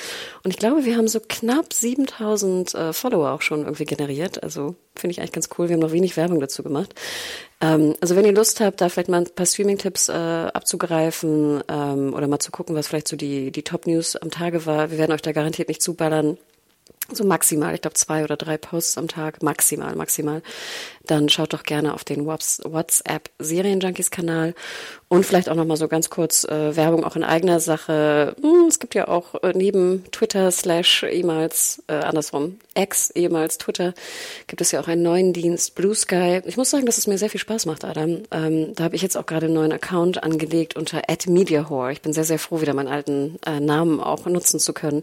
Und 0.42 0.50
ich 0.50 0.56
glaube, 0.56 0.86
wir 0.86 0.96
haben 0.96 1.08
so 1.08 1.20
knapp 1.20 1.72
7000 1.72 2.74
äh, 2.74 2.92
Follower 2.94 3.32
auch 3.32 3.42
schon 3.42 3.64
irgendwie 3.64 3.84
generiert. 3.84 4.42
Also 4.42 4.74
finde 4.96 5.12
ich 5.12 5.20
eigentlich 5.20 5.32
ganz 5.32 5.50
cool. 5.58 5.68
Wir 5.68 5.74
haben 5.74 5.82
noch 5.82 5.92
wenig 5.92 6.16
Werbung 6.16 6.40
dazu 6.40 6.62
gemacht. 6.62 6.94
Ähm, 7.60 7.94
also 8.00 8.16
wenn 8.16 8.24
ihr 8.24 8.32
Lust 8.32 8.60
habt, 8.60 8.80
da 8.80 8.88
vielleicht 8.88 9.10
mal 9.10 9.20
ein 9.20 9.34
paar 9.34 9.46
Streaming-Tipps 9.46 10.08
äh, 10.08 10.12
abzugreifen 10.12 11.62
ähm, 11.68 12.14
oder 12.14 12.26
mal 12.26 12.38
zu 12.38 12.50
gucken, 12.50 12.74
was 12.74 12.88
vielleicht 12.88 13.08
so 13.08 13.16
die, 13.16 13.52
die 13.52 13.62
Top-News 13.62 14.16
am 14.16 14.30
Tage 14.30 14.64
war. 14.64 14.90
Wir 14.90 14.96
werden 14.96 15.12
euch 15.12 15.22
da 15.22 15.32
garantiert 15.32 15.68
nicht 15.68 15.82
zuballern 15.82 16.38
so 17.10 17.24
maximal, 17.24 17.74
ich 17.74 17.80
glaube 17.80 17.94
zwei 17.94 18.22
oder 18.22 18.36
drei 18.36 18.58
Posts 18.58 18.98
am 18.98 19.08
Tag, 19.08 19.42
maximal, 19.42 19.96
maximal, 19.96 20.42
dann 21.10 21.28
schaut 21.28 21.52
doch 21.52 21.64
gerne 21.64 21.94
auf 21.94 22.04
den 22.04 22.26
WhatsApp 22.26 23.30
Serienjunkies 23.38 24.10
Kanal 24.10 24.54
und 25.08 25.24
vielleicht 25.24 25.48
auch 25.48 25.54
noch 25.54 25.64
mal 25.64 25.76
so 25.76 25.88
ganz 25.88 26.10
kurz 26.10 26.44
äh, 26.44 26.76
Werbung 26.76 27.04
auch 27.04 27.16
in 27.16 27.24
eigener 27.24 27.60
Sache. 27.60 28.36
Hm, 28.40 28.66
es 28.68 28.78
gibt 28.78 28.94
ja 28.94 29.08
auch 29.08 29.42
äh, 29.42 29.52
neben 29.54 30.04
Twitter 30.12 30.50
slash 30.50 31.02
ehemals 31.02 31.82
äh, 31.88 31.94
andersrum 31.94 32.58
ex 32.78 33.10
ehemals 33.10 33.58
Twitter 33.58 33.92
gibt 34.46 34.60
es 34.60 34.70
ja 34.70 34.80
auch 34.80 34.86
einen 34.86 35.02
neuen 35.02 35.32
Dienst 35.32 35.74
Blue 35.74 35.94
Sky. 35.94 36.40
Ich 36.44 36.56
muss 36.56 36.70
sagen, 36.70 36.86
dass 36.86 36.98
es 36.98 37.06
mir 37.06 37.18
sehr 37.18 37.28
viel 37.28 37.40
Spaß 37.40 37.66
macht, 37.66 37.84
Adam. 37.84 38.22
Ähm, 38.30 38.74
da 38.74 38.84
habe 38.84 38.94
ich 38.94 39.02
jetzt 39.02 39.16
auch 39.16 39.26
gerade 39.26 39.46
einen 39.46 39.54
neuen 39.54 39.72
Account 39.72 40.22
angelegt 40.22 40.76
unter 40.76 41.02
@mediahore. 41.26 41.92
Ich 41.92 42.02
bin 42.02 42.12
sehr 42.12 42.24
sehr 42.24 42.38
froh, 42.38 42.60
wieder 42.60 42.74
meinen 42.74 42.88
alten 42.88 43.38
äh, 43.44 43.60
Namen 43.60 44.00
auch 44.00 44.26
nutzen 44.26 44.60
zu 44.60 44.72
können. 44.72 45.02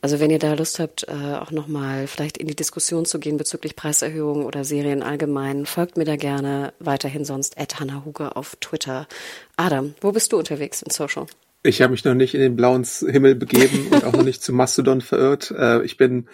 Also 0.00 0.18
wenn 0.20 0.30
ihr 0.30 0.38
da 0.38 0.54
Lust 0.54 0.80
habt, 0.80 1.06
äh, 1.08 1.36
auch 1.36 1.52
noch 1.52 1.68
mal 1.68 2.06
vielleicht 2.06 2.36
in 2.38 2.48
die 2.48 2.56
Diskussion 2.56 3.04
zu 3.04 3.20
gehen 3.20 3.36
bezüglich 3.36 3.76
Preiserhöhungen 3.76 4.44
oder 4.44 4.64
Serien 4.64 5.02
allgemein, 5.02 5.33
folgt 5.66 5.96
mir 5.96 6.04
da 6.04 6.16
gerne 6.16 6.72
weiterhin 6.78 7.24
sonst 7.24 7.56
Hannah 7.56 8.04
Huge 8.04 8.36
auf 8.36 8.56
Twitter. 8.56 9.06
Adam, 9.56 9.94
wo 10.00 10.12
bist 10.12 10.32
du 10.32 10.38
unterwegs 10.38 10.82
in 10.82 10.90
Social? 10.90 11.26
Ich 11.62 11.80
habe 11.80 11.92
mich 11.92 12.04
noch 12.04 12.14
nicht 12.14 12.34
in 12.34 12.40
den 12.40 12.56
blauen 12.56 12.84
Himmel 12.84 13.34
begeben 13.34 13.88
und 13.90 14.04
auch 14.04 14.12
noch 14.12 14.22
nicht 14.22 14.42
zu 14.42 14.52
Mastodon 14.52 15.00
verirrt. 15.00 15.50
Äh, 15.50 15.82
ich 15.84 15.96
bin 15.96 16.28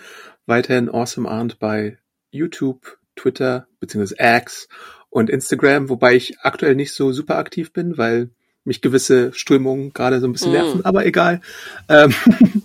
weiterhin 0.46 0.88
Awesome 0.88 1.28
Arndt 1.28 1.58
bei 1.58 1.98
YouTube, 2.30 2.98
Twitter 3.16 3.66
bzw. 3.78 4.14
X 4.18 4.68
und 5.08 5.30
Instagram, 5.30 5.88
wobei 5.88 6.16
ich 6.16 6.40
aktuell 6.40 6.74
nicht 6.74 6.92
so 6.92 7.12
super 7.12 7.36
aktiv 7.36 7.72
bin, 7.72 7.96
weil 7.96 8.30
mich 8.64 8.82
gewisse 8.82 9.32
Strömungen 9.32 9.92
gerade 9.92 10.20
so 10.20 10.26
ein 10.26 10.32
bisschen 10.32 10.50
mm. 10.50 10.54
nerven, 10.54 10.84
aber 10.84 11.06
egal. 11.06 11.40
Ähm, 11.88 12.14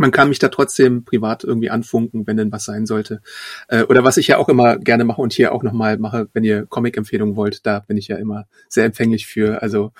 man 0.00 0.12
kann 0.12 0.30
mich 0.30 0.38
da 0.38 0.48
trotzdem 0.48 1.04
privat 1.04 1.44
irgendwie 1.44 1.68
anfunken, 1.68 2.26
wenn 2.26 2.38
denn 2.38 2.50
was 2.50 2.64
sein 2.64 2.86
sollte. 2.86 3.20
Äh, 3.68 3.82
oder 3.82 4.02
was 4.02 4.16
ich 4.16 4.28
ja 4.28 4.38
auch 4.38 4.48
immer 4.48 4.78
gerne 4.78 5.04
mache 5.04 5.20
und 5.20 5.34
hier 5.34 5.52
auch 5.52 5.62
nochmal 5.62 5.98
mache, 5.98 6.28
wenn 6.32 6.42
ihr 6.42 6.64
Comic-Empfehlungen 6.64 7.36
wollt, 7.36 7.66
da 7.66 7.80
bin 7.80 7.98
ich 7.98 8.08
ja 8.08 8.16
immer 8.16 8.46
sehr 8.68 8.86
empfänglich 8.86 9.26
für. 9.26 9.60
Also 9.60 9.92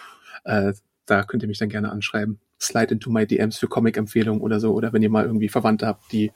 äh, 0.44 0.72
da 1.05 1.22
könnt 1.22 1.42
ihr 1.42 1.48
mich 1.48 1.59
dann 1.59 1.68
gerne 1.68 1.92
anschreiben. 1.92 2.40
Slide 2.59 2.94
into 2.94 3.11
my 3.11 3.26
DMs 3.26 3.59
für 3.59 3.68
Comic-Empfehlungen 3.68 4.40
oder 4.40 4.59
so. 4.59 4.72
Oder 4.72 4.94
wenn 4.94 5.03
ihr 5.03 5.11
mal 5.11 5.26
irgendwie 5.26 5.51
Verwandte 5.51 5.86
habt, 5.86 6.11
die 6.12 6.32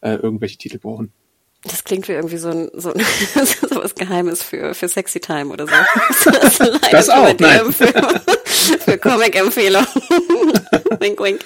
äh, 0.00 0.16
irgendwelche 0.16 0.58
Titel 0.58 0.78
brauchen. 0.78 1.12
Das 1.62 1.84
klingt 1.84 2.08
wie 2.08 2.12
irgendwie 2.12 2.36
so 2.36 2.48
ein 2.48 2.68
so, 2.74 2.92
so 3.68 3.76
was 3.76 3.94
Geheimes 3.94 4.42
für 4.42 4.74
für 4.74 4.88
Sexy 4.88 5.20
Time 5.20 5.52
oder 5.52 5.66
so. 5.68 5.72
Das, 6.24 6.58
das 6.90 7.08
auch, 7.08 7.32
nein. 7.38 7.72
Für, 7.72 7.86
für 8.80 8.98
Comic-Empfehlungen. 8.98 9.86
wink, 10.98 11.20
wink. 11.20 11.40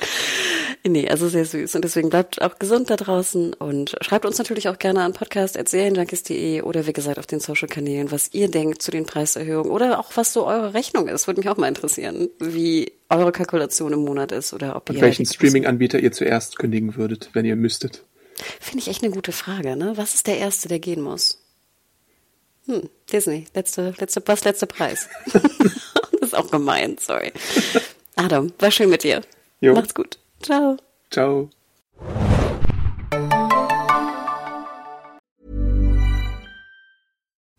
Nee, 0.89 1.07
also 1.07 1.29
sehr 1.29 1.45
süß. 1.45 1.75
Und 1.75 1.83
deswegen 1.83 2.09
bleibt 2.09 2.41
auch 2.41 2.59
gesund 2.59 2.89
da 2.89 2.97
draußen 2.97 3.53
und 3.53 3.95
schreibt 4.01 4.25
uns 4.25 4.39
natürlich 4.39 4.71
auch 4.71 4.79
gerne 4.79 5.03
an 5.03 5.13
podcast.serienjunkies.de 5.13 6.63
oder 6.63 6.87
wie 6.87 6.95
gesagt 6.95 7.19
auf 7.19 7.27
den 7.27 7.41
Social-Kanälen, 7.41 8.11
was 8.11 8.33
ihr 8.33 8.51
denkt 8.51 8.81
zu 8.81 8.91
den 8.91 9.05
Preiserhöhungen 9.05 9.71
oder 9.71 9.99
auch 10.01 10.13
was 10.15 10.33
so 10.33 10.47
eure 10.47 10.73
Rechnung 10.73 11.09
ist. 11.09 11.27
Würde 11.27 11.41
mich 11.41 11.51
auch 11.51 11.59
mal 11.59 11.69
interessieren, 11.69 12.31
wie 12.39 12.93
eure 13.11 13.33
Kalkulation 13.33 13.93
im 13.93 14.01
Monat 14.01 14.33
ist 14.33 14.55
oder 14.55 14.77
ob 14.77 14.89
und 14.89 14.97
ihr. 14.97 15.03
Welchen 15.03 15.27
Streaming-Anbieter 15.27 15.99
ihr 15.99 16.13
zuerst 16.13 16.59
kündigen 16.59 16.97
würdet, 16.97 17.29
wenn 17.35 17.45
ihr 17.45 17.57
müsstet? 17.57 18.05
Finde 18.59 18.79
ich 18.79 18.89
echt 18.89 19.03
eine 19.03 19.13
gute 19.13 19.33
Frage, 19.33 19.77
ne? 19.77 19.93
Was 19.97 20.15
ist 20.15 20.27
der 20.27 20.39
erste, 20.39 20.69
der 20.69 20.79
gehen 20.79 21.03
muss? 21.03 21.45
Hm, 22.65 22.89
Disney, 23.13 23.47
letzte, 23.55 23.95
letzte, 23.99 24.23
was 24.25 24.45
letzte 24.45 24.67
Preis. 24.67 25.07
das 25.33 25.43
ist 26.23 26.35
auch 26.35 26.51
gemein, 26.51 26.97
sorry. 26.99 27.33
Adam, 28.17 28.55
war 28.59 28.71
schön 28.71 28.89
mit 28.89 29.03
dir. 29.03 29.21
Jo. 29.61 29.75
Macht's 29.75 29.95
gut. 29.95 30.19
Ciao. 30.41 30.77
Ciao. 31.11 31.51